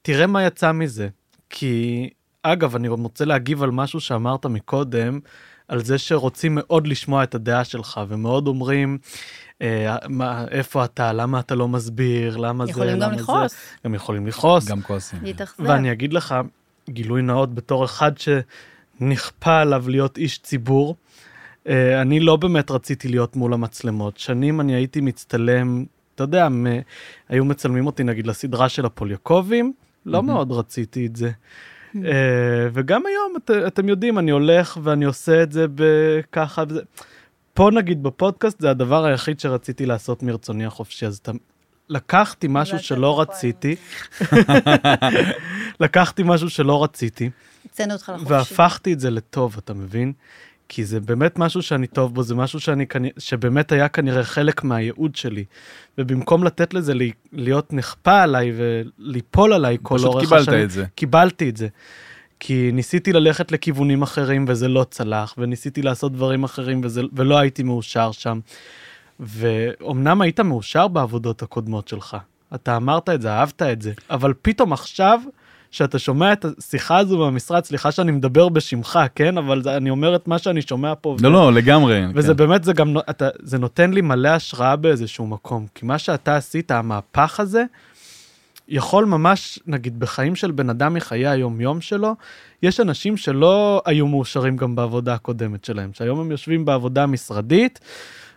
תראה 0.02 0.26
מה 0.26 0.42
יצא 0.44 0.72
מזה. 0.72 1.08
כי, 1.50 2.08
אגב, 2.42 2.76
אני 2.76 2.88
רוצה 2.88 3.24
להגיב 3.24 3.62
על 3.62 3.70
משהו 3.70 4.00
שאמרת 4.00 4.46
מקודם, 4.46 5.20
על 5.68 5.84
זה 5.84 5.98
שרוצים 5.98 6.52
מאוד 6.54 6.86
לשמוע 6.86 7.22
את 7.24 7.34
הדעה 7.34 7.64
שלך, 7.64 8.00
ומאוד 8.08 8.46
אומרים, 8.46 8.98
אה, 9.62 9.96
מה, 10.08 10.44
איפה 10.50 10.84
אתה, 10.84 11.12
למה 11.12 11.40
אתה 11.40 11.54
לא 11.54 11.68
מסביר, 11.68 12.36
למה 12.36 12.64
זה, 12.64 12.70
יכולים 12.70 12.94
גם 12.94 13.00
למה 13.00 13.16
זה. 13.16 13.22
לכעוס, 13.22 13.54
גם 13.84 13.94
יכולים 13.94 14.26
לכעוס. 14.26 14.68
גם 14.68 14.82
כועסים. 14.82 15.18
להתאכזב. 15.22 15.64
ואני 15.66 15.92
אגיד 15.92 16.12
לך, 16.12 16.34
גילוי 16.90 17.22
נאות 17.22 17.54
בתור 17.54 17.84
אחד 17.84 18.12
שנכפה 18.18 19.60
עליו 19.60 19.84
להיות 19.88 20.18
איש 20.18 20.38
ציבור, 20.38 20.96
אה, 21.68 22.00
אני 22.02 22.20
לא 22.20 22.36
באמת 22.36 22.70
רציתי 22.70 23.08
להיות 23.08 23.36
מול 23.36 23.52
המצלמות. 23.54 24.18
שנים 24.18 24.60
אני 24.60 24.74
הייתי 24.74 25.00
מצטלם, 25.00 25.84
אתה 26.14 26.22
יודע, 26.24 26.48
מ- 26.48 26.66
היו 27.28 27.44
מצלמים 27.44 27.86
אותי 27.86 28.04
נגיד 28.04 28.26
לסדרה 28.26 28.68
של 28.68 28.86
הפוליוקובים, 28.86 29.72
לא 30.06 30.22
מהמם. 30.22 30.34
מאוד 30.34 30.52
רציתי 30.52 31.06
את 31.06 31.16
זה. 31.16 31.30
אה, 32.04 32.68
וגם 32.72 33.06
היום, 33.06 33.32
את, 33.36 33.50
אתם 33.66 33.88
יודעים, 33.88 34.18
אני 34.18 34.30
הולך 34.30 34.78
ואני 34.82 35.04
עושה 35.04 35.42
את 35.42 35.52
זה 35.52 35.66
בככה. 35.74 36.64
וזה. 36.68 36.80
פה 37.54 37.70
נגיד 37.74 38.02
בפודקאסט 38.02 38.60
זה 38.60 38.70
הדבר 38.70 39.04
היחיד 39.04 39.40
שרציתי 39.40 39.86
לעשות 39.86 40.22
מרצוני 40.22 40.66
החופשי, 40.66 41.06
אז 41.06 41.16
אתה... 41.16 41.32
לקחתי 41.88 42.46
משהו 42.50 42.78
שלא 42.78 43.20
רציתי, 43.20 43.76
לקחתי 45.80 46.22
משהו 46.24 46.50
שלא 46.50 46.84
רציתי. 46.84 47.30
והפכתי 48.28 48.92
את 48.92 49.00
זה 49.00 49.10
לטוב, 49.10 49.56
אתה 49.58 49.74
מבין? 49.74 50.12
כי 50.68 50.84
זה 50.84 51.00
באמת 51.00 51.38
משהו 51.38 51.62
שאני 51.62 51.86
טוב 51.86 52.14
בו, 52.14 52.22
זה 52.22 52.34
משהו 52.34 52.60
שאני, 52.60 52.86
שבאמת 53.18 53.72
היה 53.72 53.88
כנראה 53.88 54.24
חלק 54.24 54.64
מהייעוד 54.64 55.16
שלי. 55.16 55.44
ובמקום 55.98 56.44
לתת 56.44 56.74
לזה 56.74 56.92
להיות 57.32 57.72
נכפה 57.72 58.22
עליי 58.22 58.52
וליפול 58.56 59.52
עליי 59.52 59.76
כל 59.82 59.94
פשוט 59.94 60.06
אורך 60.06 60.24
קיבלת 60.24 60.40
השנים, 60.40 60.64
את 60.64 60.70
זה. 60.70 60.84
קיבלתי 60.94 61.48
את 61.48 61.56
זה. 61.56 61.68
כי 62.40 62.70
ניסיתי 62.72 63.12
ללכת 63.12 63.52
לכיוונים 63.52 64.02
אחרים 64.02 64.44
וזה 64.48 64.68
לא 64.68 64.86
צלח, 64.90 65.34
וניסיתי 65.38 65.82
לעשות 65.82 66.12
דברים 66.12 66.44
אחרים 66.44 66.80
וזה, 66.84 67.02
ולא 67.12 67.38
הייתי 67.38 67.62
מאושר 67.62 68.12
שם. 68.12 68.40
ואומנם 69.20 70.20
היית 70.20 70.40
מאושר 70.40 70.88
בעבודות 70.88 71.42
הקודמות 71.42 71.88
שלך, 71.88 72.16
אתה 72.54 72.76
אמרת 72.76 73.08
את 73.08 73.22
זה, 73.22 73.30
אהבת 73.30 73.62
את 73.62 73.82
זה, 73.82 73.92
אבל 74.10 74.34
פתאום 74.42 74.72
עכשיו, 74.72 75.20
שאתה 75.76 75.98
שומע 75.98 76.32
את 76.32 76.44
השיחה 76.44 76.98
הזו 76.98 77.18
במשרד, 77.18 77.64
סליחה 77.64 77.92
שאני 77.92 78.12
מדבר 78.12 78.48
בשמך, 78.48 78.98
כן? 79.14 79.38
אבל 79.38 79.62
זה, 79.62 79.76
אני 79.76 79.90
אומר 79.90 80.16
את 80.16 80.28
מה 80.28 80.38
שאני 80.38 80.62
שומע 80.62 80.92
פה. 81.00 81.16
לא, 81.20 81.32
לא, 81.32 81.52
לגמרי. 81.52 82.02
וזה 82.14 82.28
כן. 82.28 82.36
באמת, 82.36 82.64
זה 82.64 82.72
גם, 82.72 82.96
אתה, 83.10 83.28
זה 83.42 83.58
נותן 83.58 83.90
לי 83.90 84.00
מלא 84.00 84.28
השראה 84.28 84.76
באיזשהו 84.76 85.26
מקום. 85.26 85.66
כי 85.74 85.86
מה 85.86 85.98
שאתה 85.98 86.36
עשית, 86.36 86.70
המהפך 86.70 87.40
הזה, 87.40 87.64
יכול 88.68 89.04
ממש, 89.04 89.58
נגיד, 89.66 90.00
בחיים 90.00 90.36
של 90.36 90.50
בן 90.50 90.70
אדם 90.70 90.94
מחיי 90.94 91.26
היום-יום 91.26 91.80
שלו, 91.80 92.14
יש 92.62 92.80
אנשים 92.80 93.16
שלא 93.16 93.82
היו 93.86 94.06
מאושרים 94.06 94.56
גם 94.56 94.76
בעבודה 94.76 95.14
הקודמת 95.14 95.64
שלהם, 95.64 95.90
שהיום 95.92 96.20
הם 96.20 96.30
יושבים 96.30 96.64
בעבודה 96.64 97.02
המשרדית, 97.02 97.80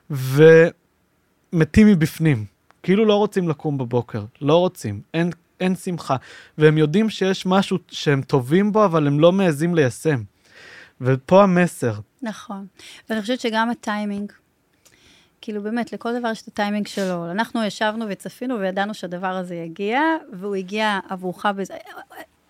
ומתים 0.10 1.88
מבפנים. 1.88 2.46
כאילו 2.84 3.06
לא 3.06 3.14
רוצים 3.14 3.50
לקום 3.50 3.78
בבוקר, 3.78 4.24
לא 4.42 4.56
רוצים. 4.56 5.02
אין 5.14 5.30
אין 5.60 5.76
שמחה. 5.76 6.16
והם 6.58 6.78
יודעים 6.78 7.10
שיש 7.10 7.46
משהו 7.46 7.78
שהם 7.88 8.22
טובים 8.22 8.72
בו, 8.72 8.86
אבל 8.86 9.08
הם 9.08 9.20
לא 9.20 9.32
מעזים 9.32 9.76
ליישם. 9.76 10.22
ופה 11.02 11.44
המסר. 11.44 11.94
נכון. 12.22 12.66
ואני 13.10 13.22
חושבת 13.22 13.40
שגם 13.40 13.70
הטיימינג, 13.70 14.32
כאילו 15.42 15.64
באמת, 15.64 15.94
לכל 15.94 16.20
דבר 16.20 16.32
יש 16.32 16.42
את 16.42 16.48
הטיימינג 16.48 16.88
שלו. 16.88 17.32
אנחנו 17.32 17.64
ישבנו 17.64 18.06
וצפינו 18.10 18.60
וידענו 18.60 18.94
שהדבר 18.94 19.28
הזה 19.28 19.56
יגיע, 19.56 20.02
והוא 20.34 20.56
הגיע 20.56 21.00
עבורך 21.10 21.46
בזה. 21.46 21.74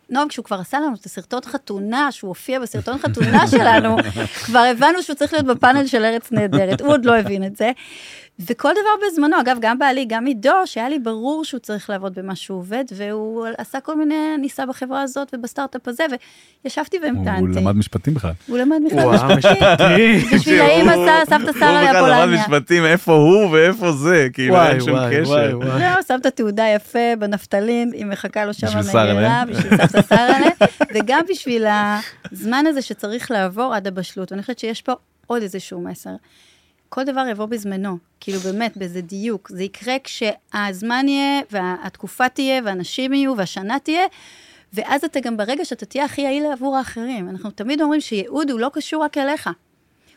נועם, 0.09 0.27
כשהוא 0.27 0.45
כבר 0.45 0.59
עשה 0.59 0.79
לנו 0.79 0.95
את 0.99 1.05
הסרטון 1.05 1.41
חתונה, 1.45 2.11
שהוא 2.11 2.27
הופיע 2.27 2.59
בסרטון 2.59 2.97
חתונה 2.97 3.47
שלנו, 3.51 3.97
כבר 4.45 4.59
הבנו 4.59 5.03
שהוא 5.03 5.15
צריך 5.15 5.33
להיות 5.33 5.45
בפאנל 5.45 5.87
של 5.87 6.05
ארץ 6.05 6.31
נהדרת, 6.31 6.81
הוא 6.81 6.89
עוד 6.89 7.05
לא 7.05 7.17
הבין 7.17 7.43
את 7.43 7.55
זה. 7.55 7.71
וכל 8.47 8.71
דבר 8.71 9.07
בזמנו, 9.07 9.41
אגב, 9.41 9.57
גם 9.61 9.79
בעלי, 9.79 10.05
גם 10.05 10.25
עידו, 10.25 10.51
שהיה 10.65 10.89
לי 10.89 10.99
ברור 10.99 11.45
שהוא 11.45 11.59
צריך 11.59 11.89
לעבוד 11.89 12.15
במה 12.15 12.35
שהוא 12.35 12.57
עובד, 12.59 12.83
והוא 12.95 13.45
עשה 13.57 13.79
כל 13.79 13.95
מיני, 13.95 14.37
ניסה 14.37 14.65
בחברה 14.65 15.01
הזאת 15.01 15.33
ובסטארט-אפ 15.35 15.87
הזה, 15.87 16.03
וישבתי 16.63 16.97
והמתנתי. 17.03 17.39
הוא 17.39 17.49
למד 17.49 17.75
משפטים 17.75 18.13
בכלל. 18.13 18.31
הוא 18.47 18.57
למד 18.57 18.77
בכלל 18.85 19.05
משפטים. 19.07 19.37
משפטים. 19.37 20.19
בשביל 20.39 20.61
האמא 20.61 21.25
סבתא 21.25 21.59
שרה 21.59 21.81
הוא 21.81 21.89
בכלל 21.89 22.29
למד. 22.29 22.39
משפטים, 22.39 22.85
איפה 22.85 23.13
הוא 23.13 23.49
ואיפה 23.51 23.91
זה, 23.91 24.27
כאילו 24.33 24.61
אין 24.61 24.79
שום 24.79 24.89
וואי, 24.89 25.21
וואי, 25.21 25.21
קשר. 25.21 25.57
וואי. 25.57 25.79
זהו, 25.79 26.03
שם 26.07 26.17
את 26.21 26.25
התעודה 26.25 26.65
יפה 26.75 27.15
בנפטלין, 27.19 27.91
היא 27.93 28.05
מחכה 28.05 28.45
לו 28.45 28.53
שם. 28.53 28.67
המהירה, 28.67 29.43
בשביל 29.49 29.77
סבתא 29.77 30.01
שרלה, 30.15 30.49
וגם 30.95 31.21
בשביל 31.29 31.65
הזמן 32.31 32.65
הזה 32.67 32.81
שצריך 32.81 33.31
לעבור 33.31 33.75
עד 33.75 33.87
הבשלות. 33.87 34.31
ואני 34.31 34.41
חושבת 34.41 34.59
שיש 34.59 34.81
פה 34.81 34.93
עוד 35.27 35.41
איזשהו 35.41 35.81
מסר. 35.81 36.15
כל 36.89 37.03
דבר 37.03 37.25
יבוא 37.31 37.45
בזמנו, 37.45 37.97
כאילו 38.19 38.39
באמת, 38.39 38.77
באיזה 38.77 39.01
דיוק. 39.01 39.49
זה 39.49 39.63
יקרה 39.63 39.95
כשהזמן 40.03 41.07
יהיה, 41.07 41.41
והתקופה 41.51 42.29
תהיה, 42.29 42.61
והאנשים 42.65 43.13
יהיו, 43.13 43.37
והשנה 43.37 43.79
תהיה, 43.79 44.03
ואז 44.73 45.03
אתה 45.03 45.19
גם 45.19 45.37
ברגע 45.37 45.65
שאתה 45.65 45.85
תהיה 45.85 46.05
הכי 46.05 46.21
יעיל 46.21 46.45
עבור 46.51 46.77
האחרים. 46.77 47.29
אנחנו 47.29 47.51
תמיד 47.51 47.81
אומרים 47.81 48.01
שייעוד 48.01 48.51
הוא 48.51 48.59
לא 48.59 48.69
קשור 48.73 49.03
רק 49.03 49.17
אליך. 49.17 49.49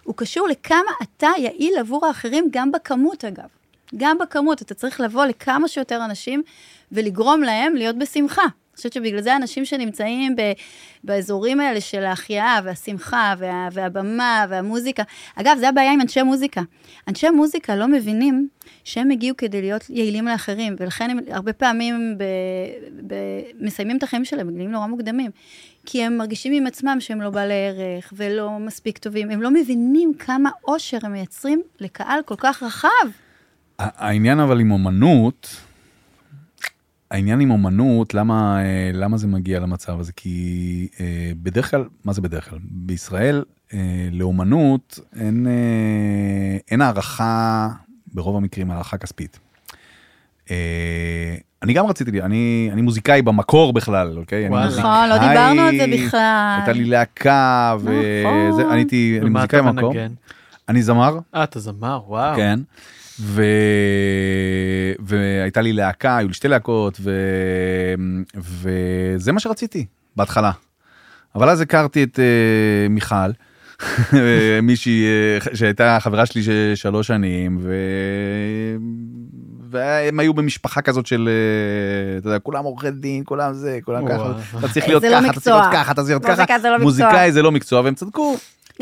הוא 0.04 0.14
קשור 0.16 0.48
לכמה 0.48 0.90
אתה 1.02 1.28
יעיל 1.38 1.74
עבור 1.78 2.06
האחרים, 2.06 2.48
גם 2.50 2.72
בכמות 2.72 3.24
אגב. 3.24 3.48
גם 3.96 4.18
בכמות, 4.18 4.62
אתה 4.62 4.74
צריך 4.74 5.00
לבוא 5.00 5.24
לכמה 5.24 5.68
שיותר 5.68 6.04
אנשים 6.04 6.42
ולגרום 6.92 7.42
להם 7.42 7.74
להיות 7.74 7.98
בשמחה. 7.98 8.42
חושבת 8.82 8.92
שבגלל 8.92 9.20
זה 9.20 9.36
אנשים 9.36 9.64
שנמצאים 9.64 10.36
ב, 10.36 10.52
באזורים 11.04 11.60
האלה 11.60 11.80
של 11.80 12.04
ההחייאה 12.04 12.60
והשמחה 12.64 13.34
וה, 13.38 13.68
והבמה 13.72 14.46
והמוזיקה, 14.48 15.02
אגב, 15.36 15.56
זה 15.60 15.68
הבעיה 15.68 15.92
עם 15.92 16.00
אנשי 16.00 16.22
מוזיקה. 16.22 16.60
אנשי 17.08 17.30
מוזיקה 17.30 17.76
לא 17.76 17.88
מבינים 17.88 18.48
שהם 18.84 19.10
הגיעו 19.10 19.36
כדי 19.36 19.60
להיות 19.60 19.90
יעילים 19.90 20.26
לאחרים, 20.26 20.76
ולכן 20.78 21.10
הם 21.10 21.18
הרבה 21.30 21.52
פעמים 21.52 22.18
ב, 22.18 22.24
ב, 23.06 23.14
מסיימים 23.60 23.96
את 23.96 24.02
החיים 24.02 24.24
שלהם 24.24 24.46
בגילים 24.46 24.70
נורא 24.70 24.86
מוקדמים. 24.86 25.30
כי 25.86 26.04
הם 26.04 26.18
מרגישים 26.18 26.52
עם 26.52 26.66
עצמם 26.66 26.96
שהם 27.00 27.20
לא 27.20 27.30
בעלי 27.30 27.54
ערך 27.54 28.12
ולא 28.16 28.58
מספיק 28.58 28.98
טובים, 28.98 29.30
הם 29.30 29.42
לא 29.42 29.50
מבינים 29.50 30.14
כמה 30.18 30.50
אושר 30.68 30.98
הם 31.02 31.12
מייצרים 31.12 31.62
לקהל 31.80 32.20
כל 32.24 32.34
כך 32.38 32.62
רחב. 32.62 32.88
העניין 33.78 34.40
אבל 34.40 34.60
עם 34.60 34.70
אומנות, 34.70 35.56
העניין 37.12 37.40
עם 37.40 37.50
אומנות, 37.50 38.14
למה, 38.14 38.64
אה, 38.64 38.90
למה 38.94 39.16
זה 39.16 39.26
מגיע 39.26 39.60
למצב 39.60 40.00
הזה? 40.00 40.12
כי 40.12 40.88
אה, 41.00 41.32
בדרך 41.42 41.70
כלל, 41.70 41.84
מה 42.04 42.12
זה 42.12 42.20
בדרך 42.20 42.50
כלל? 42.50 42.58
בישראל 42.62 43.44
אה, 43.74 43.78
לאומנות 44.12 45.00
אין, 45.20 45.46
אין 46.70 46.80
הערכה, 46.80 47.68
ברוב 48.14 48.36
המקרים 48.36 48.70
הערכה 48.70 48.96
כספית. 48.96 49.38
אני 51.62 51.72
גם 51.72 51.86
רציתי, 51.86 52.22
אני, 52.22 52.70
אני 52.72 52.82
מוזיקאי 52.82 53.22
במקור 53.22 53.72
בכלל, 53.72 54.18
אוקיי? 54.18 54.48
וואלה. 54.48 54.78
נכון, 54.78 55.08
לא 55.08 55.18
דיברנו 55.28 55.62
על 55.62 55.76
זה 55.78 55.86
בכלל. 55.92 56.56
הייתה 56.58 56.72
לי 56.72 56.84
להקה, 56.84 57.76
וזה, 57.80 58.24
נכון. 58.24 58.70
אני 58.70 58.80
הייתי, 58.80 59.18
אני 59.22 59.30
מוזיקאי 59.30 59.62
במקור. 59.62 59.94
אני 60.68 60.82
זמר, 60.82 61.18
אה, 61.34 61.44
אתה 61.44 61.60
זמר, 61.60 62.00
וואו. 62.06 62.36
כן. 62.36 62.60
ו... 63.22 63.44
והייתה 64.98 65.60
לי 65.60 65.72
להקה, 65.72 66.16
היו 66.16 66.28
לי 66.28 66.34
שתי 66.34 66.48
להקות, 66.48 66.98
ו... 67.00 67.10
וזה 68.36 69.32
מה 69.32 69.40
שרציתי 69.40 69.86
בהתחלה. 70.16 70.50
אבל 71.34 71.48
אז 71.48 71.60
הכרתי 71.60 72.02
את 72.02 72.18
uh, 72.18 72.88
מיכל, 72.90 73.14
מישהי 74.62 75.04
uh, 75.40 75.56
שהייתה 75.56 75.98
חברה 76.00 76.26
שלי 76.26 76.42
שלוש 76.76 77.06
שנים, 77.06 77.58
ו... 77.60 77.74
והם 79.70 80.20
היו 80.20 80.34
במשפחה 80.34 80.82
כזאת 80.82 81.06
של, 81.06 81.28
uh, 81.28 82.20
אתה 82.20 82.28
יודע, 82.28 82.38
כולם 82.38 82.64
עורכי 82.64 82.90
דין, 82.90 83.22
כולם 83.26 83.54
זה, 83.54 83.78
כולם 83.84 84.08
ככה. 84.08 84.32
אתה 84.58 84.68
צריך 84.68 84.88
להיות 84.88 85.02
לא 85.02 85.08
ככה, 85.10 85.30
אתה 85.30 85.40
צריך 85.40 85.56
להיות. 85.56 85.72
ככה, 85.72 85.92
אתה 85.92 86.02
צריך 86.02 86.08
להיות 86.08 86.48
ככה, 86.48 86.58
לא. 86.68 86.78
מוזיקאי 86.78 87.32
זה 87.32 87.42
לא 87.42 87.52
מקצוע, 87.52 87.80
והם 87.80 87.94
צדקו. 87.94 88.36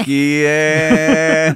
כי 0.05 0.43
אה, 0.45 1.51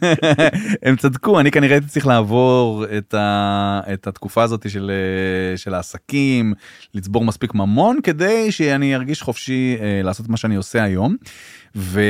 הם 0.88 0.97
צדקו, 0.97 1.40
אני 1.40 1.51
כנראה 1.51 1.74
הייתי 1.74 1.88
צריך 1.88 2.07
לעבור 2.07 2.84
את, 2.99 3.14
ה, 3.14 3.80
את 3.92 4.07
התקופה 4.07 4.42
הזאת 4.42 4.70
של, 4.70 4.90
אה, 4.90 5.57
של 5.57 5.74
העסקים, 5.74 6.55
לצבור 6.95 7.24
מספיק 7.24 7.55
ממון 7.55 7.99
כדי 8.03 8.53
שאני 8.53 8.95
ארגיש 8.95 9.22
חופשי 9.22 9.76
אה, 9.80 10.03
לעשות 10.03 10.28
מה 10.28 10.36
שאני 10.36 10.55
עושה 10.55 10.82
היום. 10.82 11.16
ו, 11.76 12.01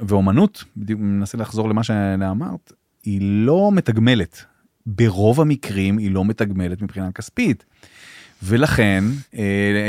ואומנות, 0.00 0.64
בדיוק 0.76 1.00
מנסה 1.00 1.38
לחזור 1.38 1.68
למה 1.68 1.82
שאמרת, 1.82 2.72
היא 3.04 3.20
לא 3.22 3.70
מתגמלת. 3.72 4.44
ברוב 4.86 5.40
המקרים 5.40 5.98
היא 5.98 6.10
לא 6.10 6.24
מתגמלת 6.24 6.82
מבחינה 6.82 7.12
כספית. 7.12 7.64
ולכן 8.42 9.04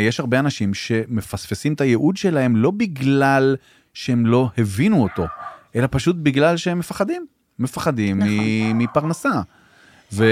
יש 0.08 0.20
הרבה 0.20 0.40
אנשים 0.40 0.74
שמפספסים 0.74 1.74
את 1.74 1.82
הייעוד 1.82 2.18
שלהם 2.18 2.56
לא 2.56 2.72
בגלל 2.72 3.56
שהם 4.00 4.26
לא 4.26 4.50
הבינו 4.58 5.04
אותו, 5.04 5.26
אלא 5.76 5.88
פשוט 5.92 6.16
בגלל 6.20 6.58
שהם 6.58 6.80
מפחדים, 6.80 7.26
מפחדים 7.60 8.20
נכון. 8.20 8.78
מפרנסה. 8.78 9.42
ו... 10.14 10.26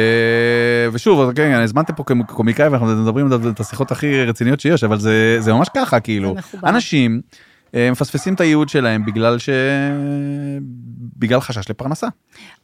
ושוב, 0.93 1.34
כן, 1.34 1.51
הזמנתם 1.51 1.93
פה 1.95 2.03
כקומיקאי 2.03 2.68
ואנחנו 2.68 2.88
מדברים 2.88 3.30
את 3.51 3.59
השיחות 3.59 3.91
הכי 3.91 4.24
רציניות 4.24 4.59
שיש, 4.59 4.84
אבל 4.84 4.99
זה, 4.99 5.38
זה 5.39 5.53
ממש 5.53 5.68
ככה, 5.76 5.99
כאילו. 5.99 6.36
אנשים 6.63 7.22
אה, 7.76 7.91
מפספסים 7.91 8.34
את 8.34 8.41
הייעוד 8.41 8.70
שלהם 8.70 9.05
בגלל 9.05 9.39
ש... 9.39 9.49
בגלל 11.18 11.39
חשש 11.39 11.70
לפרנסה. 11.70 12.07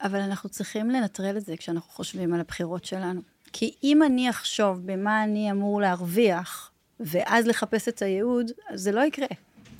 אבל 0.03 0.19
אנחנו 0.19 0.49
צריכים 0.49 0.89
לנטרל 0.89 1.37
את 1.37 1.45
זה 1.45 1.57
כשאנחנו 1.57 1.91
חושבים 1.91 2.33
על 2.33 2.39
הבחירות 2.39 2.85
שלנו. 2.85 3.21
כי 3.53 3.73
אם 3.83 4.03
אני 4.03 4.29
אחשוב 4.29 4.79
במה 4.85 5.23
אני 5.23 5.51
אמור 5.51 5.81
להרוויח, 5.81 6.71
ואז 6.99 7.47
לחפש 7.47 7.87
את 7.87 8.01
הייעוד, 8.01 8.51
זה 8.73 8.91
לא 8.91 9.01
יקרה. 9.01 9.27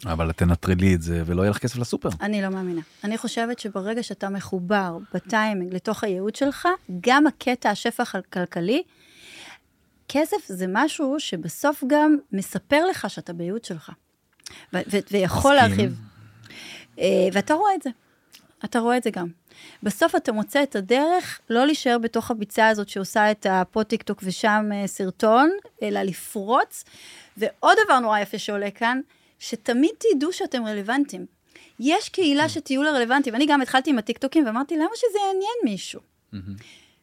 אבל 0.06 0.32
תנטרלי 0.32 0.96
את 0.96 1.02
זה 1.02 1.24
ולא 1.26 1.42
יהיה 1.42 1.52
לך 1.52 1.58
כסף 1.58 1.78
לסופר. 1.78 2.10
אני 2.22 2.42
לא 2.42 2.50
מאמינה. 2.50 2.82
אני 3.04 3.18
חושבת 3.18 3.60
שברגע 3.60 4.04
שאתה 4.04 4.30
מחובר 4.30 4.98
בטיימינג 5.14 5.74
לתוך 5.74 6.04
הייעוד 6.04 6.36
שלך, 6.36 6.68
גם 7.02 7.28
הקטע 7.28 7.70
השפע 7.70 8.04
הכלכלי, 8.14 8.84
כסף 10.10 10.38
זה 10.48 10.66
משהו 10.70 11.16
שבסוף 11.20 11.84
גם 11.88 12.18
מספר 12.32 12.86
לך 12.86 13.10
שאתה 13.10 13.34
בייעוד 13.34 13.66
שלך. 13.66 13.92
ו- 14.74 14.78
ו- 14.92 14.98
ויכול. 15.12 15.56
להרחיב. 15.56 16.00
אה, 17.00 17.28
ואתה 17.34 17.54
רואה 17.54 17.76
את 17.76 17.82
זה. 17.82 17.90
אתה 18.66 18.80
רואה 18.80 18.98
את 18.98 19.04
זה 19.04 19.10
גם. 19.10 19.28
בסוף 19.84 20.16
אתה 20.16 20.32
מוצא 20.32 20.64
את 20.64 20.76
הדרך 20.76 21.40
לא 21.50 21.66
להישאר 21.66 21.98
בתוך 21.98 22.32
הביצה 22.32 22.68
הזאת 22.68 22.90
שעושה 22.90 23.32
את 23.32 23.46
ה 23.50 23.57
food 23.57 23.86
טיק 23.86 24.04
טוק 24.04 24.20
ושם 24.24 24.70
אה, 24.74 24.88
סרטון, 24.88 25.50
אלא 25.84 26.02
לפרוץ. 26.02 26.84
ועוד 27.38 27.78
דבר 27.86 28.00
נורא 28.00 28.20
יפה 28.20 28.40
שעולה 28.40 28.72
כאן, 28.72 29.02
שתמיד 29.48 29.92
תדעו 29.98 30.34
שאתם 30.34 30.66
רלוונטיים. 30.66 31.26
יש 31.80 32.10
קהילה 32.10 32.50
שתהיו 32.50 32.84
לה 32.84 32.92
רלוונטיים. 32.92 33.36
אני 33.36 33.46
גם 33.46 33.62
התחלתי 33.62 33.90
עם 33.90 33.98
הטיקטוקים 33.98 34.46
ואמרתי, 34.46 34.76
למה 34.78 34.90
שזה 34.96 35.20
יעניין 35.28 35.54
מישהו? 35.64 36.00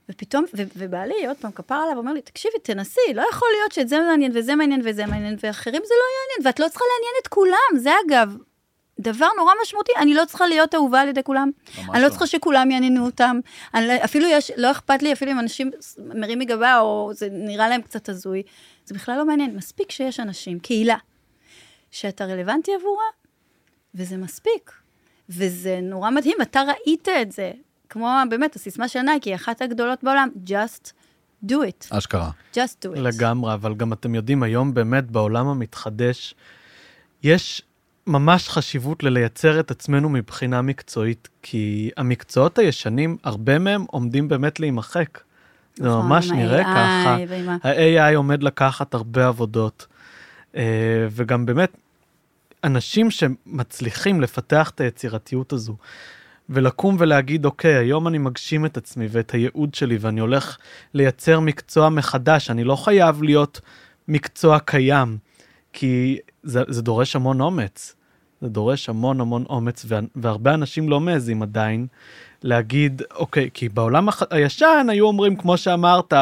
ופתאום, 0.08 0.44
ו- 0.56 0.62
ובעלי, 0.76 1.26
עוד 1.26 1.36
פעם, 1.36 1.52
כפר 1.52 1.74
עליו, 1.74 1.96
אומר 1.98 2.12
לי, 2.12 2.22
תקשיבי, 2.22 2.54
תנסי, 2.62 3.00
לא 3.14 3.24
יכול 3.30 3.48
להיות 3.58 3.72
שאת 3.72 3.88
זה 3.88 3.98
מעניין 4.00 4.32
וזה 4.34 4.54
מעניין 4.54 4.80
וזה 4.84 5.06
מעניין, 5.06 5.36
ואחרים 5.42 5.82
זה 5.86 5.94
לא 5.94 6.04
יעניין, 6.14 6.46
ואת 6.46 6.60
לא 6.60 6.68
צריכה 6.68 6.84
לעניין 6.96 7.14
את 7.22 7.28
כולם. 7.28 7.76
זה 7.82 7.90
אגב, 8.06 8.36
דבר 9.00 9.28
נורא 9.36 9.52
משמעותי, 9.62 9.92
אני 9.96 10.14
לא 10.14 10.24
צריכה 10.24 10.46
להיות 10.46 10.74
אהובה 10.74 11.00
על 11.00 11.08
ידי 11.08 11.22
כולם. 11.22 11.50
אני 11.94 12.02
לא 12.02 12.08
צריכה 12.08 12.26
שכולם 12.26 12.70
יעניינו 12.70 13.06
אותם. 13.06 13.40
אני, 13.74 13.86
לא- 13.88 14.04
אפילו 14.04 14.26
יש, 14.28 14.50
לא 14.56 14.70
אכפת 14.70 15.02
לי, 15.02 15.12
אפילו 15.12 15.32
אם 15.32 15.38
אנשים 15.38 15.70
מרימים 16.14 16.48
גבה, 16.48 16.78
או 16.80 17.10
זה 17.14 17.28
נראה 17.32 17.68
להם 17.68 17.82
קצת 17.82 18.08
הזוי, 18.08 18.42
זה 18.84 18.94
בכלל 18.94 19.16
לא 19.18 19.24
מעניין. 19.24 19.56
מספיק 19.56 19.90
שיש 19.90 20.20
אנשים, 20.20 20.58
קהילה, 20.58 20.96
שאתה 21.90 22.24
רלוונטי 22.24 22.70
עבורה, 22.74 23.04
וזה 23.94 24.16
מספיק. 24.16 24.72
וזה 25.28 25.78
נורא 25.82 26.10
מדהים, 26.10 26.36
אתה 26.42 26.62
ראית 26.62 27.08
את 27.22 27.32
זה. 27.32 27.52
כמו 27.88 28.08
באמת, 28.30 28.56
הסיסמה 28.56 28.88
של 28.88 29.00
נייקי, 29.00 29.34
אחת 29.34 29.62
הגדולות 29.62 30.04
בעולם, 30.04 30.28
just 30.46 30.92
do 31.46 31.54
it, 31.54 31.86
אשכרה. 31.98 32.30
just 32.54 32.84
do 32.84 32.96
it. 32.96 32.98
לגמרי, 32.98 33.54
אבל 33.54 33.74
גם 33.74 33.92
אתם 33.92 34.14
יודעים, 34.14 34.42
היום 34.42 34.74
באמת 34.74 35.10
בעולם 35.10 35.46
המתחדש, 35.46 36.34
יש 37.22 37.62
ממש 38.06 38.48
חשיבות 38.48 39.02
ללייצר 39.02 39.60
את 39.60 39.70
עצמנו 39.70 40.08
מבחינה 40.08 40.62
מקצועית, 40.62 41.28
כי 41.42 41.90
המקצועות 41.96 42.58
הישנים, 42.58 43.16
הרבה 43.24 43.58
מהם 43.58 43.84
עומדים 43.90 44.28
באמת 44.28 44.60
להימחק. 44.60 45.20
זה 45.76 45.88
נכון, 45.88 46.06
ממש 46.06 46.30
נראה 46.30 46.64
ככה. 46.64 47.16
ה-AI 47.62 48.16
עומד 48.16 48.42
לקחת 48.42 48.94
הרבה 48.94 49.28
עבודות, 49.28 49.86
וגם 51.10 51.46
באמת, 51.46 51.76
אנשים 52.64 53.10
שמצליחים 53.10 54.20
לפתח 54.20 54.70
את 54.74 54.80
היצירתיות 54.80 55.52
הזו, 55.52 55.76
ולקום 56.48 56.96
ולהגיד, 56.98 57.44
אוקיי, 57.44 57.74
היום 57.74 58.08
אני 58.08 58.18
מגשים 58.18 58.66
את 58.66 58.76
עצמי 58.76 59.06
ואת 59.10 59.30
הייעוד 59.30 59.74
שלי, 59.74 59.98
ואני 60.00 60.20
הולך 60.20 60.56
לייצר 60.94 61.40
מקצוע 61.40 61.88
מחדש, 61.88 62.50
אני 62.50 62.64
לא 62.64 62.76
חייב 62.76 63.22
להיות 63.22 63.60
מקצוע 64.08 64.58
קיים, 64.58 65.18
כי 65.72 66.18
זה, 66.42 66.62
זה 66.68 66.82
דורש 66.82 67.16
המון 67.16 67.40
אומץ. 67.40 67.94
זה 68.40 68.48
דורש 68.48 68.88
המון 68.88 69.20
המון 69.20 69.44
אומץ, 69.48 69.84
וה- 69.88 70.00
והרבה 70.16 70.54
אנשים 70.54 70.88
לא 70.88 71.00
מעזים 71.00 71.42
עדיין 71.42 71.86
להגיד, 72.42 73.02
אוקיי, 73.16 73.48
כי 73.54 73.68
בעולם 73.68 74.08
הח- 74.08 74.22
הישן 74.30 74.86
היו 74.90 75.06
אומרים, 75.06 75.36
כמו 75.36 75.56
שאמרת, 75.56 76.12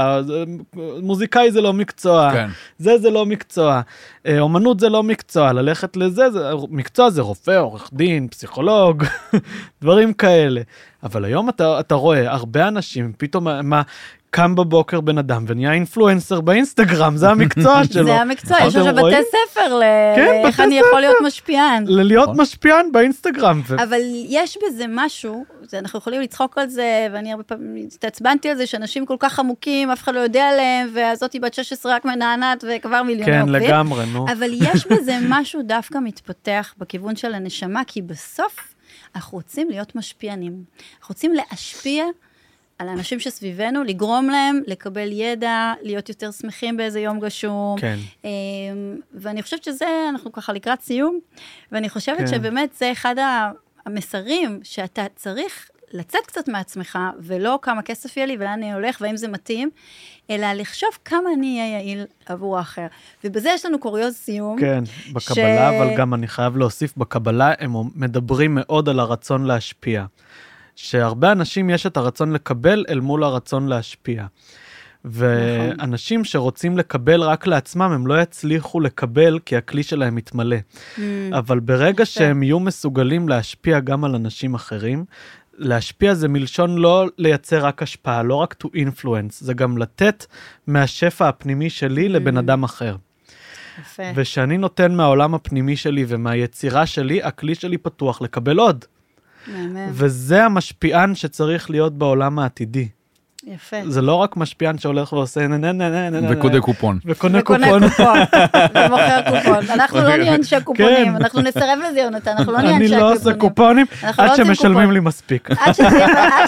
מוזיקאי 1.03 1.51
זה 1.53 1.61
לא 1.61 1.73
מקצוע, 1.73 2.31
כן. 2.33 2.49
זה 2.79 2.99
זה 2.99 3.11
לא 3.11 3.27
מקצוע, 3.27 3.81
אה, 4.27 4.41
אומנות 4.41 4.81
זה 4.81 4.89
לא 4.89 5.03
מקצוע, 5.03 5.53
ללכת 5.53 5.97
לזה, 5.97 6.31
זה, 6.31 6.41
מקצוע 6.71 7.11
זה 7.11 7.23
רופא, 7.23 7.59
עורך 7.59 7.91
דין, 7.93 8.29
פסיכולוג, 8.29 9.05
דברים 9.83 10.13
כאלה. 10.13 10.61
אבל 11.03 11.25
היום 11.25 11.49
אתה, 11.49 11.81
אתה 11.81 11.95
רואה 11.95 12.33
הרבה 12.33 12.69
אנשים, 12.69 13.13
פתאום 13.19 13.49
מה, 13.63 13.83
קם 14.31 14.55
בבוקר 14.55 15.01
בן 15.01 15.19
אדם 15.19 15.45
ונהיה 15.49 15.73
אינפלואנסר 15.73 16.41
באינסטגרם, 16.41 17.17
זה 17.17 17.31
המקצוע 17.31 17.85
שלו. 17.93 18.05
זה 18.05 18.15
המקצוע, 18.21 18.57
יש 18.61 18.77
עכשיו 18.77 18.95
בתי? 18.95 19.17
ספר 19.31 19.81
כן, 20.17 20.41
לאיך 20.43 20.55
בתי 20.55 20.65
אני 20.67 20.79
יכול 20.79 21.01
להיות 21.01 21.17
משפיען. 21.25 21.85
להיות 21.87 22.29
נכון. 22.29 22.41
משפיען 22.41 22.93
באינסטגרם. 22.93 23.63
אבל 23.83 24.01
יש 24.29 24.59
בזה 24.67 24.85
משהו, 24.89 25.45
אנחנו 25.73 25.99
יכולים 25.99 26.21
לצחוק 26.21 26.59
על 26.59 26.69
זה, 26.69 27.09
ואני 27.13 27.33
הרבה 27.33 27.43
פעמים 27.43 27.87
התעצבנתי 27.95 28.49
על 28.49 28.57
זה, 28.57 28.67
שאנשים 28.67 29.07
כל 29.07 29.17
כך 29.19 29.39
עמוקים, 29.39 29.91
אף 29.91 30.03
אחד 30.03 30.15
לא 30.15 30.21
יודע 30.21 30.49
עליהם, 30.49 30.89
והזאתי 30.95 31.41
בת 31.41 31.55
16 31.55 31.95
רק 31.95 32.05
מנענעת 32.05 32.65
וכבר 32.69 33.03
מיליוני 33.03 33.33
כן, 33.33 33.41
עוקבים. 33.41 33.63
לגמרי, 33.63 34.07
נו. 34.07 34.27
אבל 34.33 34.51
יש 34.53 34.87
בזה 34.87 35.19
משהו 35.29 35.63
דווקא 35.63 35.99
מתפתח 35.99 36.75
בכיוון 36.79 37.17
של 37.17 37.35
הנשמה, 37.35 37.83
כי 37.87 38.03
בסוף 38.03 38.75
אנחנו 39.17 39.39
רוצים 39.39 39.71
להיות 39.71 39.97
משפיענים. 39.97 40.53
אנחנו 41.01 41.13
רוצים 41.13 41.33
להשפיע 41.35 42.05
על 42.79 42.89
האנשים 42.89 43.21
שסביבנו, 43.21 43.85
לגרום 43.85 44.31
להם 44.31 44.61
לקבל 44.67 45.13
ידע, 45.13 45.73
להיות 45.83 46.09
יותר 46.09 46.31
שמחים 46.31 46.77
באיזה 46.77 47.01
יום 47.01 47.21
גשום. 47.21 47.77
כן. 47.79 47.97
אמ, 48.25 48.31
ואני 49.15 49.43
חושבת 49.43 49.65
שזה, 49.65 49.87
אנחנו 50.09 50.33
ככה 50.33 50.53
לקראת 50.53 50.81
סיום, 50.81 51.19
ואני 51.73 51.89
חושבת 51.89 52.19
כן. 52.19 52.27
שבאמת 52.27 52.75
זה 52.75 52.93
אחד 52.93 53.15
המסרים 53.87 54.61
שאתה 54.63 55.07
צריך 55.17 55.71
לצאת 55.93 56.27
קצת 56.27 56.49
מעצמך, 56.49 56.99
ולא 57.19 57.59
כמה 57.63 57.83
כסף 57.83 58.17
יהיה 58.17 58.27
לי 58.27 58.37
ולאן 58.39 58.53
אני 58.53 58.73
הולך 58.73 58.99
והאם 59.01 59.17
זה 59.17 59.29
מתאים, 59.29 59.71
אלא 60.31 60.53
לחשוב 60.53 60.91
כמה 61.05 61.31
אני 61.35 61.61
אהיה 61.61 61.73
יעיל 61.73 62.05
עבור 62.27 62.59
האחר. 62.59 62.87
ובזה 63.25 63.51
יש 63.55 63.67
לנו 63.67 63.79
קוריוז 63.79 64.15
סיום. 64.15 64.61
כן, 64.61 64.85
בקבלה, 65.13 65.69
אבל 65.69 65.97
גם 65.97 66.15
אני 66.15 66.29
חייב 66.29 66.57
להוסיף, 66.57 66.97
בקבלה 66.97 67.53
הם 67.59 67.73
מדברים 67.95 68.59
מאוד 68.61 68.89
על 68.89 69.01
הרצון 69.01 69.45
להשפיע. 69.45 70.05
שהרבה 70.81 71.33
אנשים 71.33 71.71
יש 71.71 71.87
את 71.87 71.97
הרצון 71.97 72.33
לקבל 72.33 72.85
אל 72.89 73.01
מול 73.01 73.25
הרצון 73.25 73.69
להשפיע. 73.69 74.27
ואנשים 75.05 76.25
שרוצים 76.25 76.79
לקבל 76.79 77.23
רק 77.23 77.47
לעצמם, 77.47 77.93
הם 77.93 78.07
לא 78.07 78.23
יצליחו 78.23 78.81
לקבל 78.81 79.39
כי 79.39 79.57
הכלי 79.57 79.83
שלהם 79.83 80.15
מתמלא. 80.15 80.57
Mm, 80.57 81.01
אבל 81.33 81.61
ברגע 81.61 82.03
יפה. 82.03 82.05
שהם 82.05 82.43
יהיו 82.43 82.61
מסוגלים 82.61 83.29
להשפיע 83.29 83.81
גם 83.81 84.05
על 84.05 84.15
אנשים 84.15 84.55
אחרים, 84.55 85.05
להשפיע 85.55 86.15
זה 86.15 86.29
מלשון 86.29 86.79
לא 86.79 87.07
לייצר 87.19 87.67
רק 87.67 87.83
השפעה, 87.83 88.23
לא 88.23 88.35
רק 88.35 88.55
to 88.65 88.67
influence, 88.67 89.35
זה 89.39 89.55
גם 89.55 89.79
לתת 89.79 90.27
מהשפע 90.67 91.29
הפנימי 91.29 91.71
שלי 91.71 92.09
לבן 92.09 92.37
אדם 92.37 92.65
אחר. 92.65 92.97
יפה. 93.81 94.03
ושאני 94.15 94.59
נותן 94.59 94.95
מהעולם 94.95 95.35
הפנימי 95.35 95.77
שלי 95.77 96.05
ומהיצירה 96.09 96.87
שלי, 96.87 97.23
הכלי 97.23 97.55
שלי 97.55 97.79
פתוח 97.79 98.23
לקבל 98.23 98.59
עוד. 98.59 98.85
מהמם. 99.53 99.89
וזה 99.91 100.45
המשפיען 100.45 101.15
שצריך 101.15 101.71
להיות 101.71 101.99
בעולם 101.99 102.39
העתידי. 102.39 102.89
יפה. 103.47 103.77
זה 103.87 104.03
לא 104.03 104.15
רק 104.15 104.37
משפיען 104.37 104.79
שהולך 104.79 105.13
ועושה 105.13 105.47
נה 105.47 105.57
נה 105.57 105.73
נה 105.73 105.89
נה 105.91 106.11
נה 106.11 106.21
נה 106.21 106.29
וקודה 106.33 106.61
קופון. 106.61 106.99
וקונה 107.05 107.39
וקונה 107.39 107.67
קופון. 107.89 108.19
ומוכר 108.75 109.21
קופון. 109.31 109.71
אנחנו 109.71 109.99
לא 110.03 110.17
נהיה 110.17 110.35
אנשי 110.35 110.57
קופונים, 110.65 111.05
כן. 111.05 111.17
אנחנו 111.17 111.41
נסרב 111.43 111.79
לזה, 111.91 112.01
יונתן, 112.01 112.31
אנחנו 112.31 112.53
לא 112.53 112.59
נהיה 112.61 112.77
אני 112.77 112.85
אנשי 112.85 112.97
לא 112.97 113.13
עושה 113.13 113.35
קופונים 113.35 113.87
לא 114.03 114.25
עד 114.25 114.37
שמשלמים. 114.37 114.91
לי 114.93 115.01
מספיק. 115.01 115.49
עד 115.51 115.73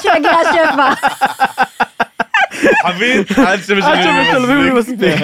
שיגיע 0.01 0.30
השפע. 0.30 1.09
חביב, 2.82 3.26
עד 3.46 3.62
שמשלמים 3.62 4.62
לי 4.62 4.70
מספיק. 4.70 5.20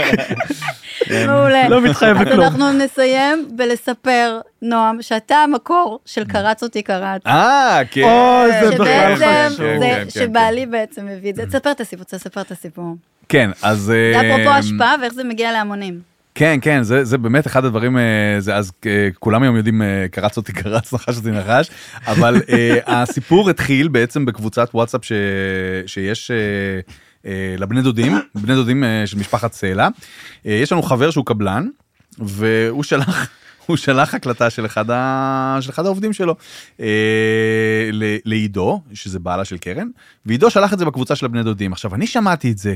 מעולה. 1.26 1.68
לא 1.68 1.80
מתחייב 1.80 2.16
אז 2.16 2.22
לכלום. 2.22 2.40
אנחנו 2.40 2.72
נסיים 2.72 3.48
בלספר, 3.50 4.40
נועם, 4.62 5.02
שאתה 5.02 5.34
המקור 5.34 6.00
של 6.06 6.24
קרץ 6.24 6.62
אותי 6.62 6.82
קרץ. 6.82 7.22
אה, 7.26 7.80
כן. 7.90 8.02
אוי, 8.02 8.50
זה 8.60 8.70
בכלל 8.70 9.14
חשוב. 9.14 9.24
כן, 9.24 9.48
זה 9.56 9.64
כן, 9.80 10.04
כן, 10.04 10.10
שבעלי 10.10 10.66
בעצם 10.66 11.06
מביא 11.06 11.30
את 11.30 11.36
זה. 11.36 11.46
תספר 11.46 11.70
את 11.70 11.80
הסיפור, 11.80 12.04
תספר 12.04 12.40
את 12.40 12.50
הסיפור. 12.50 12.96
כן, 13.28 13.50
אז... 13.62 13.78
זה 13.78 14.12
אפרופו 14.16 14.50
אה, 14.50 14.56
השפעה 14.56 14.94
ואיך 15.00 15.14
זה 15.14 15.24
מגיע 15.24 15.52
להמונים. 15.52 16.16
כן, 16.34 16.58
כן, 16.62 16.82
זה, 16.82 17.04
זה 17.04 17.18
באמת 17.18 17.46
אחד 17.46 17.64
הדברים, 17.64 17.98
אה, 17.98 18.02
זה, 18.38 18.56
אז 18.56 18.72
אה, 18.86 19.08
כולם 19.18 19.42
היום 19.42 19.56
יודעים, 19.56 19.82
אה, 19.82 20.06
קרץ 20.10 20.36
אותי 20.36 20.52
קרץ, 20.52 20.92
נחש 20.92 21.16
אותי 21.16 21.30
נחש, 21.30 21.70
אבל 22.06 22.42
אה, 22.48 22.78
הסיפור 23.02 23.50
התחיל 23.50 23.88
בעצם 23.88 24.24
בקבוצת 24.24 24.70
וואטסאפ 24.74 25.04
ש, 25.04 25.12
שיש 25.86 26.30
אה, 26.30 26.36
אה, 26.36 26.80
לבני 27.58 27.82
דודים, 27.82 28.12
בני 28.34 28.54
דודים 28.54 28.84
אה, 28.84 29.06
של 29.06 29.18
משפחת 29.18 29.52
סלע. 29.52 29.88
אה, 30.46 30.52
יש 30.52 30.72
לנו 30.72 30.82
חבר 30.82 31.10
שהוא 31.10 31.26
קבלן, 31.26 31.68
והוא 32.18 32.82
שלח... 32.82 33.28
הוא 33.66 33.76
שלח 33.76 34.14
הקלטה 34.14 34.50
של 34.50 34.66
אחד, 34.66 34.90
ה... 34.90 35.58
של 35.60 35.70
אחד 35.70 35.86
העובדים 35.86 36.12
שלו 36.12 36.36
אה, 36.80 36.86
ל- 37.92 38.16
לעידו, 38.24 38.80
שזה 38.94 39.18
בעלה 39.18 39.44
של 39.44 39.58
קרן, 39.58 39.88
ועידו 40.26 40.50
שלח 40.50 40.72
את 40.72 40.78
זה 40.78 40.84
בקבוצה 40.84 41.16
של 41.16 41.26
הבני 41.26 41.42
דודים. 41.42 41.72
עכשיו, 41.72 41.94
אני 41.94 42.06
שמעתי 42.06 42.50
את 42.50 42.58
זה, 42.58 42.74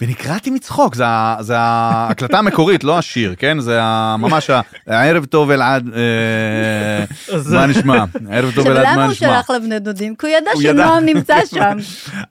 ונקרעתי 0.00 0.50
מצחוק, 0.50 0.94
זה, 0.94 1.04
זה 1.40 1.58
ההקלטה 1.58 2.38
המקורית, 2.38 2.84
לא 2.84 2.98
השיר, 2.98 3.34
כן? 3.38 3.60
זה 3.60 3.80
ממש 4.18 4.50
הערב 4.86 5.24
טוב 5.24 5.50
אלעד, 5.50 5.90
אה, 5.94 7.04
מה 7.52 7.66
נשמע? 7.66 8.04
ערב 8.30 8.50
טוב 8.54 8.66
עכשיו, 8.66 8.72
אלעד, 8.72 8.86
למה 8.86 8.96
מה 8.96 9.04
הוא 9.04 9.12
נשמע? 9.12 9.28
שלח 9.28 9.50
לבני 9.50 9.78
דודים? 9.78 10.14
כי 10.14 10.26
הוא 10.26 10.36
ידע 10.36 10.50
הוא. 10.54 10.62
שנועם 10.62 11.04
נמצא 11.04 11.36
שם. 11.54 11.76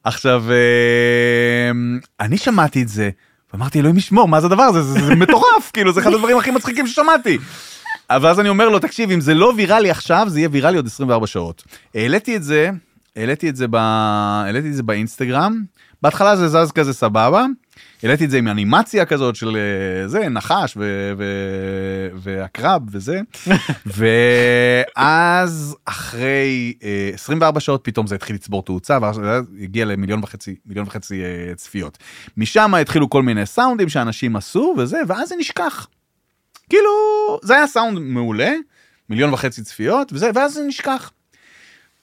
עכשיו, 0.04 0.44
אה, 0.52 1.72
אני 2.20 2.38
שמעתי 2.38 2.82
את 2.82 2.88
זה, 2.88 3.10
ואמרתי, 3.54 3.80
אלוהים 3.80 3.98
ישמור, 3.98 4.28
מה 4.28 4.42
זה 4.42 4.48
הדבר 4.48 4.64
הזה? 4.64 4.84
זה, 4.84 5.02
זה 5.02 5.16
מטורף, 5.16 5.70
כאילו, 5.74 5.94
זה 5.94 6.02
אחד 6.02 6.14
הדברים 6.14 6.38
הכי 6.38 6.52
מצחיקים 6.52 6.88
ששמעתי. 6.88 7.38
אבל 8.10 8.30
אז 8.30 8.40
אני 8.40 8.50
אומר 8.50 8.70
לו, 8.70 8.80
תקשיב, 8.80 9.12
אם 9.12 9.22
זה 9.22 9.34
לא 9.34 9.54
ויראלי 9.58 9.92
עכשיו, 9.92 10.26
זה 10.30 10.40
יהיה 10.40 10.50
ויראלי 10.52 10.78
עוד 10.78 10.86
24 10.86 11.28
שעות. 11.28 11.64
העליתי 11.96 12.36
את 12.36 12.44
זה, 12.44 12.70
העליתי 13.16 13.50
את 13.50 13.56
זה, 13.56 13.68
ב... 13.68 13.76
העליתי 13.76 14.68
את 14.68 14.74
זה 14.74 14.84
באינסטגרם, 14.84 15.62
בהתחלה 16.02 16.36
זה 16.36 16.48
זז 16.48 16.72
כזה 16.72 16.94
סבבה, 16.94 17.46
העליתי 18.04 18.26
את 18.26 18.30
זה 18.30 18.38
עם 18.38 18.48
אנימציה 18.48 19.06
כזאת 19.06 19.36
של 19.36 19.58
אה, 19.58 20.08
זה, 20.08 20.30
נחש 20.30 20.74
ו... 20.78 21.14
ו... 21.18 21.26
ועקרב 22.16 22.82
וזה, 22.92 23.22
ואז 24.96 25.76
אחרי 25.86 26.74
אה, 26.84 27.12
24 27.14 27.60
שעות 27.60 27.82
פתאום 27.84 28.08
זה 28.08 28.16
התחיל 28.16 28.36
לצבור 28.36 28.64
תאוצה, 28.64 28.98
ואז 29.02 29.22
הגיע 29.62 29.86
למיליון 29.86 30.24
וחצי, 30.24 30.56
מיליון 30.66 30.88
וחצי 30.88 31.24
אה, 31.24 31.56
צפיות. 31.56 31.98
משם 32.38 32.74
התחילו 32.74 33.10
כל 33.10 33.24
מיני 33.24 33.46
סאונדים 33.46 33.90
שאנשים 33.90 34.36
עשו 34.36 34.76
וזה, 34.78 35.00
ואז 35.08 35.30
זה 35.30 35.36
נשכח. 35.40 35.88
כאילו, 36.70 36.90
זה 37.44 37.56
היה 37.56 37.68
סאונד 37.68 38.00
מעולה, 38.00 38.54
מיליון 39.10 39.34
וחצי 39.34 39.64
צפיות, 39.64 40.14
וזה, 40.14 40.32
ואז 40.36 40.54
זה 40.54 40.62
נשכח. 40.68 41.12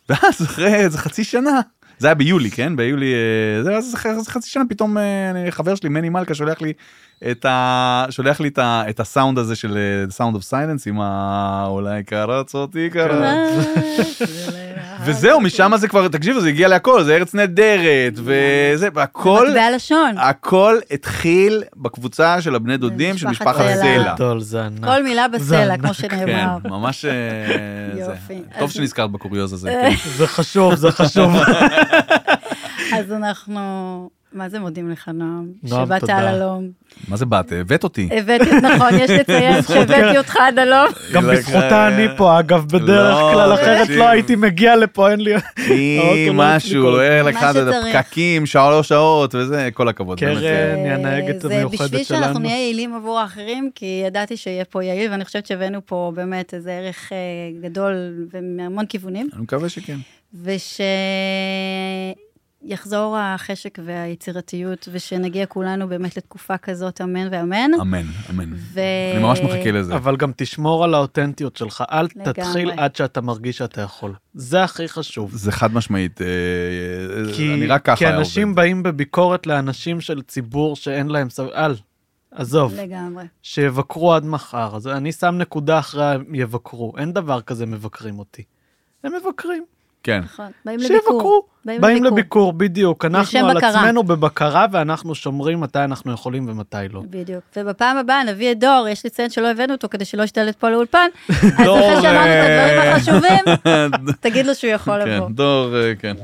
ואז 0.09 0.43
אחרי 0.43 0.75
איזה 0.75 0.99
חצי 0.99 1.25
שנה, 1.25 1.61
זה 1.99 2.07
היה 2.07 2.15
ביולי, 2.15 2.51
כן? 2.51 2.77
ביולי, 2.77 3.15
אה, 3.15 3.63
זה, 3.63 3.77
אז 3.77 3.95
חצי 4.29 4.51
שנה 4.51 4.65
פתאום 4.69 4.99
אה, 4.99 5.51
חבר 5.51 5.75
שלי, 5.75 5.89
מני 5.89 6.09
מלכה, 6.09 6.35
שולח 6.35 6.61
לי 6.61 6.73
את 7.31 7.45
ה... 7.45 8.05
שולח 8.11 8.41
לי 8.41 8.49
את, 8.49 8.59
ה... 8.59 8.83
את 8.89 9.01
הסאונד 9.01 9.39
הזה 9.39 9.57
של 9.57 9.79
Sound 10.19 10.35
of 10.35 10.51
Silence 10.51 10.83
עם 10.87 11.01
ה... 11.01 11.65
אולי 11.69 12.03
קרץ 12.03 12.55
אותי 12.55 12.91
קרץ. 12.93 13.65
וזהו, 15.05 15.41
משם 15.41 15.73
זה 15.77 15.89
כבר, 15.89 16.09
תקשיבו, 16.09 16.41
זה 16.41 16.49
הגיע 16.49 16.69
להכל, 16.69 17.03
זה 17.03 17.15
ארץ 17.15 17.35
נהדרת, 17.35 18.13
וזה, 18.15 18.89
והכל, 18.95 19.47
מטבע 19.49 19.71
לשון. 19.77 20.15
הכל 20.19 20.79
התחיל 20.91 21.63
בקבוצה 21.77 22.41
של 22.43 22.55
הבני 22.55 22.77
דודים 22.77 23.19
של 23.19 23.29
משפחת 23.29 23.65
סלע. 23.81 24.15
כל 24.85 25.03
מילה 25.03 25.29
בסלע. 25.29 25.77
כמו 25.77 25.89
כן, 25.89 25.95
שנאמר. 25.95 26.59
ממש, 26.65 27.05
אה. 27.05 27.11
יופי. 27.99 28.43
טוב 28.59 28.71
שנזכרת 28.71 29.11
בקוריוז 29.11 29.53
הזה, 29.53 29.71
כן. 29.71 29.95
זה 30.19 30.27
חשוב, 30.27 30.75
זה 30.75 30.91
חשוב. 30.91 31.33
אז 32.97 33.13
אנחנו 33.13 34.11
מה 34.33 34.49
זה 34.49 34.59
מודים 34.59 34.91
לך, 34.91 35.09
נועם? 35.15 35.47
נועם, 35.63 35.87
שבאת 35.87 36.01
תודה. 36.01 36.19
על 36.19 36.27
הלום. 36.27 36.69
מה 37.09 37.17
זה 37.17 37.27
באת? 37.27 37.53
הבאת 37.53 37.85
אותי. 37.85 38.09
הבאתי, 38.13 38.51
נכון, 38.63 38.89
יש 38.95 39.11
לציין 39.11 39.63
שהבאתי 39.69 40.19
אותך 40.19 40.37
עד 40.37 40.59
הלום. 40.59 40.89
גם 41.13 41.23
בזכותה 41.27 41.89
אני 41.89 42.07
פה, 42.17 42.39
אגב, 42.39 42.65
בדרך 42.67 43.17
לא, 43.17 43.31
כלל, 43.35 43.55
אחרת. 43.55 43.89
לא 43.89 44.09
הייתי 44.09 44.37
מגיע 44.37 44.77
לפה, 44.77 45.11
אין 45.11 45.21
לי... 45.21 45.35
היא 45.57 46.31
משהו, 46.35 47.01
הצליח. 47.01 47.19
לא 47.19 47.23
מה 47.23 47.31
לקחה 47.31 47.51
את. 47.51 47.57
הפקקים, 47.57 48.47
שלוש 48.47 48.89
שעות 48.89 49.35
וזה, 49.35 49.69
כל 49.75 49.89
הכבוד. 49.89 50.19
קרן 50.19 50.37
היא 50.37 50.49
אה, 50.49 50.95
הנהגת 50.95 51.41
זה 51.41 51.55
המיוחדת 51.55 51.91
בשביל 51.91 52.05
שאנחנו 52.05 52.25
שלנו. 52.25 52.39
נהיה 52.39 52.57
יעילים 52.57 52.95
עבור 52.95 53.19
האחרים, 53.19 53.71
כי 53.75 54.03
ידעתי 54.07 54.37
שיהיה 54.37 54.65
פה 54.65 54.85
יעיל, 54.85 55.11
ואני 55.11 55.25
חושבת 55.25 55.47
שהבאנו 55.47 55.81
פה 55.87 56.13
באמת 56.15 56.55
איזה 56.55 56.73
ערך 56.73 57.13
אה, 57.13 57.19
גדול 57.63 58.27
ומהמון 58.33 58.87
כיוונים, 58.87 59.29
אני 59.33 59.43
מקווה 59.43 59.69
שכן. 59.69 59.97
ושיחזור 62.65 63.17
החשק 63.19 63.79
והיצירתיות, 63.85 64.89
ושנגיע 64.93 65.47
כולנו 65.47 65.89
באמת 65.89 66.17
לתקופה 66.17 66.59
כזאת, 66.59 67.01
אמן 67.01 67.29
ואמן. 67.31 67.71
אמן, 67.81 68.07
אמן. 68.31 68.53
ו... 68.55 68.81
אני 69.15 69.23
ממש 69.23 69.41
מחכה 69.41 69.71
לזה. 69.71 69.95
אבל 69.97 70.17
גם 70.17 70.33
תשמור 70.37 70.85
על 70.85 70.95
האותנטיות 70.95 71.57
שלך, 71.57 71.85
אל 71.91 72.05
לגמרי. 72.05 72.33
תתחיל 72.33 72.71
עד 72.77 72.97
שאתה 72.97 73.21
מרגיש 73.21 73.59
שאתה 73.59 73.81
יכול. 73.81 74.15
זה 74.35 74.65
הכי 74.65 74.89
חשוב. 74.89 75.31
זה 75.35 75.53
חד 75.53 75.75
משמעית, 75.75 76.21
אה, 76.23 76.27
כי, 77.37 77.55
אני 77.55 77.67
רק 77.67 77.85
ככה 77.85 77.97
כי 77.97 78.09
אנשים 78.09 78.49
עובד. 78.49 78.57
באים 78.57 78.83
בביקורת 78.83 79.47
לאנשים 79.47 80.01
של 80.01 80.23
ציבור 80.23 80.77
שאין 80.77 81.09
להם 81.09 81.31
סב... 81.31 81.47
אל, 81.55 81.75
עזוב, 82.31 82.75
לגמרי. 82.75 83.25
שיבקרו 83.43 84.15
עד 84.15 84.25
מחר. 84.25 84.77
אז 84.77 84.87
אני 84.87 85.13
שם 85.13 85.35
נקודה 85.39 85.79
אחרי 85.79 86.17
יבקרו. 86.33 86.93
אין 86.99 87.13
דבר 87.13 87.41
כזה 87.41 87.67
מבקרים 87.67 88.19
אותי. 88.19 88.43
הם 89.05 89.13
מבקרים. 89.23 89.65
כן. 90.03 90.21
נכון, 90.25 90.47
באים 90.65 90.79
לביקור. 90.79 91.01
שיבקרו. 91.13 91.43
באים 91.81 92.05
לביקור, 92.05 92.53
בדיוק. 92.53 93.05
לשם 93.05 93.17
אנחנו 93.17 93.49
על 93.49 93.57
בקרה. 93.57 93.71
עצמנו 93.71 94.03
בבקרה 94.03 94.67
ואנחנו 94.73 95.15
שומרים 95.15 95.61
מתי 95.61 95.79
אנחנו 95.79 96.13
יכולים 96.13 96.49
ומתי 96.49 96.77
לא. 96.93 97.03
בדיוק. 97.11 97.45
ובפעם 97.57 97.97
הבאה 97.97 98.25
נביא 98.25 98.53
את 98.53 98.59
דור, 98.59 98.87
יש 98.91 99.07
לציין 99.07 99.31
שלא 99.31 99.51
הבאנו 99.51 99.73
אותו 99.75 99.89
כדי 99.89 100.05
שלא 100.05 100.23
ישתלט 100.23 100.57
פה 100.57 100.71
לאולפן. 100.71 101.09
אז 101.29 101.37
דור, 101.65 101.79
אחרי 101.79 102.03
שאמרנו 102.03 102.27
את 102.27 102.45
הדברים 102.45 102.79
אה, 102.79 102.93
החשובים, 102.93 104.15
תגיד 104.21 104.47
לו 104.47 104.55
שהוא 104.55 104.71
יכול 104.71 105.05
כן, 105.05 105.11
לבוא. 105.11 105.29
דור, 105.31 105.77
אה, 105.77 105.93
כן. 105.99 106.15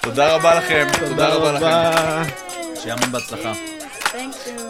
תודה 0.00 0.34
רבה 0.36 0.54
לכם, 0.54 0.86
תודה 1.08 1.34
רבה 1.34 1.52
לכם. 1.52 2.30
שיהיה 2.74 2.94
המון 2.94 3.12
בהצלחה. 3.12 3.52
Thank 4.12 4.48
you. 4.48 4.65